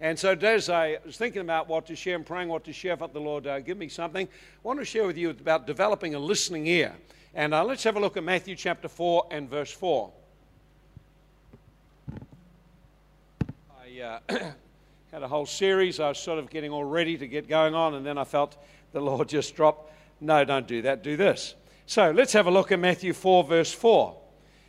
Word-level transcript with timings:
And 0.00 0.18
so, 0.18 0.32
as 0.32 0.68
I 0.68 0.98
was 1.06 1.16
thinking 1.16 1.40
about 1.40 1.68
what 1.68 1.86
to 1.86 1.96
share 1.96 2.16
and 2.16 2.26
praying 2.26 2.48
what 2.48 2.64
to 2.64 2.72
share, 2.72 2.96
felt 2.96 3.14
the 3.14 3.20
Lord 3.20 3.46
uh, 3.46 3.60
give 3.60 3.78
me 3.78 3.88
something. 3.88 4.26
I 4.26 4.58
want 4.62 4.78
to 4.78 4.84
share 4.84 5.06
with 5.06 5.16
you 5.16 5.30
about 5.30 5.66
developing 5.66 6.14
a 6.14 6.18
listening 6.18 6.66
ear. 6.66 6.94
And 7.34 7.54
uh, 7.54 7.64
let's 7.64 7.82
have 7.84 7.96
a 7.96 8.00
look 8.00 8.16
at 8.16 8.24
Matthew 8.24 8.56
chapter 8.56 8.88
4 8.88 9.28
and 9.30 9.48
verse 9.48 9.70
4. 9.70 10.10
I 13.70 14.00
uh, 14.00 14.18
had 15.12 15.22
a 15.22 15.28
whole 15.28 15.46
series. 15.46 15.98
I 15.98 16.08
was 16.08 16.18
sort 16.18 16.38
of 16.38 16.50
getting 16.50 16.70
all 16.70 16.84
ready 16.84 17.16
to 17.16 17.26
get 17.26 17.48
going 17.48 17.74
on, 17.74 17.94
and 17.94 18.04
then 18.04 18.18
I 18.18 18.24
felt 18.24 18.56
the 18.92 19.00
Lord 19.00 19.28
just 19.30 19.56
drop. 19.56 19.90
No, 20.20 20.44
don't 20.44 20.66
do 20.66 20.82
that. 20.82 21.02
Do 21.02 21.16
this. 21.16 21.54
So 21.86 22.10
let's 22.10 22.34
have 22.34 22.46
a 22.46 22.50
look 22.50 22.70
at 22.70 22.78
Matthew 22.78 23.14
4, 23.14 23.44
verse 23.44 23.72
4. 23.72 24.14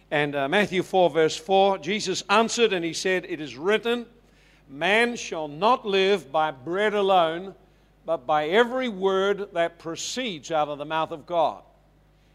And 0.10 0.36
uh, 0.36 0.48
Matthew 0.48 0.84
4, 0.84 1.10
verse 1.10 1.36
4, 1.36 1.80
Jesus 1.80 2.24
answered 2.30 2.72
and 2.72 2.86
he 2.86 2.94
said, 2.94 3.26
It 3.28 3.42
is 3.42 3.58
written, 3.58 4.06
Man 4.70 5.16
shall 5.16 5.48
not 5.48 5.86
live 5.86 6.32
by 6.32 6.52
bread 6.52 6.94
alone, 6.94 7.56
but 8.06 8.26
by 8.26 8.48
every 8.48 8.90
word 8.90 9.50
that 9.54 9.80
proceeds 9.80 10.52
out 10.52 10.68
of 10.68 10.78
the 10.78 10.86
mouth 10.86 11.12
of 11.12 11.26
God. 11.26 11.62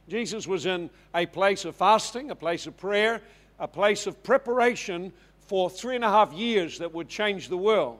Jesus 0.08 0.46
was 0.46 0.66
in 0.66 0.90
a 1.14 1.26
place 1.26 1.64
of 1.64 1.76
fasting, 1.76 2.30
a 2.30 2.34
place 2.34 2.66
of 2.66 2.76
prayer, 2.76 3.20
a 3.58 3.68
place 3.68 4.06
of 4.06 4.22
preparation 4.22 5.12
for 5.40 5.70
three 5.70 5.96
and 5.96 6.04
a 6.04 6.10
half 6.10 6.32
years 6.32 6.78
that 6.78 6.92
would 6.92 7.08
change 7.08 7.48
the 7.48 7.56
world. 7.56 7.98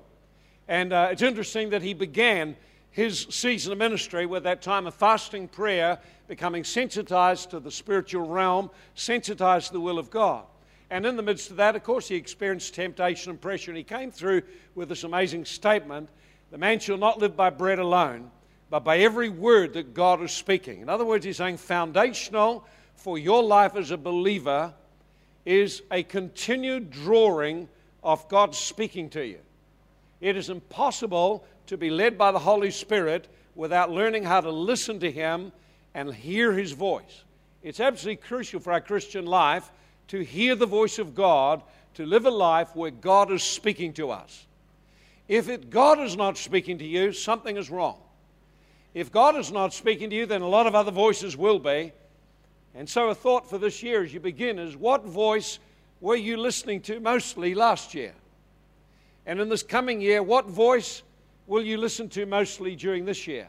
And 0.69 0.93
uh, 0.93 1.09
it's 1.11 1.23
interesting 1.23 1.71
that 1.71 1.83
he 1.83 1.95
began 1.95 2.57
his 2.91 3.27
season 3.31 3.73
of 3.73 3.79
ministry 3.79 4.27
with 4.27 4.45
that 4.45 4.63
time 4.63 4.87
of 4.87 4.95
fasting 4.95 5.49
prayer, 5.49 5.99
becoming 6.29 6.65
sensitized 6.65 7.51
to 7.51 7.61
the 7.61 7.71
spiritual 7.71 8.27
realm, 8.27 8.71
sensitized 8.95 9.69
to 9.69 9.73
the 9.75 9.81
will 9.81 9.99
of 9.99 10.11
God. 10.11 10.45
And 10.93 11.07
in 11.07 11.17
the 11.17 11.23
midst 11.23 11.51
of 11.51 11.57
that, 11.57 11.75
of 11.75 11.83
course, 11.83 12.09
he 12.09 12.17
experienced 12.17 12.75
temptation 12.75 13.31
and 13.31 13.41
pressure. 13.41 13.71
And 13.71 13.79
he 13.79 13.83
came 13.83 14.11
through 14.11 14.43
with 14.75 14.91
this 14.91 15.05
amazing 15.05 15.47
statement 15.47 16.11
The 16.51 16.59
man 16.59 16.81
shall 16.81 16.99
not 16.99 17.19
live 17.19 17.35
by 17.35 17.49
bread 17.49 17.79
alone, 17.79 18.31
but 18.69 18.85
by 18.85 18.99
every 18.99 19.31
word 19.31 19.73
that 19.73 19.95
God 19.95 20.23
is 20.23 20.33
speaking. 20.33 20.83
In 20.83 20.91
other 20.91 21.07
words, 21.07 21.25
he's 21.25 21.39
saying 21.39 21.57
foundational 21.57 22.67
for 22.95 23.17
your 23.17 23.43
life 23.43 23.75
as 23.75 23.91
a 23.91 23.97
believer 23.97 24.75
is 25.47 25.81
a 25.91 26.03
continued 26.03 26.91
drawing 26.91 27.71
of 28.03 28.29
God 28.29 28.55
speaking 28.55 29.09
to 29.11 29.27
you. 29.27 29.39
It 30.21 30.37
is 30.37 30.51
impossible 30.51 31.47
to 31.69 31.79
be 31.79 31.89
led 31.89 32.19
by 32.19 32.33
the 32.33 32.39
Holy 32.39 32.71
Spirit 32.71 33.29
without 33.55 33.91
learning 33.91 34.25
how 34.25 34.43
to 34.43 34.51
listen 34.51 35.01
to 35.01 35.11
Him 35.11 35.53
and 35.95 36.15
hear 36.15 36.53
His 36.53 36.73
voice. 36.73 37.25
It's 37.63 37.81
absolutely 37.81 38.23
crucial 38.23 38.61
for 38.61 38.75
our 38.75 38.81
Christian 38.83 39.25
life 39.25 39.71
to 40.09 40.21
hear 40.21 40.55
the 40.55 40.67
voice 40.67 40.99
of 40.99 41.15
God, 41.15 41.63
to 41.95 42.07
live 42.07 42.27
a 42.27 42.31
life 42.31 42.75
where 42.75 42.91
God 42.91 43.31
is 43.31 43.43
speaking 43.43 43.93
to 43.95 44.11
us. 44.11 44.47
If 45.29 45.49
it, 45.49 45.71
God 45.71 46.01
is 46.01 46.17
not 46.17 46.37
speaking 46.37 46.79
to 46.79 46.85
you, 46.85 47.13
something 47.13 47.57
is 47.57 47.71
wrong. 47.71 47.99
If 48.95 49.11
God 49.11 49.37
is 49.37 49.51
not 49.51 49.73
speaking 49.73 50.11
to 50.11 50.17
you, 50.17 50.27
then 50.27 50.43
a 50.43 50.49
lot 50.49 50.67
of 50.67 50.75
other 50.75 50.91
voices 50.91 51.37
will 51.37 51.59
be. 51.59 51.93
And 52.75 52.89
so, 52.89 53.09
a 53.09 53.15
thought 53.15 53.49
for 53.49 53.59
this 53.59 53.83
year 53.83 54.03
as 54.03 54.13
you 54.13 54.21
begin 54.21 54.59
is 54.59 54.77
what 54.77 55.05
voice 55.05 55.59
were 56.01 56.17
you 56.17 56.37
listening 56.37 56.81
to 56.83 57.01
mostly 57.01 57.55
last 57.55 57.95
year? 57.95 58.15
And 59.25 59.41
in 59.41 59.49
this 59.49 59.63
coming 59.63 60.01
year, 60.01 60.23
what 60.23 60.47
voice 60.47 61.03
will 61.47 61.63
you 61.63 61.79
listen 61.79 62.09
to 62.11 62.27
mostly 62.27 62.75
during 62.77 63.05
this 63.05 63.27
year? 63.27 63.47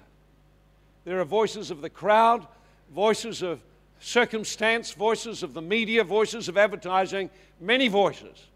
There 1.05 1.19
are 1.19 1.25
voices 1.25 1.71
of 1.71 1.81
the 1.81 1.89
crowd, 1.89 2.45
voices 2.93 3.41
of 3.41 3.61
circumstance, 4.03 4.91
voices 4.91 5.43
of 5.43 5.53
the 5.53 5.61
media, 5.61 6.03
voices 6.03 6.49
of 6.49 6.57
advertising, 6.57 7.29
many 7.59 7.87
voices. 7.87 8.47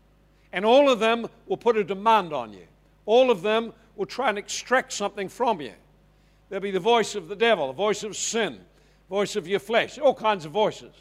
And 0.51 0.65
all 0.65 0.89
of 0.89 0.99
them 0.99 1.27
will 1.47 1.57
put 1.57 1.77
a 1.77 1.83
demand 1.83 2.33
on 2.33 2.51
you. 2.51 2.67
All 3.05 3.31
of 3.31 3.41
them 3.41 3.73
will 3.95 4.05
try 4.05 4.29
and 4.29 4.37
extract 4.37 4.91
something 4.91 5.29
from 5.29 5.61
you. 5.61 5.73
There'll 6.49 6.61
be 6.61 6.71
the 6.71 6.79
voice 6.79 7.15
of 7.15 7.29
the 7.29 7.35
devil, 7.35 7.67
the 7.67 7.73
voice 7.73 8.03
of 8.03 8.17
sin, 8.17 8.59
voice 9.09 9.35
of 9.35 9.47
your 9.47 9.59
flesh, 9.59 9.97
all 9.97 10.13
kinds 10.13 10.45
of 10.45 10.51
voices. 10.51 10.93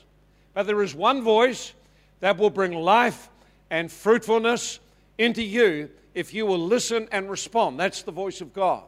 But 0.55 0.67
there 0.67 0.83
is 0.83 0.95
one 0.95 1.23
voice 1.23 1.75
that 2.21 2.39
will 2.39 2.51
bring 2.51 2.73
life 2.73 3.29
and 3.71 3.91
fruitfulness 3.91 4.79
into 5.19 5.43
you 5.43 5.91
if 6.15 6.33
you 6.33 6.47
will 6.47 6.59
listen 6.59 7.09
and 7.11 7.29
respond. 7.29 7.81
That's 7.81 8.03
the 8.03 8.13
voice 8.13 8.41
of 8.41 8.53
God. 8.53 8.85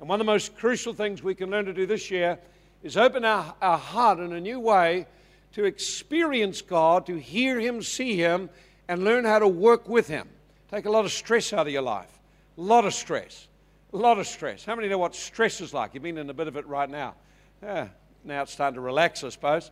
And 0.00 0.08
one 0.08 0.20
of 0.20 0.26
the 0.26 0.32
most 0.32 0.54
crucial 0.54 0.92
things 0.92 1.22
we 1.22 1.34
can 1.34 1.50
learn 1.50 1.64
to 1.64 1.72
do 1.72 1.86
this 1.86 2.10
year 2.10 2.38
is 2.82 2.96
open 2.96 3.24
our, 3.24 3.54
our 3.62 3.78
heart 3.78 4.18
in 4.18 4.32
a 4.32 4.40
new 4.40 4.58
way 4.58 5.06
to 5.52 5.64
experience 5.64 6.62
God, 6.62 7.06
to 7.06 7.16
hear 7.16 7.60
Him, 7.60 7.82
see 7.82 8.16
Him, 8.16 8.50
and 8.88 9.04
learn 9.04 9.24
how 9.24 9.38
to 9.38 9.48
work 9.48 9.88
with 9.88 10.08
Him. 10.08 10.28
Take 10.70 10.86
a 10.86 10.90
lot 10.90 11.04
of 11.04 11.12
stress 11.12 11.52
out 11.52 11.66
of 11.66 11.72
your 11.72 11.82
life. 11.82 12.18
A 12.58 12.60
lot 12.60 12.84
of 12.84 12.94
stress. 12.94 13.48
A 13.92 13.96
lot 13.96 14.18
of 14.18 14.26
stress. 14.26 14.64
How 14.64 14.74
many 14.74 14.88
know 14.88 14.98
what 14.98 15.14
stress 15.14 15.60
is 15.60 15.74
like? 15.74 15.94
You've 15.94 16.02
been 16.02 16.18
in 16.18 16.30
a 16.30 16.34
bit 16.34 16.48
of 16.48 16.56
it 16.56 16.66
right 16.66 16.88
now. 16.88 17.14
Yeah, 17.62 17.88
now 18.24 18.42
it's 18.42 18.56
time 18.56 18.74
to 18.74 18.80
relax, 18.80 19.22
I 19.22 19.28
suppose. 19.28 19.70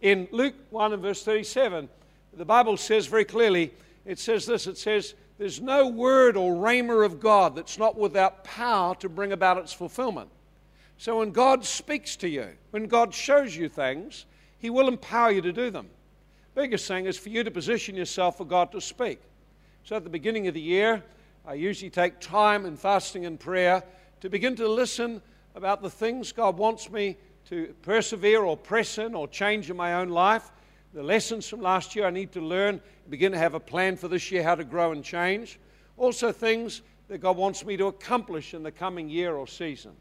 In 0.00 0.28
Luke 0.30 0.54
1 0.70 0.92
and 0.92 1.02
verse 1.02 1.24
37, 1.24 1.88
the 2.34 2.44
Bible 2.44 2.76
says 2.76 3.06
very 3.06 3.24
clearly, 3.24 3.72
it 4.04 4.18
says 4.18 4.46
this 4.46 4.66
it 4.66 4.76
says, 4.76 5.14
There's 5.38 5.60
no 5.60 5.88
word 5.88 6.36
or 6.36 6.54
rhema 6.54 7.04
of 7.04 7.20
God 7.20 7.56
that's 7.56 7.78
not 7.78 7.96
without 7.98 8.44
power 8.44 8.94
to 8.96 9.08
bring 9.08 9.32
about 9.32 9.58
its 9.58 9.72
fulfillment. 9.72 10.28
So 11.02 11.18
when 11.18 11.32
God 11.32 11.64
speaks 11.64 12.14
to 12.18 12.28
you, 12.28 12.46
when 12.70 12.86
God 12.86 13.12
shows 13.12 13.56
you 13.56 13.68
things, 13.68 14.24
He 14.58 14.70
will 14.70 14.86
empower 14.86 15.32
you 15.32 15.40
to 15.40 15.52
do 15.52 15.68
them. 15.68 15.90
Biggest 16.54 16.86
thing 16.86 17.06
is 17.06 17.18
for 17.18 17.28
you 17.28 17.42
to 17.42 17.50
position 17.50 17.96
yourself 17.96 18.38
for 18.38 18.44
God 18.44 18.70
to 18.70 18.80
speak. 18.80 19.20
So 19.82 19.96
at 19.96 20.04
the 20.04 20.10
beginning 20.10 20.46
of 20.46 20.54
the 20.54 20.60
year, 20.60 21.02
I 21.44 21.54
usually 21.54 21.90
take 21.90 22.20
time 22.20 22.66
in 22.66 22.76
fasting 22.76 23.26
and 23.26 23.40
prayer 23.40 23.82
to 24.20 24.30
begin 24.30 24.54
to 24.54 24.68
listen 24.68 25.20
about 25.56 25.82
the 25.82 25.90
things 25.90 26.30
God 26.30 26.56
wants 26.56 26.88
me 26.88 27.16
to 27.46 27.74
persevere 27.82 28.44
or 28.44 28.56
press 28.56 28.96
in 28.96 29.16
or 29.16 29.26
change 29.26 29.70
in 29.70 29.76
my 29.76 29.94
own 29.94 30.08
life. 30.08 30.52
The 30.94 31.02
lessons 31.02 31.48
from 31.48 31.62
last 31.62 31.96
year 31.96 32.06
I 32.06 32.10
need 32.10 32.30
to 32.30 32.40
learn, 32.40 32.80
begin 33.08 33.32
to 33.32 33.38
have 33.38 33.54
a 33.54 33.60
plan 33.60 33.96
for 33.96 34.06
this 34.06 34.30
year 34.30 34.44
how 34.44 34.54
to 34.54 34.62
grow 34.62 34.92
and 34.92 35.02
change. 35.02 35.58
Also, 35.96 36.30
things 36.30 36.82
that 37.08 37.18
God 37.18 37.36
wants 37.36 37.66
me 37.66 37.76
to 37.76 37.86
accomplish 37.86 38.54
in 38.54 38.62
the 38.62 38.70
coming 38.70 39.08
year 39.08 39.34
or 39.34 39.48
season. 39.48 39.96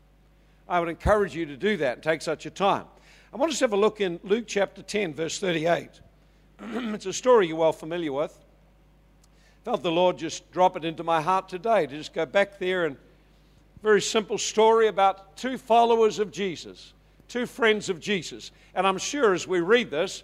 I 0.71 0.79
would 0.79 0.87
encourage 0.87 1.35
you 1.35 1.45
to 1.47 1.57
do 1.57 1.75
that 1.77 1.95
and 1.95 2.03
take 2.03 2.21
such 2.21 2.45
a 2.45 2.49
time. 2.49 2.85
I 3.33 3.35
want 3.35 3.51
us 3.51 3.59
to 3.59 3.65
have 3.65 3.73
a 3.73 3.77
look 3.77 3.99
in 3.99 4.21
Luke 4.23 4.45
chapter 4.47 4.81
10, 4.81 5.13
verse 5.13 5.37
38. 5.37 5.89
it's 6.61 7.05
a 7.05 7.11
story 7.11 7.47
you're 7.47 7.57
well 7.57 7.73
familiar 7.73 8.13
with. 8.13 8.39
Felt 9.65 9.83
the 9.83 9.91
Lord 9.91 10.17
just 10.17 10.49
drop 10.53 10.77
it 10.77 10.85
into 10.85 11.03
my 11.03 11.21
heart 11.21 11.49
today 11.49 11.87
to 11.87 11.97
just 11.97 12.13
go 12.13 12.25
back 12.25 12.57
there 12.57 12.85
and 12.85 12.95
very 13.83 14.01
simple 14.01 14.37
story 14.37 14.87
about 14.87 15.35
two 15.35 15.57
followers 15.57 16.19
of 16.19 16.31
Jesus, 16.31 16.93
two 17.27 17.45
friends 17.45 17.89
of 17.89 17.99
Jesus. 17.99 18.51
And 18.73 18.87
I'm 18.87 18.97
sure 18.97 19.33
as 19.33 19.45
we 19.45 19.59
read 19.59 19.91
this, 19.91 20.23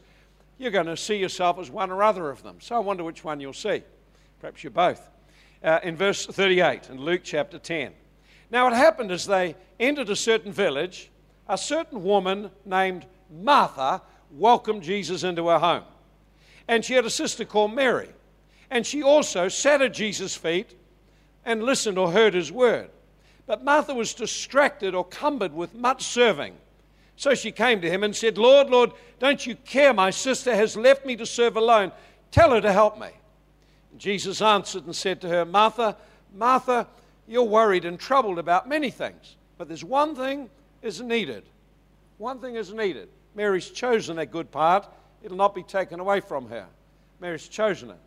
you're 0.59 0.71
going 0.71 0.85
to 0.85 0.95
see 0.95 1.17
yourself 1.17 1.59
as 1.59 1.69
one 1.69 1.91
or 1.91 2.03
other 2.03 2.29
of 2.29 2.41
them. 2.41 2.55
So 2.61 2.73
I 2.73 2.79
wonder 2.79 3.03
which 3.03 3.21
one 3.21 3.41
you'll 3.41 3.51
see. 3.51 3.83
Perhaps 4.39 4.63
you're 4.63 4.71
both. 4.71 5.09
Uh, 5.61 5.79
in 5.83 5.97
verse 5.97 6.25
38 6.25 6.89
in 6.89 7.01
Luke 7.01 7.21
chapter 7.25 7.59
10. 7.59 7.91
Now, 8.49 8.67
it 8.67 8.73
happened 8.73 9.11
as 9.11 9.25
they 9.25 9.55
entered 9.79 10.09
a 10.09 10.15
certain 10.15 10.51
village, 10.51 11.09
a 11.47 11.57
certain 11.57 12.03
woman 12.03 12.49
named 12.65 13.05
Martha 13.29 14.01
welcomed 14.31 14.83
Jesus 14.83 15.23
into 15.23 15.47
her 15.47 15.59
home. 15.59 15.83
And 16.67 16.83
she 16.83 16.93
had 16.93 17.05
a 17.05 17.09
sister 17.09 17.45
called 17.45 17.73
Mary. 17.73 18.09
And 18.69 18.85
she 18.85 19.01
also 19.01 19.47
sat 19.47 19.81
at 19.81 19.93
Jesus' 19.93 20.35
feet 20.35 20.75
and 21.45 21.63
listened 21.63 21.97
or 21.97 22.11
heard 22.11 22.33
his 22.33 22.51
word. 22.51 22.89
But 23.45 23.63
Martha 23.63 23.93
was 23.93 24.13
distracted 24.13 24.93
or 24.93 25.05
cumbered 25.05 25.53
with 25.53 25.73
much 25.73 26.03
serving. 26.03 26.55
So 27.15 27.33
she 27.33 27.51
came 27.51 27.81
to 27.81 27.89
him 27.89 28.03
and 28.03 28.15
said, 28.15 28.37
Lord, 28.37 28.69
Lord, 28.69 28.91
don't 29.19 29.45
you 29.45 29.55
care? 29.55 29.93
My 29.93 30.09
sister 30.09 30.53
has 30.53 30.75
left 30.75 31.05
me 31.05 31.15
to 31.15 31.25
serve 31.25 31.55
alone. 31.55 31.91
Tell 32.31 32.51
her 32.51 32.61
to 32.61 32.73
help 32.73 32.99
me. 32.99 33.09
Jesus 33.97 34.41
answered 34.41 34.85
and 34.85 34.95
said 34.95 35.21
to 35.21 35.29
her, 35.29 35.45
Martha, 35.45 35.95
Martha, 36.35 36.87
you're 37.27 37.43
worried 37.43 37.85
and 37.85 37.99
troubled 37.99 38.39
about 38.39 38.67
many 38.67 38.89
things, 38.89 39.35
but 39.57 39.67
there's 39.67 39.83
one 39.83 40.15
thing 40.15 40.49
is 40.81 41.01
needed. 41.01 41.43
One 42.17 42.39
thing 42.39 42.55
is 42.55 42.73
needed. 42.73 43.09
Mary's 43.35 43.69
chosen 43.69 44.15
that 44.15 44.31
good 44.31 44.49
part. 44.51 44.87
It'll 45.21 45.37
not 45.37 45.53
be 45.53 45.63
taken 45.63 45.99
away 45.99 46.21
from 46.21 46.49
her. 46.49 46.65
Mary's 47.19 47.47
chosen 47.47 47.91
it. 47.91 47.99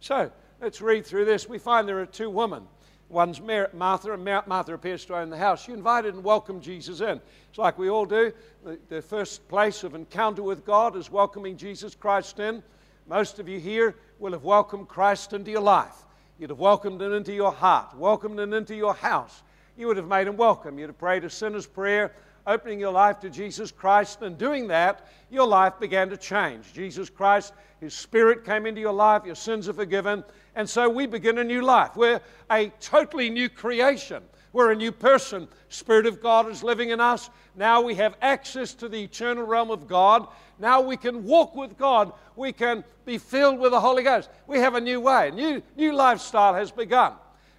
So 0.00 0.30
let's 0.60 0.80
read 0.80 1.06
through 1.06 1.26
this. 1.26 1.48
We 1.48 1.58
find 1.58 1.86
there 1.86 2.00
are 2.00 2.06
two 2.06 2.30
women. 2.30 2.66
One's 3.08 3.40
Martha, 3.40 4.12
and 4.12 4.24
Martha 4.24 4.72
appears 4.72 5.04
to 5.06 5.16
own 5.16 5.30
the 5.30 5.36
house. 5.36 5.64
She 5.64 5.72
invited 5.72 6.14
and 6.14 6.22
welcomed 6.22 6.62
Jesus 6.62 7.00
in. 7.00 7.20
It's 7.48 7.58
like 7.58 7.76
we 7.76 7.90
all 7.90 8.06
do. 8.06 8.32
The, 8.64 8.78
the 8.88 9.02
first 9.02 9.46
place 9.48 9.82
of 9.82 9.96
encounter 9.96 10.44
with 10.44 10.64
God 10.64 10.94
is 10.96 11.10
welcoming 11.10 11.56
Jesus 11.56 11.96
Christ 11.96 12.38
in. 12.38 12.62
Most 13.08 13.40
of 13.40 13.48
you 13.48 13.58
here 13.58 13.96
will 14.20 14.32
have 14.32 14.44
welcomed 14.44 14.86
Christ 14.86 15.32
into 15.32 15.50
your 15.50 15.60
life. 15.60 16.06
You'd 16.40 16.50
have 16.50 16.58
welcomed 16.58 17.02
him 17.02 17.12
into 17.12 17.34
your 17.34 17.52
heart, 17.52 17.94
welcomed 17.98 18.40
him 18.40 18.54
into 18.54 18.74
your 18.74 18.94
house. 18.94 19.42
You 19.76 19.86
would 19.88 19.98
have 19.98 20.08
made 20.08 20.26
him 20.26 20.38
welcome. 20.38 20.78
You'd 20.78 20.88
have 20.88 20.98
prayed 20.98 21.22
a 21.22 21.30
sinner's 21.30 21.66
prayer 21.66 22.12
opening 22.46 22.80
your 22.80 22.92
life 22.92 23.20
to 23.20 23.28
Jesus 23.28 23.70
Christ, 23.70 24.22
and 24.22 24.38
doing 24.38 24.68
that, 24.68 25.06
your 25.30 25.46
life 25.46 25.74
began 25.78 26.08
to 26.08 26.16
change. 26.16 26.72
Jesus 26.72 27.10
Christ, 27.10 27.52
His 27.78 27.92
Spirit 27.92 28.44
came 28.44 28.64
into 28.64 28.80
your 28.80 28.94
life, 28.94 29.26
your 29.26 29.34
sins 29.34 29.68
are 29.68 29.74
forgiven, 29.74 30.24
and 30.56 30.68
so 30.68 30.88
we 30.88 31.06
begin 31.06 31.36
a 31.38 31.44
new 31.44 31.60
life. 31.60 31.94
We're 31.94 32.20
a 32.50 32.68
totally 32.80 33.28
new 33.28 33.50
creation. 33.50 34.22
We're 34.52 34.72
a 34.72 34.76
new 34.76 34.90
person. 34.90 35.46
Spirit 35.68 36.06
of 36.06 36.20
God 36.20 36.48
is 36.48 36.64
living 36.64 36.90
in 36.90 37.00
us. 37.00 37.30
Now 37.54 37.82
we 37.82 37.94
have 37.96 38.16
access 38.20 38.74
to 38.74 38.88
the 38.88 39.02
eternal 39.02 39.44
realm 39.44 39.70
of 39.70 39.86
God. 39.86 40.26
Now 40.60 40.82
we 40.82 40.96
can 40.96 41.24
walk 41.24 41.56
with 41.56 41.76
God. 41.78 42.12
We 42.36 42.52
can 42.52 42.84
be 43.04 43.18
filled 43.18 43.58
with 43.58 43.72
the 43.72 43.80
Holy 43.80 44.02
Ghost. 44.02 44.28
We 44.46 44.58
have 44.58 44.74
a 44.74 44.80
new 44.80 45.00
way. 45.00 45.28
A 45.28 45.32
new, 45.32 45.62
new 45.76 45.92
lifestyle 45.92 46.54
has 46.54 46.70
begun. 46.70 47.14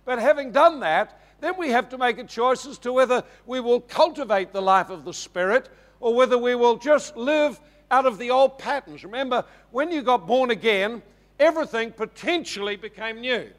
But 0.05 0.19
having 0.19 0.51
done 0.51 0.79
that, 0.81 1.19
then 1.41 1.57
we 1.57 1.69
have 1.69 1.89
to 1.89 1.97
make 1.97 2.19
a 2.19 2.23
choice 2.23 2.65
as 2.67 2.77
to 2.79 2.93
whether 2.93 3.23
we 3.47 3.59
will 3.59 3.81
cultivate 3.81 4.53
the 4.53 4.61
life 4.61 4.91
of 4.91 5.03
the 5.03 5.13
Spirit 5.13 5.69
or 5.99 6.13
whether 6.13 6.37
we 6.37 6.53
will 6.53 6.77
just 6.77 7.17
live 7.17 7.59
out 7.89 8.05
of 8.05 8.19
the 8.19 8.29
old 8.29 8.59
patterns. 8.59 9.03
Remember, 9.03 9.43
when 9.71 9.91
you 9.91 10.03
got 10.03 10.27
born 10.27 10.51
again, 10.51 11.01
everything 11.39 11.91
potentially 11.91 12.75
became 12.75 13.19
new. 13.19 13.49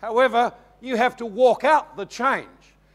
However, 0.00 0.52
you 0.80 0.96
have 0.96 1.16
to 1.18 1.26
walk 1.26 1.64
out 1.64 1.96
the 1.96 2.06
change. 2.06 2.46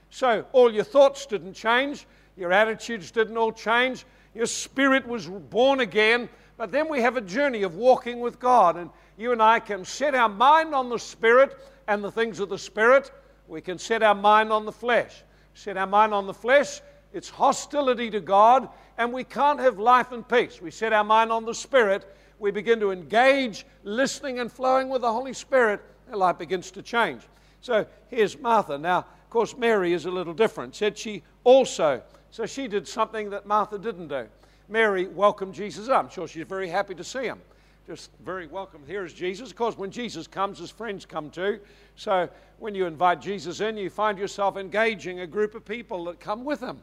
So, 0.10 0.46
all 0.52 0.72
your 0.74 0.84
thoughts 0.84 1.26
didn't 1.26 1.54
change, 1.54 2.06
your 2.36 2.52
attitudes 2.52 3.12
didn't 3.12 3.38
all 3.38 3.52
change, 3.52 4.06
your 4.34 4.46
spirit 4.46 5.08
was 5.08 5.28
born 5.28 5.80
again, 5.80 6.30
but 6.58 6.72
then 6.72 6.90
we 6.90 7.02
have 7.02 7.18
a 7.18 7.22
journey 7.22 7.64
of 7.64 7.76
walking 7.76 8.20
with 8.20 8.40
God. 8.40 8.78
And 8.78 8.90
you 9.18 9.32
and 9.32 9.42
I 9.42 9.60
can 9.60 9.86
set 9.86 10.16
our 10.16 10.30
mind 10.30 10.74
on 10.74 10.90
the 10.90 11.00
Spirit 11.00 11.58
and 11.88 12.04
the 12.04 12.12
things 12.12 12.40
of 12.40 12.50
the 12.50 12.58
Spirit 12.58 13.12
we 13.48 13.62
can 13.62 13.78
set 13.78 14.04
our 14.04 14.16
mind 14.16 14.52
on 14.52 14.66
the 14.66 14.72
flesh. 14.72 15.24
Set 15.54 15.78
our 15.78 15.88
mind 15.88 16.14
on 16.14 16.26
the 16.26 16.34
flesh, 16.34 16.82
it's 17.14 17.30
hostility 17.30 18.10
to 18.10 18.20
God, 18.20 18.70
and 18.98 19.14
we 19.14 19.24
can't 19.24 19.60
have 19.60 19.78
life 19.78 20.12
and 20.12 20.28
peace. 20.28 20.62
We 20.62 20.72
set 20.72 20.94
our 20.94 21.04
mind 21.04 21.32
on 21.32 21.46
the 21.46 21.54
Spirit, 21.54 22.06
we 22.40 22.50
begin 22.50 22.80
to 22.80 22.92
engage, 22.92 23.66
listening 23.84 24.40
and 24.40 24.52
flowing 24.52 24.90
with 24.90 25.02
the 25.02 25.12
Holy 25.12 25.34
Spirit, 25.34 25.82
and 26.08 26.16
life 26.16 26.40
begins 26.40 26.72
to 26.72 26.82
change. 26.82 27.22
So 27.62 27.86
here's 28.08 28.38
Martha. 28.40 28.78
Now, 28.78 29.06
course, 29.34 29.58
Mary 29.58 29.94
is 29.94 30.06
a 30.06 30.12
little 30.12 30.34
different. 30.34 30.76
Said 30.76 30.98
she 30.98 31.24
also. 31.44 32.02
So 32.32 32.46
she 32.46 32.68
did 32.68 32.88
something 32.88 33.30
that 33.32 33.46
Martha 33.46 33.78
didn't 33.78 34.08
do. 34.08 34.28
Mary 34.70 35.08
welcomed 35.08 35.54
Jesus 35.54 35.90
I'm 35.90 36.10
sure 36.10 36.28
she's 36.28 36.46
very 36.46 36.70
happy 36.70 36.96
to 36.96 37.04
see 37.04 37.24
him 37.24 37.40
just 37.86 38.12
very 38.24 38.48
welcome. 38.48 38.82
Here 38.88 39.04
is 39.04 39.14
Jesus. 39.14 39.50
Of 39.50 39.58
course, 39.58 39.78
when 39.78 39.92
Jesus 39.92 40.26
comes, 40.26 40.60
his 40.60 40.72
friends 40.72 41.06
come 41.06 41.30
too. 41.30 41.60
So 41.96 42.30
when 42.60 42.76
you 42.76 42.86
invite 42.86 43.20
Jesus 43.20 43.60
in, 43.60 43.76
you 43.76 43.90
find 43.90 44.18
yourself 44.18 44.56
engaging 44.56 45.20
a 45.20 45.28
group 45.28 45.54
of 45.54 45.66
people 45.66 46.06
that 46.06 46.20
come 46.20 46.46
with 46.46 46.62
him. 46.62 46.80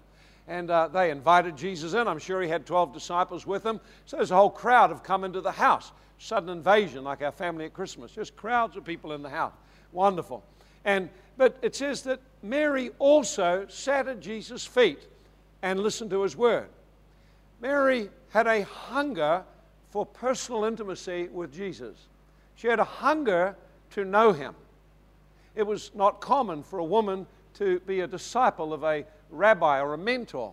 And 0.46 0.70
uh, 0.70 0.88
they 0.88 1.10
invited 1.10 1.56
Jesus 1.56 1.94
in. 1.94 2.06
I'm 2.06 2.18
sure 2.18 2.42
he 2.42 2.48
had 2.48 2.66
12 2.66 2.92
disciples 2.92 3.46
with 3.46 3.64
him. 3.64 3.80
So 4.04 4.16
there's 4.16 4.30
a 4.30 4.36
whole 4.36 4.50
crowd 4.50 4.90
have 4.90 5.02
come 5.02 5.24
into 5.24 5.40
the 5.40 5.52
house. 5.52 5.92
Sudden 6.18 6.50
invasion, 6.50 7.04
like 7.04 7.22
our 7.22 7.32
family 7.32 7.64
at 7.64 7.72
Christmas. 7.72 8.12
Just 8.12 8.36
crowds 8.36 8.76
of 8.76 8.84
people 8.84 9.12
in 9.12 9.22
the 9.22 9.30
house. 9.30 9.54
Wonderful. 9.92 10.44
And 10.84 11.08
but 11.36 11.56
it 11.62 11.74
says 11.74 12.02
that 12.02 12.20
Mary 12.42 12.90
also 12.98 13.66
sat 13.68 14.08
at 14.08 14.20
Jesus' 14.20 14.66
feet 14.66 15.06
and 15.62 15.80
listened 15.80 16.10
to 16.10 16.22
his 16.22 16.36
word. 16.36 16.68
Mary 17.62 18.10
had 18.28 18.46
a 18.46 18.62
hunger 18.64 19.42
for 19.90 20.04
personal 20.04 20.64
intimacy 20.64 21.28
with 21.28 21.50
Jesus. 21.52 21.96
She 22.56 22.66
had 22.66 22.78
a 22.78 22.84
hunger 22.84 23.56
to 23.92 24.04
know 24.04 24.32
him. 24.32 24.54
It 25.54 25.62
was 25.62 25.90
not 25.94 26.20
common 26.20 26.62
for 26.62 26.78
a 26.78 26.84
woman 26.84 27.26
to 27.54 27.80
be 27.80 28.00
a 28.00 28.06
disciple 28.06 28.72
of 28.74 28.84
a 28.84 29.04
rabbi 29.30 29.80
or 29.80 29.94
a 29.94 29.98
mentor. 29.98 30.52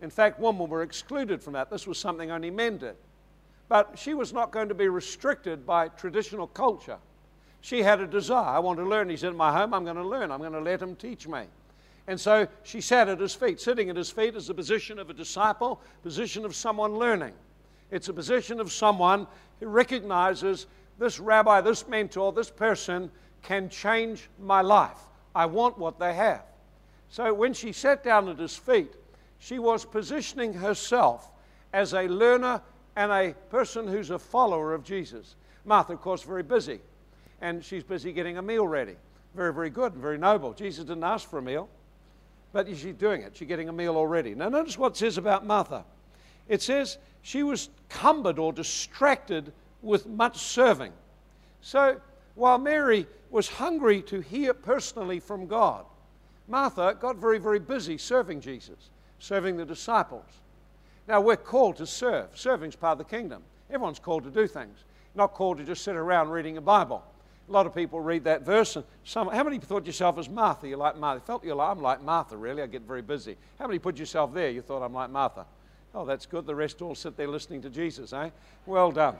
In 0.00 0.10
fact, 0.10 0.38
women 0.38 0.68
were 0.68 0.82
excluded 0.82 1.42
from 1.42 1.52
that. 1.54 1.70
This 1.70 1.86
was 1.86 1.98
something 1.98 2.30
only 2.30 2.50
men 2.50 2.78
did. 2.78 2.94
But 3.68 3.98
she 3.98 4.14
was 4.14 4.32
not 4.32 4.50
going 4.50 4.68
to 4.68 4.74
be 4.74 4.88
restricted 4.88 5.66
by 5.66 5.88
traditional 5.88 6.46
culture. 6.46 6.98
She 7.60 7.82
had 7.82 8.00
a 8.00 8.06
desire. 8.06 8.48
I 8.48 8.58
want 8.58 8.78
to 8.78 8.84
learn. 8.84 9.08
He's 9.08 9.24
in 9.24 9.36
my 9.36 9.52
home. 9.52 9.74
I'm 9.74 9.84
going 9.84 9.96
to 9.96 10.06
learn. 10.06 10.30
I'm 10.30 10.40
going 10.40 10.52
to 10.52 10.60
let 10.60 10.80
him 10.80 10.96
teach 10.96 11.28
me. 11.28 11.42
And 12.06 12.18
so 12.18 12.48
she 12.62 12.80
sat 12.80 13.08
at 13.08 13.20
his 13.20 13.34
feet. 13.34 13.60
Sitting 13.60 13.90
at 13.90 13.96
his 13.96 14.10
feet 14.10 14.34
is 14.34 14.46
the 14.46 14.54
position 14.54 14.98
of 14.98 15.10
a 15.10 15.14
disciple, 15.14 15.80
position 16.02 16.44
of 16.44 16.54
someone 16.56 16.96
learning. 16.96 17.34
It's 17.90 18.08
a 18.08 18.12
position 18.12 18.60
of 18.60 18.72
someone 18.72 19.26
who 19.60 19.66
recognizes 19.66 20.66
this 20.98 21.18
rabbi, 21.18 21.60
this 21.60 21.86
mentor, 21.88 22.32
this 22.32 22.50
person 22.50 23.10
can 23.42 23.68
change 23.68 24.28
my 24.38 24.60
life. 24.60 24.98
I 25.34 25.46
want 25.46 25.78
what 25.78 25.98
they 25.98 26.14
have. 26.14 26.42
So 27.08 27.32
when 27.34 27.54
she 27.54 27.72
sat 27.72 28.04
down 28.04 28.28
at 28.28 28.38
his 28.38 28.56
feet, 28.56 28.92
she 29.38 29.58
was 29.58 29.84
positioning 29.84 30.52
herself 30.52 31.30
as 31.72 31.94
a 31.94 32.02
learner 32.02 32.60
and 32.96 33.10
a 33.10 33.34
person 33.48 33.86
who's 33.86 34.10
a 34.10 34.18
follower 34.18 34.74
of 34.74 34.84
Jesus. 34.84 35.36
Martha, 35.64 35.94
of 35.94 36.00
course, 36.00 36.22
very 36.22 36.42
busy, 36.42 36.80
and 37.40 37.64
she's 37.64 37.82
busy 37.82 38.12
getting 38.12 38.38
a 38.38 38.42
meal 38.42 38.66
ready. 38.66 38.96
Very, 39.34 39.52
very 39.52 39.70
good 39.70 39.92
and 39.92 40.02
very 40.02 40.18
noble. 40.18 40.52
Jesus 40.52 40.84
didn't 40.84 41.04
ask 41.04 41.28
for 41.28 41.38
a 41.38 41.42
meal, 41.42 41.68
but 42.52 42.66
she's 42.68 42.94
doing 42.94 43.22
it. 43.22 43.36
She's 43.36 43.48
getting 43.48 43.68
a 43.68 43.72
meal 43.72 43.96
already. 43.96 44.34
Now, 44.34 44.48
notice 44.48 44.76
what 44.76 44.92
it 44.92 44.96
says 44.96 45.18
about 45.18 45.46
Martha. 45.46 45.84
It 46.48 46.62
says 46.62 46.98
she 47.22 47.42
was 47.42 47.70
cumbered 47.88 48.38
or 48.38 48.52
distracted 48.52 49.52
with 49.82 50.06
much 50.06 50.38
serving. 50.38 50.92
So 51.60 52.00
while 52.34 52.58
Mary 52.58 53.06
was 53.30 53.48
hungry 53.48 54.02
to 54.02 54.20
hear 54.20 54.52
personally 54.52 55.20
from 55.20 55.46
God, 55.46 55.84
Martha 56.48 56.96
got 56.98 57.16
very, 57.16 57.38
very 57.38 57.60
busy 57.60 57.96
serving 57.96 58.40
Jesus, 58.40 58.90
serving 59.20 59.56
the 59.56 59.64
disciples. 59.64 60.24
Now 61.06 61.20
we're 61.20 61.36
called 61.36 61.76
to 61.76 61.86
serve. 61.86 62.36
Serving's 62.36 62.76
part 62.76 62.92
of 62.92 62.98
the 62.98 63.16
kingdom. 63.16 63.42
Everyone's 63.70 64.00
called 64.00 64.24
to 64.24 64.30
do 64.30 64.48
things, 64.48 64.78
not 65.14 65.34
called 65.34 65.58
to 65.58 65.64
just 65.64 65.84
sit 65.84 65.94
around 65.94 66.30
reading 66.30 66.56
a 66.56 66.60
Bible. 66.60 67.04
A 67.50 67.52
lot 67.52 67.66
of 67.66 67.74
people 67.74 68.00
read 68.00 68.22
that 68.24 68.42
verse, 68.42 68.76
and 68.76 68.84
some, 69.02 69.26
how 69.26 69.42
many 69.42 69.58
thought 69.58 69.84
yourself 69.84 70.18
as 70.18 70.28
Martha? 70.28 70.68
You're 70.68 70.78
like 70.78 70.96
Martha. 70.96 71.20
Felt 71.20 71.44
you're 71.44 71.56
like, 71.56 71.70
I'm 71.76 71.82
like 71.82 72.00
Martha, 72.00 72.36
really. 72.36 72.62
I 72.62 72.68
get 72.68 72.82
very 72.82 73.02
busy. 73.02 73.36
How 73.58 73.66
many 73.66 73.80
put 73.80 73.98
yourself 73.98 74.32
there? 74.32 74.50
You 74.50 74.62
thought 74.62 74.84
I'm 74.84 74.94
like 74.94 75.10
Martha. 75.10 75.46
Oh, 75.92 76.04
that's 76.04 76.26
good. 76.26 76.46
The 76.46 76.54
rest 76.54 76.80
all 76.80 76.94
sit 76.94 77.16
there 77.16 77.26
listening 77.26 77.60
to 77.62 77.68
Jesus, 77.68 78.12
eh? 78.12 78.30
Well 78.66 78.92
done. 78.92 79.16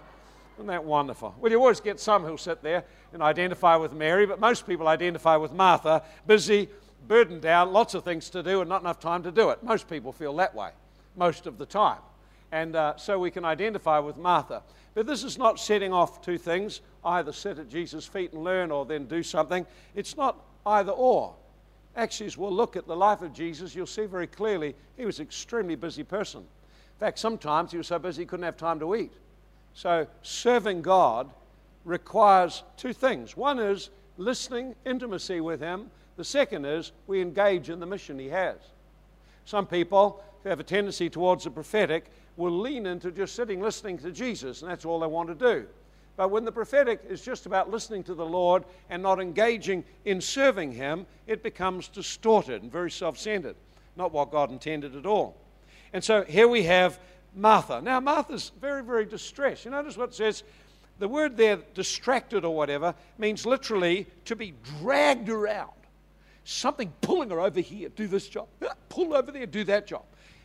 Isn't 0.55 0.69
that 0.69 0.85
wonderful? 0.85 1.35
Well, 1.41 1.51
you 1.51 1.59
always 1.59 1.81
get 1.81 1.99
some 1.99 2.25
who'll 2.25 2.39
sit 2.39 2.63
there 2.63 2.85
and 3.13 3.21
identify 3.21 3.75
with 3.75 3.93
Mary, 3.93 4.27
but 4.27 4.39
most 4.39 4.65
people 4.65 4.87
identify 4.87 5.35
with 5.35 5.53
Martha, 5.53 6.05
busy, 6.25 6.69
burdened 7.09 7.43
down, 7.43 7.73
lots 7.73 7.95
of 7.95 8.05
things 8.05 8.31
to 8.31 8.45
do, 8.45 8.61
and 8.61 8.69
not 8.69 8.81
enough 8.81 9.01
time 9.01 9.25
to 9.25 9.33
do 9.33 9.51
it. 9.51 9.61
Most 9.65 9.91
people 9.91 10.13
feel 10.13 10.37
that 10.37 10.55
way 10.55 10.71
most 11.17 11.49
of 11.49 11.59
the 11.59 11.67
time. 11.67 11.99
And 12.53 12.77
uh, 12.77 12.97
so 12.97 13.19
we 13.19 13.31
can 13.31 13.45
identify 13.45 13.99
with 13.99 14.17
Martha. 14.17 14.63
But 14.95 15.07
this 15.07 15.25
is 15.25 15.39
not 15.39 15.61
setting 15.61 15.93
off 15.93 16.21
two 16.23 16.39
things 16.39 16.81
either 17.05 17.33
sit 17.33 17.59
at 17.59 17.69
Jesus' 17.69 18.07
feet 18.07 18.33
and 18.33 18.45
learn 18.45 18.71
or 18.71 18.85
then 18.85 19.07
do 19.07 19.23
something. 19.23 19.67
It's 19.95 20.17
not 20.17 20.37
either 20.67 20.93
or. 20.93 21.35
Actually, 21.97 22.27
as 22.27 22.37
we'll 22.37 22.53
look 22.53 22.77
at 22.77 22.87
the 22.87 22.97
life 22.97 23.23
of 23.23 23.33
Jesus, 23.33 23.75
you'll 23.75 23.87
see 23.87 24.07
very 24.07 24.27
clearly 24.27 24.75
he 24.97 25.07
was 25.07 25.19
an 25.19 25.25
extremely 25.25 25.75
busy 25.75 26.05
person. 26.05 26.41
In 26.41 26.99
fact, 26.99 27.19
sometimes 27.19 27.73
he 27.73 27.79
was 27.79 27.87
so 27.87 27.99
busy 27.99 28.23
he 28.23 28.27
couldn't 28.27 28.45
have 28.45 28.57
time 28.57 28.79
to 28.81 28.95
eat. 28.95 29.13
So, 29.73 30.07
serving 30.23 30.83
God 30.83 31.31
requires 31.85 32.63
two 32.77 32.93
things. 32.93 33.37
One 33.37 33.59
is 33.59 33.91
listening, 34.19 34.75
intimacy 34.85 35.41
with 35.41 35.61
Him. 35.61 35.91
The 36.17 36.25
second 36.25 36.65
is 36.65 36.93
we 37.07 37.21
engage 37.21 37.71
in 37.71 37.81
the 37.81 37.87
mission 37.87 38.19
He 38.19 38.29
has. 38.29 38.57
Some 39.51 39.67
people 39.67 40.23
who 40.45 40.49
have 40.49 40.61
a 40.61 40.65
tendency 40.65 41.11
towards 41.11 41.43
the 41.43 41.51
prophetic 41.51 42.05
will 42.37 42.57
lean 42.57 42.87
into 42.87 43.11
just 43.11 43.35
sitting 43.35 43.61
listening 43.61 43.99
to 43.99 44.13
Jesus, 44.13 44.63
and 44.63 44.71
that's 44.71 44.85
all 44.85 45.01
they 45.01 45.09
want 45.09 45.29
to 45.29 45.35
do. 45.35 45.67
But 46.17 46.31
when 46.31 46.45
the 46.45 46.53
prophetic 46.53 47.03
is 47.09 47.21
just 47.21 47.47
about 47.47 47.69
listening 47.69 48.05
to 48.05 48.15
the 48.15 48.25
Lord 48.25 48.63
and 48.91 49.03
not 49.03 49.21
engaging 49.21 49.83
in 50.05 50.21
serving 50.21 50.71
Him, 50.71 51.05
it 51.27 51.43
becomes 51.43 51.89
distorted 51.89 52.63
and 52.63 52.71
very 52.71 52.93
self 52.93 53.19
centered, 53.19 53.57
not 53.97 54.13
what 54.13 54.31
God 54.31 54.53
intended 54.53 54.95
at 54.95 55.05
all. 55.05 55.37
And 55.93 56.05
so 56.05 56.23
here 56.23 56.47
we 56.47 56.63
have 56.63 57.01
Martha. 57.35 57.83
Now, 57.83 57.99
Martha's 57.99 58.53
very, 58.61 58.85
very 58.85 59.05
distressed. 59.05 59.65
You 59.65 59.73
notice 59.73 59.97
what 59.97 60.11
it 60.11 60.15
says? 60.15 60.45
The 61.01 61.09
word 61.09 61.37
there, 61.37 61.59
distracted 61.75 62.45
or 62.45 62.55
whatever, 62.55 62.95
means 63.19 63.45
literally 63.45 64.07
to 64.27 64.37
be 64.37 64.55
dragged 64.79 65.29
around. 65.29 65.73
Something 66.51 66.93
pulling 67.01 67.31
her 67.31 67.41
over 67.41 67.61
here, 67.61 67.91
do 67.91 68.09
this 68.09 68.29
job. 68.29 68.49
Pull 68.89 69.15
over 69.15 69.31
there, 69.31 69.47
do 69.47 69.63
that 69.65 69.87
job. 69.87 70.03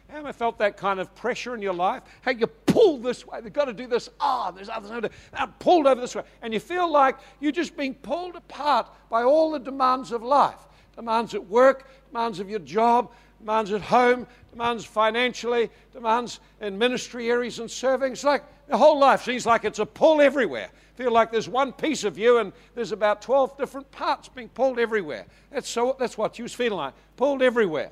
Have 0.09 0.19
ever 0.19 0.33
felt 0.33 0.59
that 0.59 0.77
kind 0.77 0.99
of 0.99 1.13
pressure 1.15 1.55
in 1.55 1.63
your 1.63 1.73
life? 1.73 2.03
How 2.21 2.29
you 2.29 2.45
pull 2.45 2.99
this 2.99 3.25
way, 3.25 3.41
they've 3.41 3.51
got 3.51 3.65
to 3.65 3.73
do 3.73 3.87
this. 3.87 4.07
Ah, 4.19 4.49
oh, 4.49 4.55
there's 4.55 4.69
others 4.69 4.91
who 4.91 5.09
are 5.33 5.47
pulled 5.57 5.87
over 5.87 5.99
this 5.99 6.13
way. 6.13 6.21
And 6.43 6.53
you 6.53 6.59
feel 6.59 6.91
like 6.91 7.17
you're 7.39 7.51
just 7.51 7.75
being 7.75 7.95
pulled 7.95 8.35
apart 8.35 8.87
by 9.09 9.23
all 9.23 9.49
the 9.49 9.57
demands 9.57 10.11
of 10.11 10.21
life 10.21 10.59
demands 10.95 11.33
at 11.33 11.45
work, 11.47 11.89
demands 12.11 12.39
of 12.39 12.49
your 12.49 12.59
job, 12.59 13.11
demands 13.39 13.71
at 13.71 13.81
home, 13.81 14.27
demands 14.51 14.85
financially, 14.85 15.69
demands 15.91 16.39
in 16.61 16.77
ministry 16.77 17.29
areas 17.29 17.57
and 17.57 17.69
serving. 17.69 18.13
It's 18.13 18.23
like 18.23 18.43
the 18.67 18.77
whole 18.77 18.99
life 18.99 19.23
seems 19.23 19.45
like 19.45 19.65
it's 19.65 19.79
a 19.79 19.85
pull 19.85 20.21
everywhere. 20.21 20.69
Feel 20.95 21.11
like 21.11 21.31
there's 21.31 21.49
one 21.49 21.73
piece 21.73 22.03
of 22.03 22.17
you 22.17 22.37
and 22.37 22.53
there's 22.73 22.91
about 22.91 23.21
12 23.21 23.57
different 23.57 23.91
parts 23.91 24.29
being 24.29 24.49
pulled 24.49 24.79
everywhere. 24.79 25.25
That's, 25.51 25.69
so, 25.69 25.95
that's 25.99 26.17
what 26.17 26.39
you 26.39 26.43
was 26.43 26.53
feeling 26.53 26.77
like, 26.77 26.93
pulled 27.17 27.41
everywhere. 27.41 27.91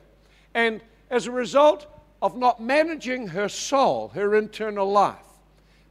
And 0.54 0.82
as 1.10 1.28
a 1.28 1.32
result 1.32 1.88
of 2.22 2.38
not 2.38 2.62
managing 2.62 3.28
her 3.28 3.50
soul, 3.50 4.08
her 4.10 4.36
internal 4.36 4.90
life. 4.90 5.18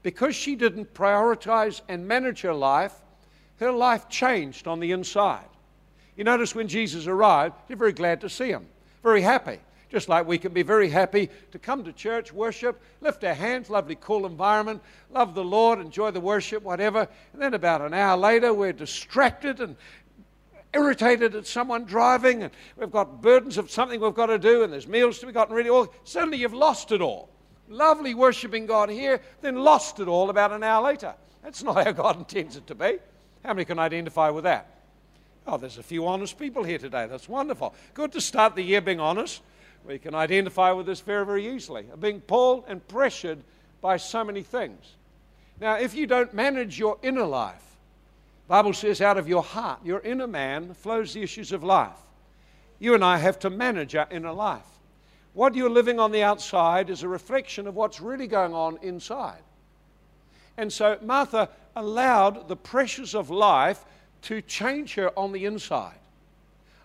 Because 0.03 0.35
she 0.35 0.57
didn't 0.57 0.95
prioritize 0.95 1.83
and 1.89 2.09
manage 2.09 2.41
her 2.41 2.55
life, 2.55 2.95
her 3.61 3.71
life 3.71 4.09
changed 4.09 4.67
on 4.67 4.81
the 4.81 4.93
inside. 4.93 5.45
You 6.17 6.25
notice 6.25 6.55
when 6.55 6.69
Jesus 6.69 7.07
arrived, 7.07 7.55
you're 7.69 7.79
very 7.79 7.93
glad 7.93 8.23
to 8.23 8.29
see 8.29 8.49
him, 8.49 8.67
very 9.03 9.21
happy. 9.21 9.61
Just 9.93 10.09
like 10.09 10.27
we 10.27 10.39
can 10.39 10.55
be 10.55 10.63
very 10.63 10.89
happy 10.89 11.29
to 11.51 11.59
come 11.59 11.85
to 11.85 11.93
church, 11.93 12.33
worship, 12.33 12.81
lift 13.03 13.23
our 13.25 13.35
hands, 13.35 13.69
lovely, 13.69 13.95
cool 14.01 14.25
environment, 14.25 14.81
love 15.11 15.35
the 15.35 15.45
Lord, 15.45 15.81
enjoy 15.81 16.11
the 16.11 16.21
worship, 16.21 16.63
whatever. 16.63 17.07
And 17.35 17.43
then 17.43 17.53
about 17.53 17.83
an 17.83 17.93
hour 17.93 18.17
later, 18.17 18.55
we're 18.55 18.73
distracted 18.73 19.61
and 19.61 19.77
irritated 20.73 21.35
at 21.35 21.47
someone 21.47 21.85
driving, 21.85 22.43
and 22.43 22.53
we've 22.79 22.91
got 22.91 23.21
burdens 23.21 23.59
of 23.59 23.71
something 23.71 24.01
we've 24.01 24.15
got 24.15 24.27
to 24.27 24.39
do, 24.39 24.63
and 24.63 24.73
there's 24.73 24.89
meals 24.89 25.19
to 25.19 25.27
be 25.27 25.33
gotten 25.33 25.55
ready. 25.55 25.69
All 25.69 25.93
suddenly, 26.05 26.39
you've 26.39 26.55
lost 26.55 26.91
it 26.91 27.03
all. 27.03 27.29
Lovely 27.69 28.15
worshiping 28.15 28.65
God 28.65 28.89
here, 28.89 29.21
then 29.43 29.57
lost 29.57 30.01
it 30.01 30.09
all 30.09 30.31
about 30.31 30.53
an 30.53 30.63
hour 30.63 30.83
later. 30.83 31.13
That's 31.45 31.63
not 31.63 31.85
how 31.85 31.93
God 31.93 32.17
intends 32.21 32.57
it 32.57 32.67
to 32.69 32.75
be. 32.75 32.97
How 33.45 33.53
many 33.53 33.67
can 33.67 33.79
identify 33.79 34.31
with 34.31 34.45
that? 34.45 34.71
Oh, 35.47 35.59
there's 35.59 35.77
a 35.77 35.83
few 35.83 36.07
honest 36.07 36.39
people 36.39 36.65
here 36.65 36.79
today. 36.79 37.07
That's 37.07 37.29
wonderful. 37.29 37.75
Good 37.93 38.13
to 38.13 38.23
start 38.23 38.55
the 38.55 38.63
year 38.63 38.81
being 38.81 38.99
honest. 38.99 39.43
We 39.87 39.99
can 39.99 40.15
identify 40.15 40.73
with 40.73 40.87
this 40.87 41.01
very, 41.01 41.27
very 41.27 41.55
easily. 41.55 41.87
Being 41.99 42.21
pulled 42.21 42.65
and 42.69 42.87
pressured 42.87 43.39
by 43.81 43.97
so 43.97 44.25
many 44.25 44.43
things. 44.43 44.95
Now, 45.61 45.75
if 45.75 45.95
you 45.95 46.07
don't 46.07 46.33
manage 46.33 46.79
your 46.79 46.99
inner 47.03 47.25
life, 47.25 47.77
Bible 48.49 48.73
says 48.73 49.01
out 49.01 49.19
of 49.19 49.29
your 49.29 49.43
heart, 49.43 49.81
your 49.85 50.01
inner 50.01 50.27
man, 50.27 50.75
flows 50.75 51.15
the 51.15 51.23
issues 51.23 51.53
of 51.53 51.65
life. 51.65 51.97
You 52.79 52.95
and 52.95 53.05
I 53.05 53.19
have 53.19 53.39
to 53.41 53.51
manage 53.51 53.95
our 53.95 54.09
inner 54.11 54.33
life. 54.33 54.67
What 55.35 55.55
you're 55.55 55.71
living 55.71 55.99
on 55.99 56.13
the 56.13 56.23
outside 56.23 56.91
is 56.91 57.03
a 57.03 57.09
reflection 57.09 57.67
of 57.67 57.75
what's 57.75 58.01
really 58.01 58.27
going 58.27 58.53
on 58.53 58.79
inside. 58.83 59.43
And 60.57 60.73
so 60.73 60.99
Martha 61.01 61.49
allowed 61.75 62.49
the 62.49 62.57
pressures 62.57 63.15
of 63.15 63.31
life 63.31 63.85
to 64.23 64.43
change 64.43 64.95
her 64.95 65.17
on 65.19 65.33
the 65.33 65.47
inside. 65.47 65.99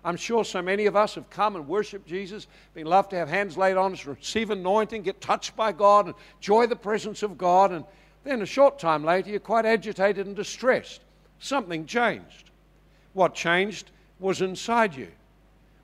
I'm 0.08 0.16
sure 0.16 0.46
so 0.46 0.62
many 0.62 0.86
of 0.86 0.96
us 0.96 1.16
have 1.16 1.30
come 1.30 1.58
and 1.58 1.68
worshiped 1.68 2.08
Jesus, 2.08 2.48
been 2.74 2.88
loved 2.88 3.10
to 3.10 3.18
have 3.18 3.28
hands 3.28 3.58
laid 3.58 3.76
on 3.76 3.92
us, 3.92 4.06
receive 4.06 4.52
anointing, 4.52 5.02
get 5.02 5.20
touched 5.20 5.54
by 5.58 5.74
God, 5.74 6.06
and 6.06 6.16
enjoy 6.38 6.66
the 6.66 6.78
presence 6.78 7.24
of 7.24 7.38
God. 7.38 7.74
And 7.74 7.84
then 8.24 8.42
a 8.42 8.46
short 8.46 8.80
time 8.80 9.04
later, 9.04 9.32
you're 9.32 9.42
quite 9.42 9.66
agitated 9.66 10.26
and 10.26 10.34
distressed. 10.34 11.02
Something 11.40 11.86
changed. 11.86 12.52
What 13.12 13.36
changed 13.36 13.92
was 14.18 14.42
inside 14.42 14.96
you. 14.96 15.10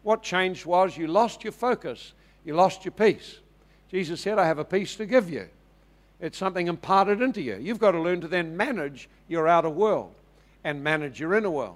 What 0.04 0.24
changed 0.24 0.66
was 0.66 0.96
you 0.96 1.08
lost 1.08 1.44
your 1.44 1.52
focus, 1.52 2.14
you 2.46 2.56
lost 2.56 2.86
your 2.86 2.94
peace. 2.94 3.40
Jesus 3.90 4.22
said, 4.22 4.40
I 4.40 4.46
have 4.46 4.58
a 4.58 4.64
peace 4.64 4.96
to 4.96 5.06
give 5.06 5.30
you. 5.30 5.50
It's 6.22 6.38
something 6.38 6.68
imparted 6.68 7.22
into 7.22 7.42
you. 7.42 7.58
You've 7.58 7.78
got 7.78 7.92
to 7.92 8.00
learn 8.00 8.22
to 8.22 8.30
then 8.30 8.56
manage 8.56 9.10
your 9.28 9.50
outer 9.50 9.70
world 9.70 10.16
and 10.64 10.82
manage 10.82 11.20
your 11.20 11.34
inner 11.34 11.52
world. 11.52 11.76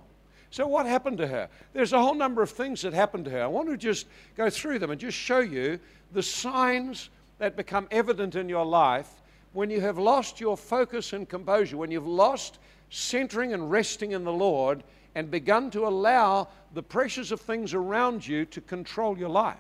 So, 0.50 0.66
what 0.66 0.86
happened 0.86 1.18
to 1.18 1.28
her? 1.28 1.50
There's 1.74 1.94
a 1.94 2.02
whole 2.02 2.16
number 2.16 2.42
of 2.42 2.50
things 2.50 2.82
that 2.82 2.94
happened 2.94 3.26
to 3.26 3.32
her. 3.32 3.44
I 3.44 3.48
want 3.48 3.70
to 3.70 3.78
just 3.78 4.08
go 4.36 4.50
through 4.50 4.80
them 4.80 4.92
and 4.92 5.00
just 5.00 5.18
show 5.18 5.40
you 5.40 5.80
the 6.14 6.24
signs 6.24 7.10
that 7.40 7.56
become 7.56 7.88
evident 7.92 8.36
in 8.36 8.48
your 8.50 8.66
life 8.66 9.10
when 9.54 9.70
you 9.70 9.82
have 9.82 9.98
lost 9.98 10.40
your 10.40 10.56
focus 10.56 11.14
and 11.14 11.28
composure, 11.28 11.78
when 11.78 11.92
you've 11.92 12.08
lost 12.08 12.60
centering 12.90 13.54
and 13.54 13.70
resting 13.70 14.12
in 14.12 14.24
the 14.24 14.32
Lord 14.32 14.84
and 15.16 15.32
begun 15.32 15.72
to 15.72 15.88
allow 15.88 16.48
the 16.74 16.84
pressures 16.84 17.32
of 17.32 17.42
things 17.42 17.74
around 17.74 18.26
you 18.26 18.46
to 18.46 18.62
control 18.62 19.18
your 19.18 19.30
life. 19.30 19.58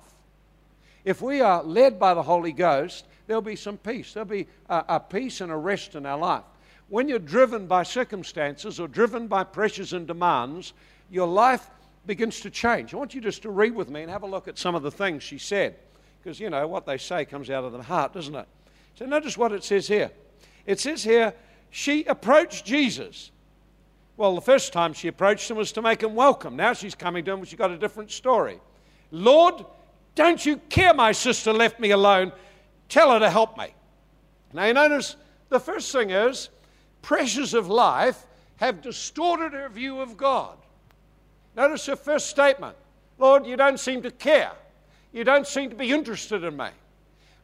If 1.03 1.21
we 1.21 1.41
are 1.41 1.63
led 1.63 1.99
by 1.99 2.13
the 2.13 2.21
Holy 2.21 2.51
Ghost, 2.51 3.05
there'll 3.25 3.41
be 3.41 3.55
some 3.55 3.77
peace. 3.77 4.13
There'll 4.13 4.29
be 4.29 4.47
a, 4.69 4.83
a 4.87 4.99
peace 4.99 5.41
and 5.41 5.51
a 5.51 5.55
rest 5.55 5.95
in 5.95 6.05
our 6.05 6.17
life. 6.17 6.43
When 6.89 7.09
you're 7.09 7.19
driven 7.19 7.67
by 7.67 7.83
circumstances 7.83 8.79
or 8.79 8.87
driven 8.87 9.27
by 9.27 9.43
pressures 9.43 9.93
and 9.93 10.07
demands, 10.07 10.73
your 11.09 11.27
life 11.27 11.69
begins 12.05 12.39
to 12.41 12.49
change. 12.49 12.93
I 12.93 12.97
want 12.97 13.13
you 13.13 13.21
just 13.21 13.41
to 13.41 13.49
read 13.49 13.75
with 13.75 13.89
me 13.89 14.01
and 14.01 14.09
have 14.09 14.23
a 14.23 14.27
look 14.27 14.47
at 14.47 14.57
some 14.57 14.73
of 14.73 14.83
the 14.83 14.91
things 14.91 15.21
she 15.21 15.37
said. 15.37 15.75
Because, 16.23 16.39
you 16.39 16.49
know, 16.49 16.67
what 16.67 16.85
they 16.85 16.97
say 16.97 17.25
comes 17.25 17.49
out 17.49 17.65
of 17.65 17.73
the 17.73 17.83
heart, 17.83 18.13
doesn't 18.13 18.35
it? 18.35 18.47
So 18.95 19.05
notice 19.05 19.37
what 19.37 19.51
it 19.51 19.63
says 19.63 19.87
here. 19.87 20.11
It 20.65 20.79
says 20.79 21.03
here, 21.03 21.33
she 21.69 22.05
approached 22.05 22.65
Jesus. 22.65 23.31
Well, 24.15 24.33
the 24.33 24.41
first 24.41 24.73
time 24.73 24.93
she 24.93 25.09
approached 25.09 25.51
him 25.51 25.57
was 25.57 25.71
to 25.73 25.81
make 25.81 26.01
him 26.01 26.15
welcome. 26.15 26.55
Now 26.55 26.73
she's 26.73 26.95
coming 26.95 27.23
to 27.25 27.33
him, 27.33 27.43
she's 27.43 27.59
got 27.59 27.71
a 27.71 27.77
different 27.77 28.11
story. 28.11 28.59
Lord, 29.11 29.65
don't 30.15 30.43
you 30.43 30.57
care 30.69 30.93
my 30.93 31.11
sister 31.11 31.53
left 31.53 31.79
me 31.79 31.91
alone? 31.91 32.31
Tell 32.89 33.11
her 33.11 33.19
to 33.19 33.29
help 33.29 33.57
me. 33.57 33.67
Now 34.53 34.65
you 34.65 34.73
notice 34.73 35.17
the 35.49 35.59
first 35.59 35.91
thing 35.91 36.09
is 36.09 36.49
pressures 37.07 37.53
of 37.53 37.69
life 37.69 38.25
have 38.57 38.81
distorted 38.81 39.53
her 39.53 39.69
view 39.69 40.01
of 40.01 40.17
God. 40.17 40.57
Notice 41.55 41.85
her 41.85 41.95
first 41.95 42.29
statement 42.29 42.75
Lord, 43.17 43.45
you 43.45 43.55
don't 43.55 43.79
seem 43.79 44.01
to 44.01 44.11
care. 44.11 44.51
You 45.13 45.23
don't 45.23 45.47
seem 45.47 45.69
to 45.69 45.75
be 45.75 45.91
interested 45.91 46.43
in 46.43 46.57
me. 46.57 46.67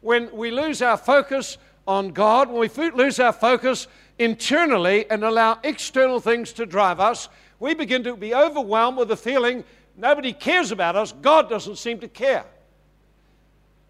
When 0.02 0.30
we 0.36 0.50
lose 0.50 0.82
our 0.82 0.98
focus 0.98 1.56
on 1.88 2.10
God, 2.10 2.50
when 2.50 2.60
we 2.60 2.90
lose 2.90 3.18
our 3.18 3.32
focus 3.32 3.86
internally 4.18 5.10
and 5.10 5.24
allow 5.24 5.58
external 5.64 6.20
things 6.20 6.52
to 6.52 6.66
drive 6.66 7.00
us, 7.00 7.30
we 7.58 7.72
begin 7.72 8.04
to 8.04 8.16
be 8.16 8.34
overwhelmed 8.34 8.98
with 8.98 9.08
the 9.08 9.16
feeling 9.16 9.64
nobody 9.96 10.34
cares 10.34 10.72
about 10.72 10.94
us. 10.94 11.12
God 11.22 11.48
doesn't 11.48 11.76
seem 11.76 12.00
to 12.00 12.08
care. 12.08 12.44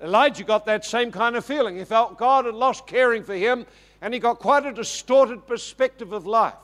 Elijah 0.02 0.44
got 0.44 0.66
that 0.66 0.84
same 0.84 1.10
kind 1.12 1.36
of 1.36 1.44
feeling. 1.44 1.76
He 1.76 1.84
felt 1.84 2.18
God 2.18 2.44
had 2.44 2.54
lost 2.54 2.86
caring 2.86 3.22
for 3.22 3.34
him, 3.34 3.66
and 4.00 4.12
he 4.12 4.20
got 4.20 4.38
quite 4.38 4.66
a 4.66 4.72
distorted 4.72 5.46
perspective 5.46 6.12
of 6.12 6.26
life. 6.26 6.54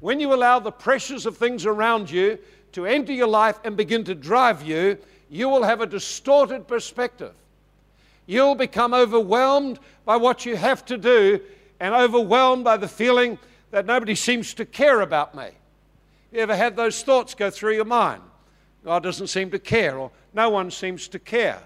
When 0.00 0.20
you 0.20 0.34
allow 0.34 0.58
the 0.58 0.72
pressures 0.72 1.26
of 1.26 1.36
things 1.36 1.64
around 1.64 2.10
you 2.10 2.38
to 2.72 2.86
enter 2.86 3.12
your 3.12 3.28
life 3.28 3.58
and 3.64 3.76
begin 3.76 4.04
to 4.04 4.14
drive 4.14 4.62
you, 4.62 4.98
you 5.30 5.48
will 5.48 5.62
have 5.62 5.80
a 5.80 5.86
distorted 5.86 6.68
perspective. 6.68 7.32
You'll 8.26 8.54
become 8.54 8.92
overwhelmed 8.92 9.78
by 10.04 10.16
what 10.16 10.44
you 10.44 10.56
have 10.56 10.84
to 10.86 10.98
do 10.98 11.40
and 11.80 11.94
overwhelmed 11.94 12.64
by 12.64 12.76
the 12.76 12.88
feeling 12.88 13.38
that 13.70 13.86
nobody 13.86 14.14
seems 14.14 14.54
to 14.54 14.64
care 14.64 15.00
about 15.00 15.34
me. 15.34 15.48
You 16.32 16.40
ever 16.40 16.56
had 16.56 16.76
those 16.76 17.02
thoughts 17.02 17.34
go 17.34 17.50
through 17.50 17.74
your 17.74 17.84
mind? 17.84 18.22
God 18.84 19.02
doesn't 19.02 19.28
seem 19.28 19.50
to 19.50 19.58
care, 19.58 19.96
or 19.98 20.10
no 20.34 20.50
one 20.50 20.70
seems 20.70 21.08
to 21.08 21.18
care. 21.18 21.60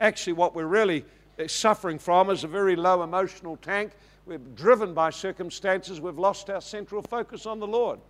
Actually, 0.00 0.34
what 0.34 0.54
we're 0.54 0.66
really 0.66 1.04
uh, 1.38 1.46
suffering 1.46 1.98
from 1.98 2.30
is 2.30 2.44
a 2.44 2.48
very 2.48 2.76
low 2.76 3.02
emotional 3.02 3.56
tank. 3.56 3.92
We're 4.26 4.38
driven 4.38 4.92
by 4.92 5.10
circumstances. 5.10 6.00
We've 6.00 6.18
lost 6.18 6.50
our 6.50 6.60
central 6.60 7.02
focus 7.02 7.46
on 7.46 7.60
the 7.60 7.66
Lord. 7.66 8.00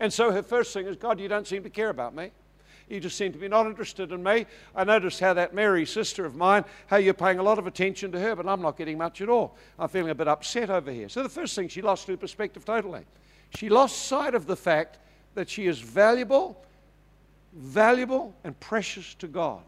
And 0.00 0.12
so 0.12 0.30
her 0.30 0.42
first 0.42 0.72
thing 0.72 0.86
is, 0.86 0.96
God, 0.96 1.20
you 1.20 1.28
don't 1.28 1.46
seem 1.46 1.62
to 1.62 1.70
care 1.70 1.90
about 1.90 2.14
me. 2.14 2.30
You 2.88 3.00
just 3.00 3.16
seem 3.16 3.32
to 3.32 3.38
be 3.38 3.48
not 3.48 3.66
interested 3.66 4.12
in 4.12 4.22
me. 4.22 4.44
I 4.76 4.84
noticed 4.84 5.18
how 5.18 5.32
that 5.34 5.54
Mary, 5.54 5.86
sister 5.86 6.26
of 6.26 6.36
mine, 6.36 6.64
how 6.86 6.98
you're 6.98 7.14
paying 7.14 7.38
a 7.38 7.42
lot 7.42 7.58
of 7.58 7.66
attention 7.66 8.12
to 8.12 8.20
her, 8.20 8.36
but 8.36 8.46
I'm 8.46 8.60
not 8.60 8.76
getting 8.76 8.98
much 8.98 9.22
at 9.22 9.30
all. 9.30 9.56
I'm 9.78 9.88
feeling 9.88 10.10
a 10.10 10.14
bit 10.14 10.28
upset 10.28 10.68
over 10.68 10.92
here. 10.92 11.08
So 11.08 11.22
the 11.22 11.28
first 11.30 11.54
thing, 11.54 11.68
she 11.68 11.80
lost 11.80 12.06
her 12.08 12.16
perspective 12.16 12.64
totally. 12.64 13.04
She 13.56 13.68
lost 13.70 14.06
sight 14.06 14.34
of 14.34 14.46
the 14.46 14.56
fact 14.56 14.98
that 15.34 15.48
she 15.48 15.66
is 15.66 15.78
valuable, 15.78 16.62
valuable, 17.54 18.34
and 18.44 18.58
precious 18.60 19.14
to 19.14 19.28
God. 19.28 19.62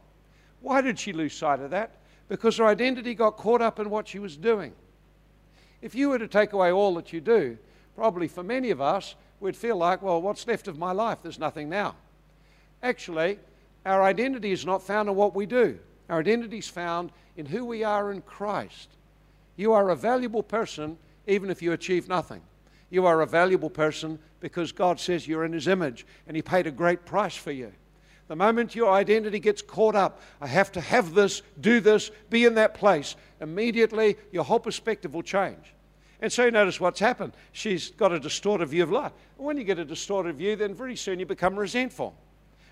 Why 0.66 0.80
did 0.80 0.98
she 0.98 1.12
lose 1.12 1.32
sight 1.32 1.60
of 1.60 1.70
that? 1.70 1.92
Because 2.28 2.56
her 2.56 2.66
identity 2.66 3.14
got 3.14 3.36
caught 3.36 3.62
up 3.62 3.78
in 3.78 3.88
what 3.88 4.08
she 4.08 4.18
was 4.18 4.36
doing. 4.36 4.72
If 5.80 5.94
you 5.94 6.08
were 6.08 6.18
to 6.18 6.26
take 6.26 6.54
away 6.54 6.72
all 6.72 6.92
that 6.96 7.12
you 7.12 7.20
do, 7.20 7.56
probably 7.94 8.26
for 8.26 8.42
many 8.42 8.70
of 8.70 8.80
us, 8.80 9.14
we'd 9.38 9.56
feel 9.56 9.76
like, 9.76 10.02
well, 10.02 10.20
what's 10.20 10.44
left 10.44 10.66
of 10.66 10.76
my 10.76 10.90
life? 10.90 11.18
There's 11.22 11.38
nothing 11.38 11.68
now. 11.68 11.94
Actually, 12.82 13.38
our 13.84 14.02
identity 14.02 14.50
is 14.50 14.66
not 14.66 14.82
found 14.82 15.08
in 15.08 15.14
what 15.14 15.36
we 15.36 15.46
do, 15.46 15.78
our 16.08 16.18
identity 16.18 16.58
is 16.58 16.68
found 16.68 17.12
in 17.36 17.46
who 17.46 17.64
we 17.64 17.84
are 17.84 18.10
in 18.10 18.20
Christ. 18.22 18.88
You 19.54 19.72
are 19.72 19.90
a 19.90 19.96
valuable 19.96 20.42
person 20.42 20.98
even 21.28 21.48
if 21.48 21.62
you 21.62 21.74
achieve 21.74 22.08
nothing. 22.08 22.42
You 22.90 23.06
are 23.06 23.20
a 23.20 23.26
valuable 23.26 23.70
person 23.70 24.18
because 24.40 24.72
God 24.72 24.98
says 24.98 25.28
you're 25.28 25.44
in 25.44 25.52
His 25.52 25.68
image 25.68 26.04
and 26.26 26.34
He 26.34 26.42
paid 26.42 26.66
a 26.66 26.72
great 26.72 27.06
price 27.06 27.36
for 27.36 27.52
you. 27.52 27.72
The 28.28 28.36
moment 28.36 28.74
your 28.74 28.92
identity 28.92 29.38
gets 29.38 29.62
caught 29.62 29.94
up, 29.94 30.20
I 30.40 30.48
have 30.48 30.72
to 30.72 30.80
have 30.80 31.14
this, 31.14 31.42
do 31.60 31.80
this, 31.80 32.10
be 32.28 32.44
in 32.44 32.54
that 32.54 32.74
place, 32.74 33.14
immediately 33.40 34.16
your 34.32 34.44
whole 34.44 34.58
perspective 34.58 35.14
will 35.14 35.22
change. 35.22 35.74
And 36.20 36.32
so 36.32 36.48
notice 36.50 36.80
what's 36.80 36.98
happened. 36.98 37.34
She's 37.52 37.90
got 37.90 38.12
a 38.12 38.18
distorted 38.18 38.66
view 38.66 38.82
of 38.82 38.90
life. 38.90 39.12
When 39.36 39.56
you 39.56 39.64
get 39.64 39.78
a 39.78 39.84
distorted 39.84 40.36
view, 40.36 40.56
then 40.56 40.74
very 40.74 40.96
soon 40.96 41.20
you 41.20 41.26
become 41.26 41.56
resentful. 41.56 42.16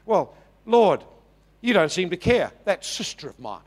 Well, 0.06 0.34
Lord, 0.66 1.04
you 1.60 1.72
don't 1.72 1.92
seem 1.92 2.10
to 2.10 2.16
care. 2.16 2.52
That 2.64 2.84
sister 2.84 3.28
of 3.28 3.38
mine. 3.38 3.60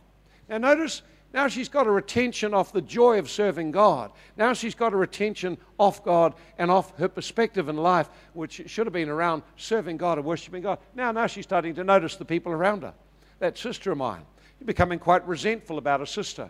Now, 0.50 0.58
notice 0.58 1.04
now 1.34 1.48
she's 1.48 1.70
got 1.70 1.86
her 1.86 1.98
attention 1.98 2.54
off 2.54 2.72
the 2.72 2.82
joy 2.82 3.20
of 3.20 3.30
serving 3.30 3.72
God. 3.72 4.12
Now 4.38 4.54
she's 4.54 4.76
got 4.76 4.94
her 4.94 5.04
attention 5.04 5.58
off 5.78 6.04
God 6.04 6.34
and 6.58 6.72
off 6.72 6.98
her 6.98 7.10
perspective 7.10 7.70
in 7.70 7.78
life, 7.78 8.10
which 8.34 8.62
should 8.68 8.86
have 8.86 8.94
been 8.94 9.10
around 9.10 9.44
serving 9.58 9.98
God 9.98 10.18
and 10.18 10.26
worshiping 10.26 10.64
God. 10.64 10.80
Now, 10.96 11.12
now 11.12 11.28
she's 11.28 11.44
starting 11.44 11.76
to 11.76 11.84
notice 11.84 12.16
the 12.16 12.26
people 12.26 12.52
around 12.52 12.84
her. 12.84 12.94
That 13.40 13.58
sister 13.58 13.92
of 13.92 13.98
mine. 13.98 14.26
You're 14.60 14.66
becoming 14.66 15.00
quite 15.00 15.28
resentful 15.28 15.78
about 15.78 16.02
a 16.02 16.08
sister. 16.08 16.50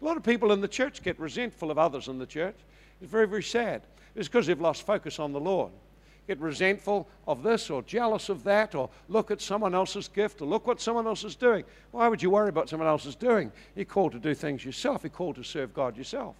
A 0.00 0.04
lot 0.04 0.16
of 0.16 0.22
people 0.22 0.52
in 0.52 0.60
the 0.60 0.68
church 0.68 1.02
get 1.02 1.18
resentful 1.18 1.70
of 1.70 1.78
others 1.78 2.06
in 2.08 2.18
the 2.18 2.26
church. 2.26 2.56
It's 3.00 3.10
very, 3.10 3.26
very 3.26 3.42
sad. 3.42 3.82
It's 4.14 4.28
because 4.28 4.46
they've 4.46 4.60
lost 4.60 4.86
focus 4.86 5.18
on 5.18 5.32
the 5.32 5.40
Lord. 5.40 5.72
Get 6.28 6.38
resentful 6.40 7.08
of 7.26 7.42
this 7.42 7.70
or 7.70 7.82
jealous 7.82 8.28
of 8.28 8.44
that 8.44 8.74
or 8.74 8.90
look 9.08 9.30
at 9.30 9.40
someone 9.40 9.74
else's 9.74 10.08
gift 10.08 10.42
or 10.42 10.44
look 10.46 10.66
what 10.66 10.78
someone 10.78 11.06
else 11.06 11.24
is 11.24 11.34
doing. 11.34 11.64
Why 11.90 12.06
would 12.06 12.22
you 12.22 12.28
worry 12.28 12.50
about 12.50 12.68
someone 12.68 12.86
else's 12.86 13.16
doing? 13.16 13.50
You're 13.74 13.86
called 13.86 14.12
to 14.12 14.18
do 14.18 14.34
things 14.34 14.62
yourself. 14.62 15.02
You're 15.02 15.10
called 15.10 15.36
to 15.36 15.42
serve 15.42 15.72
God 15.72 15.96
yourself. 15.96 16.36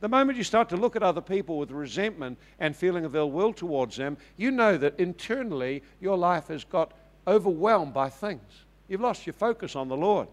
The 0.00 0.08
moment 0.08 0.38
you 0.38 0.44
start 0.44 0.70
to 0.70 0.78
look 0.78 0.96
at 0.96 1.02
other 1.02 1.20
people 1.20 1.58
with 1.58 1.70
resentment 1.70 2.38
and 2.58 2.74
feeling 2.74 3.04
of 3.04 3.14
ill 3.14 3.30
will 3.30 3.52
towards 3.52 3.98
them, 3.98 4.16
you 4.38 4.50
know 4.50 4.78
that 4.78 4.98
internally 4.98 5.82
your 6.00 6.16
life 6.16 6.48
has 6.48 6.64
got 6.64 6.92
overwhelmed 7.28 7.92
by 7.92 8.08
things. 8.08 8.64
You've 8.88 9.02
lost 9.02 9.26
your 9.26 9.34
focus 9.34 9.76
on 9.76 9.88
the 9.88 9.98
Lord. 9.98 10.28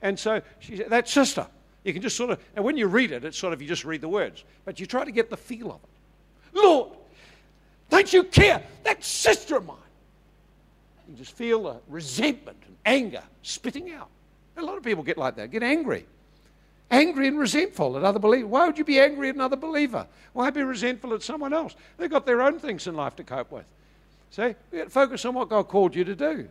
And 0.00 0.18
so 0.18 0.40
she 0.60 0.78
said, 0.78 0.88
that 0.88 1.10
sister, 1.10 1.46
you 1.84 1.92
can 1.92 2.00
just 2.00 2.16
sort 2.16 2.30
of, 2.30 2.40
and 2.56 2.64
when 2.64 2.78
you 2.78 2.86
read 2.86 3.12
it, 3.12 3.22
it's 3.26 3.36
sort 3.36 3.52
of, 3.52 3.60
you 3.60 3.68
just 3.68 3.84
read 3.84 4.00
the 4.00 4.08
words, 4.08 4.44
but 4.64 4.80
you 4.80 4.86
try 4.86 5.04
to 5.04 5.12
get 5.12 5.28
the 5.28 5.36
feel 5.36 5.70
of 5.70 5.80
it. 5.82 6.58
Lord, 6.58 6.92
don't 7.90 8.12
you 8.12 8.24
care? 8.24 8.62
That 8.84 9.04
sister 9.04 9.56
of 9.56 9.66
mine. 9.66 9.76
You 11.08 11.16
just 11.16 11.32
feel 11.32 11.62
the 11.64 11.76
resentment 11.88 12.58
and 12.66 12.76
anger 12.84 13.22
spitting 13.42 13.92
out. 13.92 14.08
A 14.56 14.62
lot 14.62 14.76
of 14.76 14.82
people 14.82 15.02
get 15.02 15.16
like 15.16 15.36
that, 15.36 15.50
get 15.50 15.62
angry. 15.62 16.04
Angry 16.90 17.28
and 17.28 17.38
resentful 17.38 17.96
at 17.96 18.04
other 18.04 18.18
believers. 18.18 18.48
Why 18.48 18.66
would 18.66 18.78
you 18.78 18.84
be 18.84 18.98
angry 18.98 19.28
at 19.28 19.34
another 19.34 19.56
believer? 19.56 20.06
Why 20.32 20.50
be 20.50 20.62
resentful 20.62 21.14
at 21.14 21.22
someone 21.22 21.52
else? 21.52 21.74
They've 21.96 22.10
got 22.10 22.24
their 22.26 22.42
own 22.42 22.58
things 22.58 22.86
in 22.86 22.94
life 22.94 23.16
to 23.16 23.24
cope 23.24 23.50
with. 23.50 23.66
See, 24.30 24.54
We've 24.70 24.80
got 24.80 24.84
to 24.84 24.90
focus 24.90 25.24
on 25.24 25.34
what 25.34 25.48
God 25.48 25.68
called 25.68 25.94
you 25.94 26.04
to 26.04 26.14
do. 26.14 26.48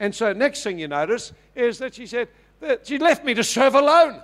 And 0.00 0.14
so, 0.14 0.32
next 0.32 0.62
thing 0.62 0.78
you 0.78 0.88
notice 0.88 1.32
is 1.54 1.78
that 1.78 1.94
she 1.94 2.06
said 2.06 2.28
that 2.60 2.86
she 2.86 2.98
left 2.98 3.24
me 3.24 3.34
to 3.34 3.44
serve 3.44 3.74
alone. 3.74 4.20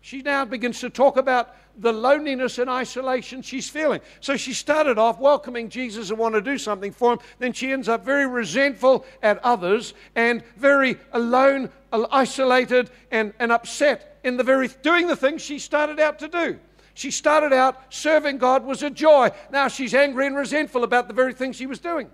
She 0.00 0.22
now 0.22 0.44
begins 0.44 0.80
to 0.80 0.90
talk 0.90 1.16
about 1.16 1.54
the 1.76 1.92
loneliness 1.92 2.58
and 2.58 2.68
isolation 2.68 3.42
she's 3.42 3.68
feeling. 3.68 4.00
So 4.20 4.36
she 4.36 4.52
started 4.52 4.98
off 4.98 5.20
welcoming 5.20 5.68
Jesus 5.68 6.10
and 6.10 6.18
wanted 6.18 6.44
to 6.44 6.50
do 6.50 6.58
something 6.58 6.92
for 6.92 7.14
him. 7.14 7.18
Then 7.38 7.52
she 7.52 7.72
ends 7.72 7.88
up 7.88 8.04
very 8.04 8.26
resentful 8.26 9.04
at 9.22 9.38
others 9.44 9.94
and 10.14 10.42
very 10.56 10.96
alone, 11.12 11.70
isolated, 11.92 12.90
and, 13.10 13.32
and 13.38 13.52
upset 13.52 14.18
in 14.24 14.36
the 14.36 14.44
very 14.44 14.68
doing 14.82 15.06
the 15.06 15.16
things 15.16 15.42
she 15.42 15.58
started 15.58 16.00
out 16.00 16.18
to 16.20 16.28
do. 16.28 16.58
She 16.94 17.12
started 17.12 17.52
out 17.52 17.94
serving 17.94 18.38
God 18.38 18.64
was 18.64 18.82
a 18.82 18.90
joy. 18.90 19.30
Now 19.52 19.68
she's 19.68 19.94
angry 19.94 20.26
and 20.26 20.36
resentful 20.36 20.82
about 20.82 21.06
the 21.06 21.14
very 21.14 21.32
thing 21.32 21.52
she 21.52 21.66
was 21.66 21.78
doing. 21.78 22.10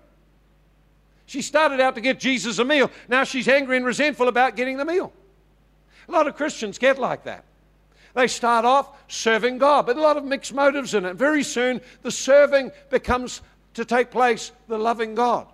She 1.25 1.41
started 1.41 1.79
out 1.79 1.95
to 1.95 2.01
get 2.01 2.19
Jesus 2.19 2.59
a 2.59 2.65
meal. 2.65 2.91
Now 3.09 3.23
she's 3.23 3.47
angry 3.47 3.77
and 3.77 3.85
resentful 3.85 4.27
about 4.27 4.55
getting 4.55 4.77
the 4.77 4.85
meal. 4.85 5.11
A 6.07 6.11
lot 6.11 6.27
of 6.27 6.35
Christians 6.35 6.77
get 6.77 6.99
like 6.99 7.23
that. 7.23 7.45
They 8.15 8.27
start 8.27 8.65
off 8.65 8.89
serving 9.07 9.59
God, 9.59 9.85
but 9.85 9.97
a 9.97 10.01
lot 10.01 10.17
of 10.17 10.23
mixed 10.23 10.53
motives 10.53 10.93
in 10.93 11.05
it. 11.05 11.15
Very 11.15 11.43
soon, 11.43 11.81
the 12.01 12.11
serving 12.11 12.71
becomes 12.89 13.41
to 13.75 13.85
take 13.85 14.09
place 14.09 14.51
the 14.67 14.77
loving 14.77 15.15
God. 15.15 15.47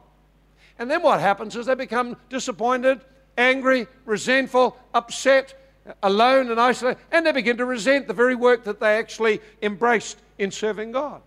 And 0.80 0.90
then 0.90 1.02
what 1.02 1.20
happens 1.20 1.56
is 1.56 1.66
they 1.66 1.76
become 1.76 2.16
disappointed, 2.30 3.02
angry, 3.38 3.88
resentful, 4.06 4.78
upset, 4.94 5.56
alone 6.04 6.52
and 6.52 6.60
isolated, 6.62 7.02
and 7.12 7.26
they 7.26 7.32
begin 7.32 7.58
to 7.58 7.66
resent 7.66 8.08
the 8.08 8.14
very 8.14 8.36
work 8.36 8.64
that 8.66 8.80
they 8.80 8.98
actually 8.98 9.42
embraced 9.62 10.20
in 10.38 10.52
serving 10.52 10.92
God. 10.92 11.22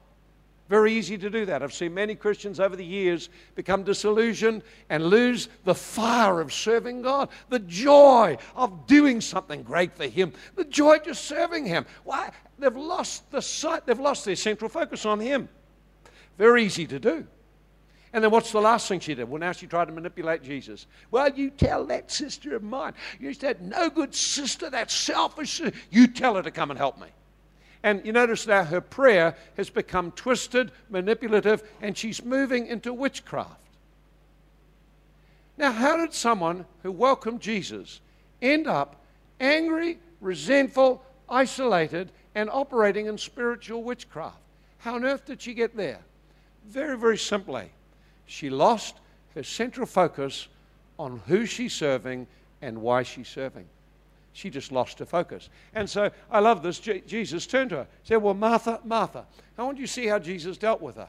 Very 0.69 0.95
easy 0.95 1.19
to 1.19 1.29
do 1.29 1.45
that. 1.45 1.63
I've 1.63 1.75
seen 1.75 1.93
many 1.93 2.15
Christians 2.15 2.59
over 2.59 2.75
the 2.75 2.85
years 2.85 3.29
become 3.55 3.83
disillusioned 3.83 4.63
and 4.89 5.05
lose 5.05 5.49
the 5.65 5.75
fire 5.75 6.41
of 6.41 6.55
serving 6.55 7.03
God, 7.03 7.29
the 7.51 7.59
joy 7.59 8.39
of 8.57 8.87
doing 8.87 9.21
something 9.21 9.63
great 9.63 9.95
for 9.95 10.07
Him, 10.07 10.33
the 10.57 10.65
joy 10.65 10.97
of 10.97 11.05
just 11.05 11.25
serving 11.25 11.67
Him. 11.67 11.85
Why? 12.05 12.31
They've 12.59 12.75
lost 12.75 13.31
the 13.31 13.43
sight, 13.43 13.85
they've 13.85 14.01
lost 14.01 14.25
their 14.25 14.37
central 14.37 14.71
focus 14.71 15.05
on 15.05 15.21
Him. 15.21 15.51
Very 16.39 16.65
easy 16.65 16.87
to 16.87 16.99
do. 16.99 17.27
And 18.15 18.23
then 18.23 18.31
what's 18.31 18.53
the 18.53 18.61
last 18.61 18.89
thing 18.89 19.01
she 19.01 19.15
did? 19.15 19.29
Well, 19.29 19.41
now 19.41 19.53
she 19.53 19.67
tried 19.67 19.87
to 19.87 19.93
manipulate 19.93 20.43
Jesus. 20.43 20.87
Well, 21.11 21.29
you 21.35 21.51
tell 21.51 21.85
that 21.87 22.11
sister 22.11 22.55
of 22.55 22.63
mine. 22.63 22.95
You 23.19 23.35
said, 23.35 23.61
no 23.61 23.91
good 23.91 24.15
sister, 24.15 24.71
that 24.71 24.91
selfish. 24.91 25.61
You 25.91 26.07
tell 26.07 26.37
her 26.37 26.43
to 26.43 26.53
come 26.53 26.71
and 26.71 26.79
help 26.79 26.99
me. 26.99 27.09
And 27.85 28.05
you 28.07 28.13
notice 28.13 28.47
now 28.47 28.65
her 28.65 28.81
prayer 28.81 29.37
has 29.59 29.69
become 29.69 30.11
twisted, 30.13 30.73
manipulative, 30.89 31.63
and 31.83 31.97
she's 31.97 32.25
moving 32.25 32.67
into 32.67 32.95
witchcraft. 32.95 33.61
Now, 35.59 35.71
how 35.71 35.99
did 35.99 36.15
someone 36.15 36.65
who 36.83 36.91
welcomed 36.91 37.43
Jesus 37.43 38.01
end 38.41 38.67
up 38.67 39.05
angry, 39.39 39.99
resentful, 40.23 41.05
isolated, 41.29 42.11
and 42.35 42.49
operating 42.49 43.05
in 43.05 43.19
spiritual 43.19 43.83
witchcraft? 43.83 44.39
How 44.79 44.95
on 44.95 45.05
earth 45.05 45.27
did 45.27 45.43
she 45.43 45.53
get 45.53 45.77
there? 45.77 46.01
Very, 46.67 46.97
very 46.97 47.19
simply, 47.19 47.71
she 48.25 48.49
lost 48.49 48.97
her 49.35 49.43
central 49.43 49.87
focus 49.87 50.49
on 50.99 51.21
who 51.27 51.45
she's 51.45 51.75
serving 51.75 52.29
and 52.63 52.81
why 52.81 53.03
she's 53.03 53.29
serving. 53.29 53.67
She 54.35 54.51
just 54.51 54.73
lost 54.73 54.99
her 54.99 55.07
focus. 55.07 55.49
And 55.75 55.89
so 55.89 56.11
I 56.29 56.41
love 56.41 56.63
this. 56.63 56.81
Jesus 56.81 57.47
turned 57.47 57.71
to 57.71 57.77
her, 57.77 57.87
said, 58.03 58.17
Well, 58.17 58.35
Martha, 58.35 58.81
Martha. 58.85 59.27
I 59.57 59.63
want 59.63 59.79
you 59.79 59.87
to 59.87 59.93
see 59.93 60.07
how 60.07 60.19
Jesus 60.19 60.59
dealt 60.59 60.83
with 60.83 60.97
her. 60.97 61.09